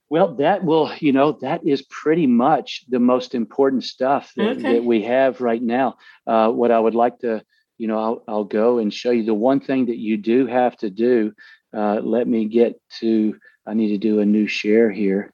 Well, 0.10 0.36
that 0.36 0.64
will, 0.64 0.92
you 1.00 1.12
know, 1.12 1.34
that 1.42 1.66
is 1.66 1.84
pretty 1.84 2.26
much 2.26 2.86
the 2.90 3.00
most 3.00 3.36
important 3.36 3.84
stuff 3.84 4.32
that, 4.36 4.58
okay. 4.58 4.74
that 4.74 4.84
we 4.84 5.04
have 5.04 5.40
right 5.40 5.62
now. 5.62 5.98
Uh, 6.26 6.50
what 6.50 6.72
I 6.72 6.80
would 6.80 6.96
like 6.96 7.20
to, 7.20 7.44
you 7.78 7.88
know, 7.88 8.00
I'll, 8.00 8.24
I'll 8.28 8.44
go 8.44 8.80
and 8.80 8.94
show 8.94 9.12
you 9.12 9.24
the 9.24 9.34
one 9.34 9.60
thing 9.60 9.86
that 9.86 9.98
you 9.98 10.18
do 10.18 10.48
have 10.48 10.76
to 10.78 10.90
do. 10.90 11.34
Uh, 11.72 12.00
let 12.02 12.28
me 12.28 12.46
get 12.46 12.82
to, 13.00 13.38
I 13.68 13.76
need 13.76 13.90
to 13.90 14.00
do 14.00 14.20
a 14.20 14.26
new 14.26 14.48
share 14.48 14.90
here. 14.90 15.32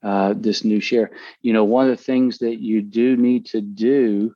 Uh, 0.00 0.34
this 0.36 0.64
new 0.64 0.80
share. 0.80 1.10
You 1.40 1.54
know, 1.54 1.64
one 1.64 1.90
of 1.90 1.96
the 1.96 2.04
things 2.04 2.38
that 2.38 2.60
you 2.60 2.82
do 2.82 3.16
need 3.16 3.46
to 3.46 3.62
do 3.62 4.34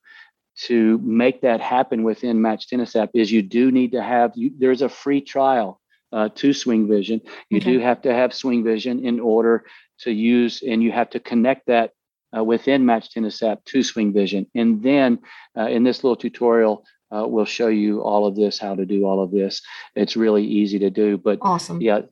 to 0.63 0.99
make 0.99 1.43
that 1.43 1.61
happen 1.61 2.03
within 2.03 2.41
Match 2.41 2.69
Tennis 2.69 2.97
app 2.97 3.11
is 3.15 3.31
you 3.31 3.43
do 3.43 3.71
need 3.71 3.93
to 3.93 4.03
have, 4.03 4.33
you, 4.35 4.51
there's 4.59 4.81
a 4.81 4.89
free 4.89 5.21
trial 5.21 5.79
uh, 6.13 6.29
to 6.35 6.53
Swing 6.53 6.89
Vision. 6.89 7.21
You 7.51 7.59
okay. 7.59 7.73
do 7.73 7.81
have 7.81 8.03
to 8.03 8.15
have 8.15 8.35
Swing 8.35 8.65
Vision 8.65 9.05
in 9.05 9.21
order 9.21 9.65
to 10.01 10.13
use, 10.13 10.63
and 10.63 10.83
you 10.83 10.93
have 10.93 11.11
to 11.11 11.21
connect 11.21 11.67
that 11.67 11.93
uh, 12.37 12.45
within 12.45 12.87
Match 12.87 13.11
Tennis 13.11 13.43
app 13.43 13.65
to 13.67 13.83
Swing 13.83 14.13
Vision. 14.13 14.47
And 14.55 14.83
then 14.83 15.21
uh, 15.57 15.67
in 15.67 15.85
this 15.85 16.05
little 16.05 16.17
tutorial, 16.17 16.85
uh, 17.11 17.27
we'll 17.27 17.47
show 17.47 17.69
you 17.69 18.03
all 18.03 18.27
of 18.27 18.37
this, 18.37 18.59
how 18.59 18.75
to 18.75 18.85
do 18.85 19.07
all 19.07 19.23
of 19.23 19.31
this. 19.31 19.63
It's 19.95 20.17
really 20.17 20.45
easy 20.45 20.79
to 20.81 20.91
do, 20.91 21.17
but 21.17 21.39
awesome. 21.41 21.81
Yeah, 21.81 22.03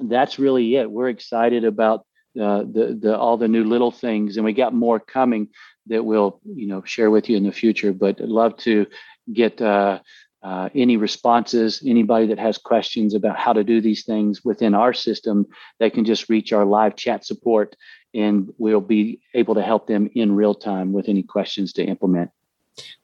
that's 0.00 0.38
really 0.38 0.76
it. 0.76 0.90
We're 0.90 1.08
excited 1.08 1.64
about 1.64 2.04
uh, 2.38 2.60
the 2.60 2.96
the 3.00 3.18
all 3.18 3.38
the 3.38 3.48
new 3.48 3.64
little 3.64 3.90
things, 3.90 4.36
and 4.36 4.44
we 4.44 4.52
got 4.52 4.74
more 4.74 5.00
coming 5.00 5.48
that 5.86 6.04
we'll 6.04 6.40
you 6.44 6.66
know 6.66 6.82
share 6.84 7.10
with 7.10 7.30
you 7.30 7.36
in 7.36 7.42
the 7.42 7.52
future. 7.52 7.92
But 7.92 8.20
I'd 8.20 8.28
love 8.28 8.58
to 8.58 8.86
get 9.32 9.60
uh, 9.62 10.00
uh, 10.42 10.68
any 10.74 10.96
responses, 10.96 11.82
anybody 11.84 12.26
that 12.26 12.38
has 12.38 12.58
questions 12.58 13.14
about 13.14 13.38
how 13.38 13.52
to 13.52 13.64
do 13.64 13.80
these 13.80 14.04
things 14.04 14.44
within 14.44 14.74
our 14.74 14.92
system, 14.92 15.46
they 15.78 15.90
can 15.90 16.04
just 16.04 16.28
reach 16.28 16.52
our 16.52 16.64
live 16.64 16.96
chat 16.96 17.24
support 17.24 17.74
and 18.14 18.52
we'll 18.58 18.80
be 18.80 19.20
able 19.34 19.54
to 19.54 19.62
help 19.62 19.86
them 19.86 20.08
in 20.14 20.34
real 20.34 20.54
time 20.54 20.92
with 20.92 21.08
any 21.08 21.22
questions 21.22 21.72
to 21.72 21.84
implement. 21.84 22.30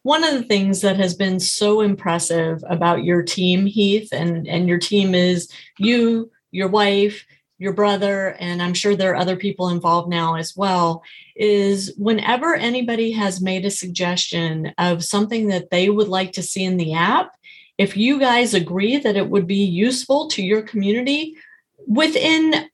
One 0.02 0.22
of 0.22 0.34
the 0.34 0.44
things 0.44 0.80
that 0.82 0.96
has 0.96 1.14
been 1.14 1.40
so 1.40 1.80
impressive 1.80 2.62
about 2.68 3.04
your 3.04 3.22
team, 3.22 3.66
Heath, 3.66 4.10
and, 4.12 4.46
and 4.46 4.68
your 4.68 4.78
team 4.78 5.14
is 5.14 5.50
you, 5.78 6.30
your 6.52 6.68
wife, 6.68 7.24
your 7.58 7.72
brother, 7.72 8.36
and 8.40 8.62
I'm 8.62 8.74
sure 8.74 8.96
there 8.96 9.12
are 9.12 9.16
other 9.16 9.36
people 9.36 9.68
involved 9.68 10.08
now 10.08 10.34
as 10.34 10.56
well, 10.56 11.02
is 11.36 11.94
whenever 11.96 12.54
anybody 12.54 13.12
has 13.12 13.40
made 13.40 13.64
a 13.64 13.70
suggestion 13.70 14.72
of 14.78 15.04
something 15.04 15.48
that 15.48 15.70
they 15.70 15.88
would 15.88 16.08
like 16.08 16.32
to 16.32 16.42
see 16.42 16.64
in 16.64 16.76
the 16.76 16.94
app, 16.94 17.36
if 17.78 17.96
you 17.96 18.18
guys 18.18 18.54
agree 18.54 18.98
that 18.98 19.16
it 19.16 19.28
would 19.28 19.46
be 19.46 19.64
useful 19.64 20.28
to 20.28 20.42
your 20.42 20.62
community, 20.62 21.36
within 21.86 22.68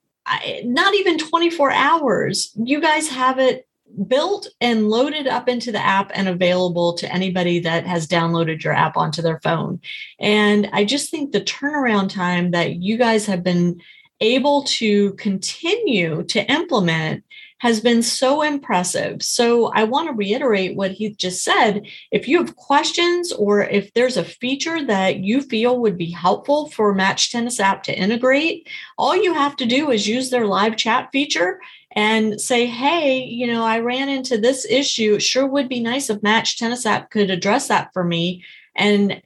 not 0.65 0.95
even 0.95 1.19
24 1.19 1.73
hours, 1.73 2.53
you 2.63 2.81
guys 2.81 3.09
have 3.09 3.39
it 3.39 3.67
built 4.07 4.47
and 4.61 4.89
loaded 4.89 5.27
up 5.27 5.49
into 5.49 5.73
the 5.73 5.85
app 5.85 6.13
and 6.15 6.29
available 6.29 6.93
to 6.95 7.13
anybody 7.13 7.59
that 7.59 7.87
has 7.87 8.07
downloaded 8.07 8.63
your 8.63 8.73
app 8.73 8.97
onto 8.97 9.21
their 9.21 9.41
phone. 9.41 9.81
And 10.21 10.71
I 10.73 10.85
just 10.85 11.11
think 11.11 11.33
the 11.33 11.41
turnaround 11.41 12.11
time 12.11 12.53
that 12.53 12.77
you 12.77 12.97
guys 12.97 13.27
have 13.27 13.43
been 13.43 13.81
able 14.21 14.65
to 14.65 15.13
continue 15.15 16.23
to 16.25 16.51
implement 16.51 17.25
has 17.61 17.81
been 17.81 18.03
so 18.03 18.41
impressive. 18.41 19.23
So 19.23 19.67
I 19.67 19.85
want 19.85 20.09
to 20.09 20.15
reiterate 20.15 20.77
what 20.77 20.93
he 20.93 21.11
just 21.11 21.45
said. 21.45 21.87
If 22.11 22.27
you 22.27 22.39
have 22.39 22.57
questions 22.57 23.33
or 23.33 23.63
if 23.63 23.93
there's 23.93 24.17
a 24.17 24.25
feature 24.25 24.85
that 24.87 25.19
you 25.19 25.43
feel 25.43 25.79
would 25.79 25.99
be 25.99 26.11
helpful 26.11 26.71
for 26.71 26.95
Match 26.95 27.31
Tennis 27.31 27.61
app 27.61 27.83
to 27.85 27.99
integrate, 27.99 28.67
all 28.97 29.15
you 29.15 29.35
have 29.35 29.57
to 29.57 29.67
do 29.67 29.91
is 29.91 30.09
use 30.09 30.31
their 30.31 30.47
live 30.47 30.77
chat 30.77 31.11
feature 31.13 31.61
and 31.93 32.41
say, 32.41 32.65
hey, 32.65 33.19
you 33.25 33.47
know, 33.47 33.63
I 33.63 33.81
ran 33.81 34.09
into 34.09 34.39
this 34.39 34.65
issue. 34.65 35.17
It 35.17 35.23
sure 35.23 35.47
would 35.47 35.69
be 35.69 35.81
nice 35.81 36.09
if 36.09 36.23
Match 36.23 36.59
Tennis 36.59 36.87
app 36.87 37.11
could 37.11 37.31
address 37.31 37.69
that 37.69 37.93
for 37.93 38.05
me. 38.05 38.43
And 38.75 39.21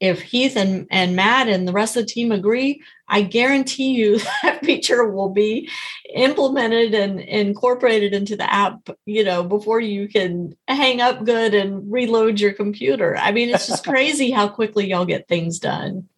if 0.00 0.20
Heath 0.20 0.56
and, 0.56 0.86
and 0.90 1.16
Matt 1.16 1.48
and 1.48 1.66
the 1.66 1.72
rest 1.72 1.96
of 1.96 2.06
the 2.06 2.12
team 2.12 2.30
agree, 2.30 2.82
I 3.08 3.22
guarantee 3.22 3.94
you 3.94 4.18
that 4.42 4.64
feature 4.64 5.08
will 5.08 5.30
be 5.30 5.68
implemented 6.14 6.94
and 6.94 7.20
incorporated 7.20 8.14
into 8.14 8.36
the 8.36 8.52
app, 8.52 8.88
you 9.06 9.24
know, 9.24 9.42
before 9.42 9.80
you 9.80 10.08
can 10.08 10.56
hang 10.68 11.00
up 11.00 11.24
good 11.24 11.54
and 11.54 11.90
reload 11.90 12.40
your 12.40 12.52
computer. 12.52 13.16
I 13.16 13.32
mean, 13.32 13.48
it's 13.48 13.66
just 13.66 13.84
crazy 13.86 14.30
how 14.30 14.48
quickly 14.48 14.88
y'all 14.88 15.04
get 15.04 15.28
things 15.28 15.58
done. 15.58 16.08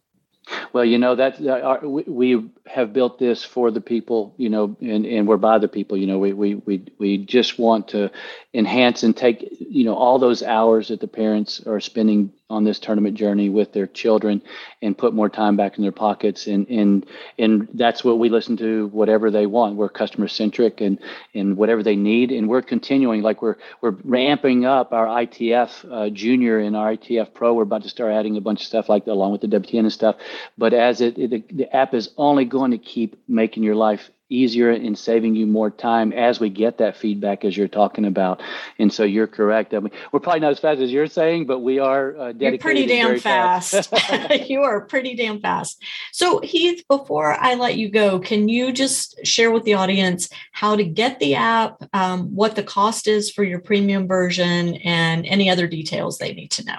Well, 0.73 0.85
you 0.85 0.99
know 0.99 1.15
that 1.15 1.41
uh, 1.41 1.79
we, 1.87 2.03
we 2.03 2.51
have 2.67 2.93
built 2.93 3.21
this 3.21 3.45
for 3.45 3.71
the 3.71 3.81
people, 3.81 4.35
you 4.37 4.49
know, 4.49 4.77
and, 4.81 5.07
and 5.07 5.29
we're 5.29 5.37
by 5.37 5.59
the 5.59 5.69
people. 5.69 5.97
You 5.97 6.09
know, 6.09 6.19
we 6.19 6.33
we 6.33 6.57
we 6.57 6.85
we 6.99 7.19
just 7.19 7.59
want 7.59 7.87
to 7.89 8.11
enhance 8.53 9.05
and 9.05 9.17
take, 9.17 9.47
you 9.61 9.85
know, 9.85 9.95
all 9.95 10.19
those 10.19 10.43
hours 10.43 10.89
that 10.89 11.01
the 11.01 11.07
parents 11.07 11.65
are 11.67 11.79
spending 11.79 12.33
on 12.51 12.65
this 12.65 12.79
tournament 12.79 13.17
journey 13.17 13.49
with 13.49 13.73
their 13.73 13.87
children 13.87 14.43
and 14.83 14.97
put 14.97 15.15
more 15.15 15.29
time 15.29 15.57
back 15.57 15.77
in 15.77 15.83
their 15.83 15.93
pockets. 15.93 16.47
And 16.47 16.69
and 16.69 17.07
and 17.39 17.69
that's 17.75 18.05
what 18.05 18.19
we 18.19 18.29
listen 18.29 18.57
to 18.59 18.89
whatever 18.89 19.31
they 19.31 19.47
want. 19.47 19.77
We're 19.77 19.89
customer 19.89 20.29
centric 20.29 20.81
and 20.81 20.99
and 21.35 21.57
whatever 21.57 21.83
they 21.83 21.97
need. 21.97 22.33
And 22.33 22.49
we're 22.49 22.63
continuing 22.63 23.23
like 23.23 23.43
we're 23.43 23.57
we're 23.81 23.97
ramping 24.05 24.65
up 24.65 24.93
our 24.93 25.07
ITF 25.07 25.71
uh, 25.91 26.11
junior 26.11 26.59
and 26.59 26.77
our 26.77 26.97
ITF 26.97 27.33
pro. 27.35 27.55
We're 27.55 27.63
about 27.63 27.83
to 27.85 27.89
start 27.89 28.13
adding 28.13 28.37
a 28.37 28.41
bunch 28.41 28.61
of 28.61 28.67
stuff 28.67 28.89
like 28.89 29.07
along 29.07 29.33
with 29.33 29.41
the 29.41 29.49
WTN 29.49 29.81
and 29.81 29.93
stuff. 29.93 30.17
But 30.59 30.75
as 30.75 31.01
it, 31.01 31.19
it 31.19 31.31
the, 31.31 31.45
the 31.55 31.77
app 31.77 31.95
is 31.95 32.11
only 32.17 32.45
going 32.45 32.73
to 32.73 32.79
keep 32.79 33.17
making 33.29 33.63
your 33.63 33.77
life 33.77 34.11
easier 34.31 34.71
in 34.71 34.95
saving 34.95 35.35
you 35.35 35.47
more 35.47 35.71
time 35.71 36.13
as 36.13 36.41
we 36.41 36.49
get 36.49 36.79
that 36.79 36.97
feedback 36.97 37.45
as 37.45 37.57
you're 37.57 37.69
talking 37.69 38.05
about. 38.05 38.41
And 38.79 38.93
so 38.93 39.05
you're 39.05 39.27
correct. 39.27 39.75
I 39.75 39.81
mean, 39.81 39.91
we're 40.13 40.21
probably 40.21 40.41
not 40.41 40.53
as 40.53 40.61
fast 40.61 40.81
as 40.81 40.93
you're 40.93 41.09
saying, 41.09 41.47
but 41.47 41.59
we 41.59 41.79
are 41.79 42.17
uh, 42.17 42.33
dedicated. 42.33 42.53
You're 42.53 42.59
pretty 42.59 42.87
damn 42.87 43.19
fast. 43.19 43.91
fast. 43.91 44.49
you 44.49 44.63
are 44.63 44.81
pretty 44.83 45.15
damn 45.15 45.41
fast. 45.41 45.83
So 46.13 46.41
Heath, 46.41 46.85
before 46.89 47.37
I 47.39 47.55
let 47.55 47.77
you 47.77 47.91
go, 47.91 48.21
can 48.21 48.49
you 48.49 48.73
just 48.73 49.27
share 49.27 49.51
with 49.51 49.65
the 49.65 49.75
audience 49.75 50.29
how 50.53 50.77
to 50.77 50.85
get 50.85 51.19
the 51.19 51.35
app, 51.35 51.83
um, 51.93 52.35
what 52.35 52.57
the 52.57 52.63
cost 52.63 53.09
is 53.09 53.31
for 53.31 53.45
your 53.45 53.61
premium 53.61 54.07
version, 54.07 54.77
and 54.77 55.27
any 55.27 55.51
other 55.51 55.67
details 55.67 56.19
they 56.19 56.33
need 56.33 56.53
to 56.53 56.65
know? 56.65 56.79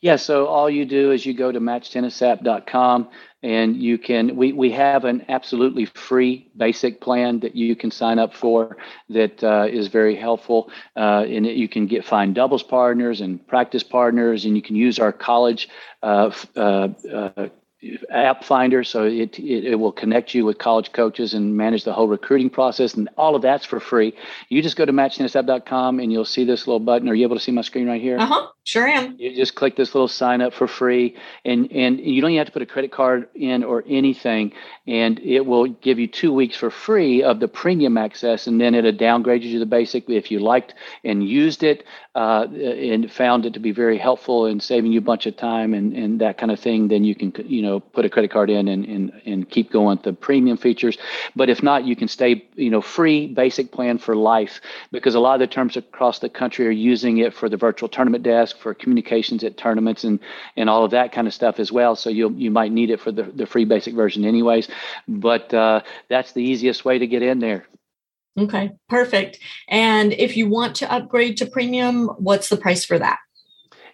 Yeah, 0.00 0.16
so 0.16 0.46
all 0.46 0.70
you 0.70 0.84
do 0.84 1.10
is 1.10 1.26
you 1.26 1.34
go 1.34 1.50
to 1.50 1.58
matchtennisapp.com 1.58 3.08
and 3.46 3.76
you 3.76 3.96
can 3.96 4.34
we, 4.34 4.52
we 4.52 4.72
have 4.72 5.04
an 5.04 5.24
absolutely 5.28 5.84
free 5.84 6.48
basic 6.56 7.00
plan 7.00 7.38
that 7.38 7.54
you 7.54 7.76
can 7.76 7.92
sign 7.92 8.18
up 8.18 8.34
for 8.34 8.76
that 9.08 9.42
uh, 9.44 9.66
is 9.70 9.86
very 9.86 10.16
helpful 10.16 10.68
uh, 10.96 11.24
and 11.28 11.46
you 11.46 11.68
can 11.68 11.86
get 11.86 12.04
find 12.04 12.34
doubles 12.34 12.64
partners 12.64 13.20
and 13.20 13.46
practice 13.46 13.84
partners 13.84 14.44
and 14.44 14.56
you 14.56 14.62
can 14.62 14.74
use 14.74 14.98
our 14.98 15.12
college 15.12 15.68
uh, 16.02 16.30
uh, 16.56 16.88
uh 17.12 17.48
app 18.10 18.44
finder 18.44 18.84
so 18.84 19.04
it, 19.04 19.38
it, 19.38 19.64
it 19.64 19.74
will 19.76 19.92
connect 19.92 20.34
you 20.34 20.44
with 20.44 20.58
college 20.58 20.92
coaches 20.92 21.34
and 21.34 21.56
manage 21.56 21.84
the 21.84 21.92
whole 21.92 22.08
recruiting 22.08 22.50
process 22.50 22.94
and 22.94 23.08
all 23.16 23.34
of 23.34 23.42
that's 23.42 23.64
for 23.64 23.80
free. 23.80 24.14
You 24.48 24.62
just 24.62 24.76
go 24.76 24.84
to 24.84 24.92
matchtennisapp.com 24.92 26.00
and 26.00 26.12
you'll 26.12 26.24
see 26.24 26.44
this 26.44 26.66
little 26.66 26.80
button. 26.80 27.08
Are 27.08 27.14
you 27.14 27.24
able 27.24 27.36
to 27.36 27.42
see 27.42 27.52
my 27.52 27.62
screen 27.62 27.88
right 27.88 28.00
here? 28.00 28.18
Uh-huh 28.18 28.48
sure 28.66 28.86
am. 28.88 29.14
You 29.16 29.34
just 29.34 29.54
click 29.54 29.76
this 29.76 29.94
little 29.94 30.08
sign 30.08 30.40
up 30.40 30.52
for 30.52 30.66
free 30.66 31.16
and 31.44 31.70
and 31.70 32.00
you 32.00 32.20
don't 32.20 32.32
even 32.32 32.38
have 32.38 32.48
to 32.48 32.52
put 32.52 32.62
a 32.62 32.66
credit 32.66 32.90
card 32.90 33.28
in 33.34 33.62
or 33.62 33.84
anything 33.86 34.52
and 34.88 35.20
it 35.20 35.46
will 35.46 35.66
give 35.68 36.00
you 36.00 36.08
two 36.08 36.32
weeks 36.32 36.56
for 36.56 36.70
free 36.70 37.22
of 37.22 37.38
the 37.38 37.46
premium 37.46 37.96
access 37.96 38.48
and 38.48 38.60
then 38.60 38.74
it'll 38.74 38.90
downgrade 38.90 39.44
you 39.44 39.52
to 39.52 39.58
the 39.60 39.66
basic 39.66 40.10
if 40.10 40.32
you 40.32 40.40
liked 40.40 40.74
and 41.04 41.26
used 41.26 41.62
it 41.62 41.84
uh, 42.16 42.46
and 42.50 43.12
found 43.12 43.46
it 43.46 43.54
to 43.54 43.60
be 43.60 43.70
very 43.70 43.98
helpful 43.98 44.46
in 44.46 44.58
saving 44.58 44.90
you 44.90 44.98
a 44.98 45.02
bunch 45.02 45.26
of 45.26 45.36
time 45.36 45.72
and, 45.72 45.92
and 45.92 46.20
that 46.20 46.36
kind 46.36 46.50
of 46.50 46.58
thing 46.58 46.88
then 46.88 47.04
you 47.04 47.14
can 47.14 47.32
you 47.46 47.62
know 47.62 47.75
put 47.80 48.04
a 48.04 48.10
credit 48.10 48.30
card 48.30 48.50
in 48.50 48.68
and, 48.68 48.84
and, 48.84 49.12
and 49.24 49.50
keep 49.50 49.70
going 49.70 49.96
with 49.96 50.04
the 50.04 50.12
premium 50.12 50.56
features. 50.56 50.98
But 51.34 51.48
if 51.48 51.62
not, 51.62 51.84
you 51.84 51.96
can 51.96 52.08
stay, 52.08 52.46
you 52.54 52.70
know, 52.70 52.80
free 52.80 53.26
basic 53.28 53.72
plan 53.72 53.98
for 53.98 54.14
life 54.16 54.60
because 54.92 55.14
a 55.14 55.20
lot 55.20 55.34
of 55.34 55.40
the 55.40 55.46
terms 55.46 55.76
across 55.76 56.18
the 56.18 56.28
country 56.28 56.66
are 56.66 56.70
using 56.70 57.18
it 57.18 57.34
for 57.34 57.48
the 57.48 57.56
virtual 57.56 57.88
tournament 57.88 58.24
desk, 58.24 58.58
for 58.58 58.74
communications 58.74 59.44
at 59.44 59.56
tournaments 59.56 60.04
and, 60.04 60.20
and 60.56 60.68
all 60.68 60.84
of 60.84 60.90
that 60.90 61.12
kind 61.12 61.26
of 61.26 61.34
stuff 61.34 61.58
as 61.58 61.72
well. 61.72 61.96
So 61.96 62.10
you 62.10 62.30
you 62.30 62.50
might 62.50 62.72
need 62.72 62.90
it 62.90 63.00
for 63.00 63.12
the, 63.12 63.24
the 63.24 63.46
free 63.46 63.64
basic 63.64 63.94
version 63.94 64.24
anyways. 64.24 64.68
But 65.08 65.52
uh, 65.52 65.82
that's 66.08 66.32
the 66.32 66.42
easiest 66.42 66.84
way 66.84 66.98
to 66.98 67.06
get 67.06 67.22
in 67.22 67.40
there. 67.40 67.66
Okay, 68.38 68.72
perfect. 68.88 69.38
And 69.68 70.12
if 70.12 70.36
you 70.36 70.48
want 70.48 70.76
to 70.76 70.92
upgrade 70.92 71.38
to 71.38 71.46
premium, 71.46 72.08
what's 72.18 72.50
the 72.50 72.58
price 72.58 72.84
for 72.84 72.98
that? 72.98 73.18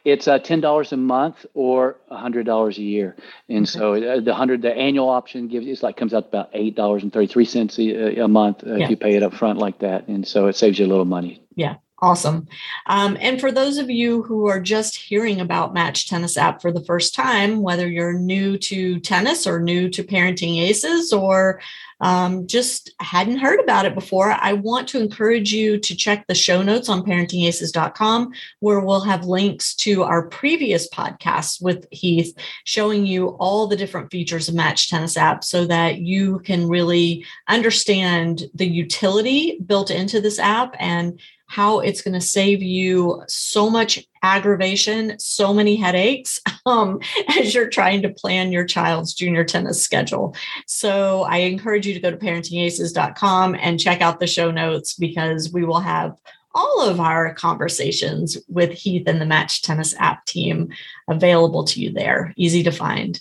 It's 0.05 0.27
uh, 0.27 0.39
ten 0.39 0.61
dollars 0.61 0.93
a 0.93 0.97
month 0.97 1.47
or 1.55 1.97
hundred 2.11 2.45
dollars 2.47 2.79
a 2.79 2.83
year, 2.83 3.17
and 3.49 3.69
so 3.69 3.95
uh, 3.95 4.21
the 4.21 4.35
hundred 4.35 4.63
the 4.63 4.75
annual 4.75 5.09
option 5.09 5.49
gives 5.49 5.67
it's 5.67 5.83
like 5.83 5.97
comes 5.97 6.13
out 6.13 6.23
to 6.23 6.29
about 6.29 6.51
eight 6.55 6.75
dollars 6.75 7.03
and 7.03 7.13
thirty 7.13 7.29
three 7.29 7.45
cents 7.45 7.79
a 7.79 8.27
month 8.27 8.65
uh, 8.67 8.75
yeah. 8.75 8.85
if 8.85 8.91
you 8.91 8.97
pay 8.97 9.15
it 9.15 9.23
up 9.23 9.35
front 9.35 9.59
like 9.59 9.79
that, 9.79 10.09
and 10.09 10.27
so 10.27 10.47
it 10.49 10.57
saves 10.57 10.79
you 10.79 10.87
a 10.87 10.89
little 10.89 11.05
money. 11.05 11.43
Yeah, 11.55 11.77
Awesome. 12.03 12.49
Um, 12.87 13.17
and 13.21 13.41
for 13.41 13.53
those 13.53 13.79
of 13.79 13.89
you 13.89 14.25
who 14.25 14.49
are 14.49 14.61
just 14.61 14.97
hearing 14.97 15.41
about 15.41 15.73
Match 15.73 16.09
Tennis 16.09 16.37
app 16.37 16.61
for 16.61 16.73
the 16.73 16.85
first 16.85 17.15
time, 17.15 17.63
whether 17.63 17.89
you're 17.89 18.13
new 18.13 18.59
to 18.59 18.99
tennis 18.99 19.47
or 19.47 19.61
new 19.61 19.89
to 19.91 20.03
parenting 20.03 20.61
aces 20.61 21.13
or 21.13 21.61
um, 22.01 22.49
just 22.49 22.91
hadn't 22.99 23.39
heard 23.39 23.61
about 23.61 23.87
it 23.87 23.95
before, 23.95 24.33
I 24.33 24.55
want 24.55 24.89
to 24.89 25.01
encourage 25.01 25.53
you 25.53 25.79
to 25.79 25.95
check 25.95 26.27
the 26.27 26.35
show 26.35 26.61
notes 26.61 26.89
on 26.89 27.05
parentingaces.com, 27.05 28.33
where 28.59 28.81
we'll 28.81 29.03
have 29.03 29.25
links 29.25 29.77
to 29.77 30.03
our 30.03 30.27
previous 30.27 30.89
podcasts 30.89 31.63
with 31.63 31.87
Heath, 31.93 32.37
showing 32.65 33.07
you 33.07 33.29
all 33.39 33.69
the 33.69 33.77
different 33.77 34.11
features 34.11 34.49
of 34.49 34.57
Match 34.57 34.91
Tennis 34.91 35.17
app 35.17 35.45
so 35.45 35.65
that 35.67 35.99
you 35.99 36.41
can 36.41 36.67
really 36.67 37.25
understand 37.47 38.43
the 38.53 38.67
utility 38.67 39.61
built 39.65 39.93
into 39.93 40.21
this 40.21 40.41
app 40.41 40.75
and 40.81 41.21
how 41.53 41.81
it's 41.81 42.01
going 42.01 42.15
to 42.15 42.21
save 42.21 42.63
you 42.63 43.23
so 43.29 43.69
much 43.69 44.03
aggravation, 44.23 45.19
so 45.19 45.53
many 45.53 45.77
headaches 45.77 46.41
um, 46.67 46.99
as 47.39 47.55
you're 47.55 47.69
trying 47.69 48.01
to 48.01 48.09
plan 48.09 48.51
your 48.51 48.65
child's 48.65 49.13
junior 49.13 49.45
tennis 49.45 49.83
schedule. 49.83 50.35
So 50.67 51.25
I 51.25 51.39
encourage 51.39 51.87
you 51.87 51.93
to 51.93 52.01
go 52.01 52.11
to 52.11 52.17
parentingaces.com 52.17 53.57
and 53.57 53.79
check 53.79 54.01
out 54.01 54.19
the 54.19 54.27
show 54.27 54.51
notes 54.51 54.95
because 54.95 55.53
we 55.53 55.63
will 55.63 55.81
have 55.81 56.17
all 56.55 56.81
of 56.89 57.01
our 57.01 57.35
conversations 57.35 58.39
with 58.49 58.73
Heath 58.73 59.05
and 59.07 59.21
the 59.21 59.27
Match 59.27 59.61
Tennis 59.61 59.95
app 59.99 60.25
team 60.25 60.71
available 61.09 61.65
to 61.65 61.81
you 61.83 61.93
there, 61.93 62.33
easy 62.37 62.63
to 62.63 62.73
find. 62.73 63.21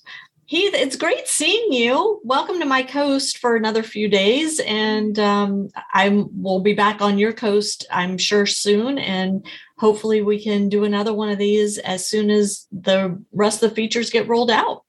Heath, 0.51 0.73
it's 0.73 0.97
great 0.97 1.29
seeing 1.29 1.71
you. 1.71 2.19
Welcome 2.25 2.59
to 2.59 2.65
my 2.65 2.83
coast 2.83 3.37
for 3.37 3.55
another 3.55 3.83
few 3.83 4.09
days, 4.09 4.59
and 4.59 5.17
um, 5.17 5.69
I 5.93 6.25
will 6.35 6.59
be 6.59 6.73
back 6.73 7.01
on 7.01 7.17
your 7.17 7.31
coast, 7.31 7.85
I'm 7.89 8.17
sure, 8.17 8.45
soon. 8.45 8.97
And 8.97 9.45
hopefully, 9.77 10.21
we 10.21 10.43
can 10.43 10.67
do 10.67 10.83
another 10.83 11.13
one 11.13 11.29
of 11.29 11.37
these 11.37 11.77
as 11.77 12.05
soon 12.05 12.29
as 12.29 12.67
the 12.69 13.17
rest 13.31 13.63
of 13.63 13.69
the 13.69 13.75
features 13.77 14.09
get 14.09 14.27
rolled 14.27 14.51
out. 14.51 14.83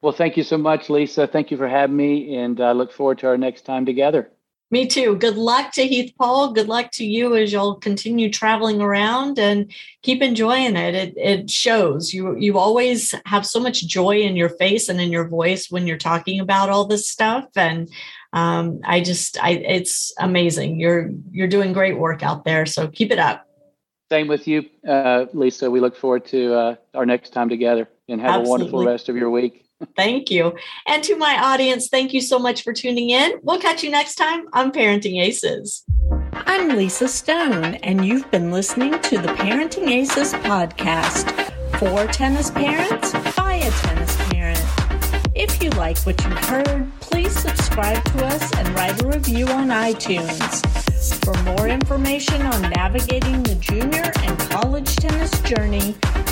Well, 0.00 0.14
thank 0.14 0.38
you 0.38 0.44
so 0.44 0.56
much, 0.56 0.88
Lisa. 0.88 1.26
Thank 1.26 1.50
you 1.50 1.58
for 1.58 1.68
having 1.68 1.94
me, 1.94 2.34
and 2.36 2.58
I 2.58 2.72
look 2.72 2.90
forward 2.90 3.18
to 3.18 3.26
our 3.26 3.36
next 3.36 3.66
time 3.66 3.84
together. 3.84 4.30
Me 4.72 4.86
too. 4.86 5.16
Good 5.16 5.36
luck 5.36 5.72
to 5.72 5.86
Heath 5.86 6.14
Paul. 6.18 6.54
Good 6.54 6.66
luck 6.66 6.92
to 6.92 7.04
you 7.04 7.36
as 7.36 7.52
you'll 7.52 7.74
continue 7.74 8.30
traveling 8.30 8.80
around 8.80 9.38
and 9.38 9.70
keep 10.00 10.22
enjoying 10.22 10.76
it. 10.76 10.94
It 10.94 11.14
it 11.18 11.50
shows. 11.50 12.14
You 12.14 12.38
you 12.38 12.56
always 12.56 13.14
have 13.26 13.44
so 13.44 13.60
much 13.60 13.86
joy 13.86 14.20
in 14.20 14.34
your 14.34 14.48
face 14.48 14.88
and 14.88 14.98
in 14.98 15.12
your 15.12 15.28
voice 15.28 15.70
when 15.70 15.86
you're 15.86 15.98
talking 15.98 16.40
about 16.40 16.70
all 16.70 16.86
this 16.86 17.06
stuff. 17.06 17.44
And 17.54 17.90
um, 18.32 18.80
I 18.84 19.02
just 19.02 19.36
I 19.44 19.50
it's 19.50 20.10
amazing. 20.18 20.80
You're 20.80 21.10
you're 21.30 21.48
doing 21.48 21.74
great 21.74 21.98
work 21.98 22.22
out 22.22 22.46
there. 22.46 22.64
So 22.64 22.88
keep 22.88 23.10
it 23.10 23.18
up. 23.18 23.46
Same 24.10 24.26
with 24.26 24.48
you, 24.48 24.64
uh, 24.88 25.26
Lisa. 25.34 25.70
We 25.70 25.80
look 25.80 25.96
forward 25.96 26.24
to 26.26 26.54
uh, 26.54 26.74
our 26.94 27.04
next 27.04 27.34
time 27.34 27.50
together 27.50 27.88
and 28.08 28.22
have 28.22 28.40
Absolutely. 28.40 28.48
a 28.48 28.50
wonderful 28.50 28.86
rest 28.86 29.10
of 29.10 29.16
your 29.16 29.28
week. 29.28 29.61
Thank 29.96 30.30
you. 30.30 30.54
And 30.86 31.02
to 31.04 31.16
my 31.16 31.38
audience, 31.42 31.88
thank 31.88 32.12
you 32.12 32.20
so 32.20 32.38
much 32.38 32.62
for 32.62 32.72
tuning 32.72 33.10
in. 33.10 33.32
We'll 33.42 33.60
catch 33.60 33.82
you 33.82 33.90
next 33.90 34.16
time 34.16 34.46
on 34.52 34.72
Parenting 34.72 35.20
Aces. 35.20 35.84
I'm 36.32 36.76
Lisa 36.76 37.08
Stone, 37.08 37.76
and 37.76 38.04
you've 38.04 38.30
been 38.30 38.50
listening 38.50 38.98
to 39.00 39.18
the 39.18 39.28
Parenting 39.28 39.88
Aces 39.88 40.32
podcast 40.34 41.50
for 41.78 42.06
tennis 42.12 42.50
parents 42.50 43.12
by 43.36 43.54
a 43.54 43.70
tennis 43.70 44.16
parent. 44.30 44.60
If 45.34 45.62
you 45.62 45.70
like 45.70 45.98
what 46.00 46.22
you've 46.24 46.44
heard, 46.44 46.90
please 47.00 47.32
subscribe 47.32 48.04
to 48.04 48.26
us 48.26 48.52
and 48.58 48.68
write 48.74 49.02
a 49.02 49.06
review 49.06 49.46
on 49.48 49.68
iTunes. 49.68 50.62
For 51.24 51.42
more 51.42 51.68
information 51.68 52.42
on 52.42 52.70
navigating 52.70 53.42
the 53.42 53.54
junior 53.56 54.12
and 54.18 54.38
college 54.50 54.94
tennis 54.96 55.40
journey, 55.40 55.96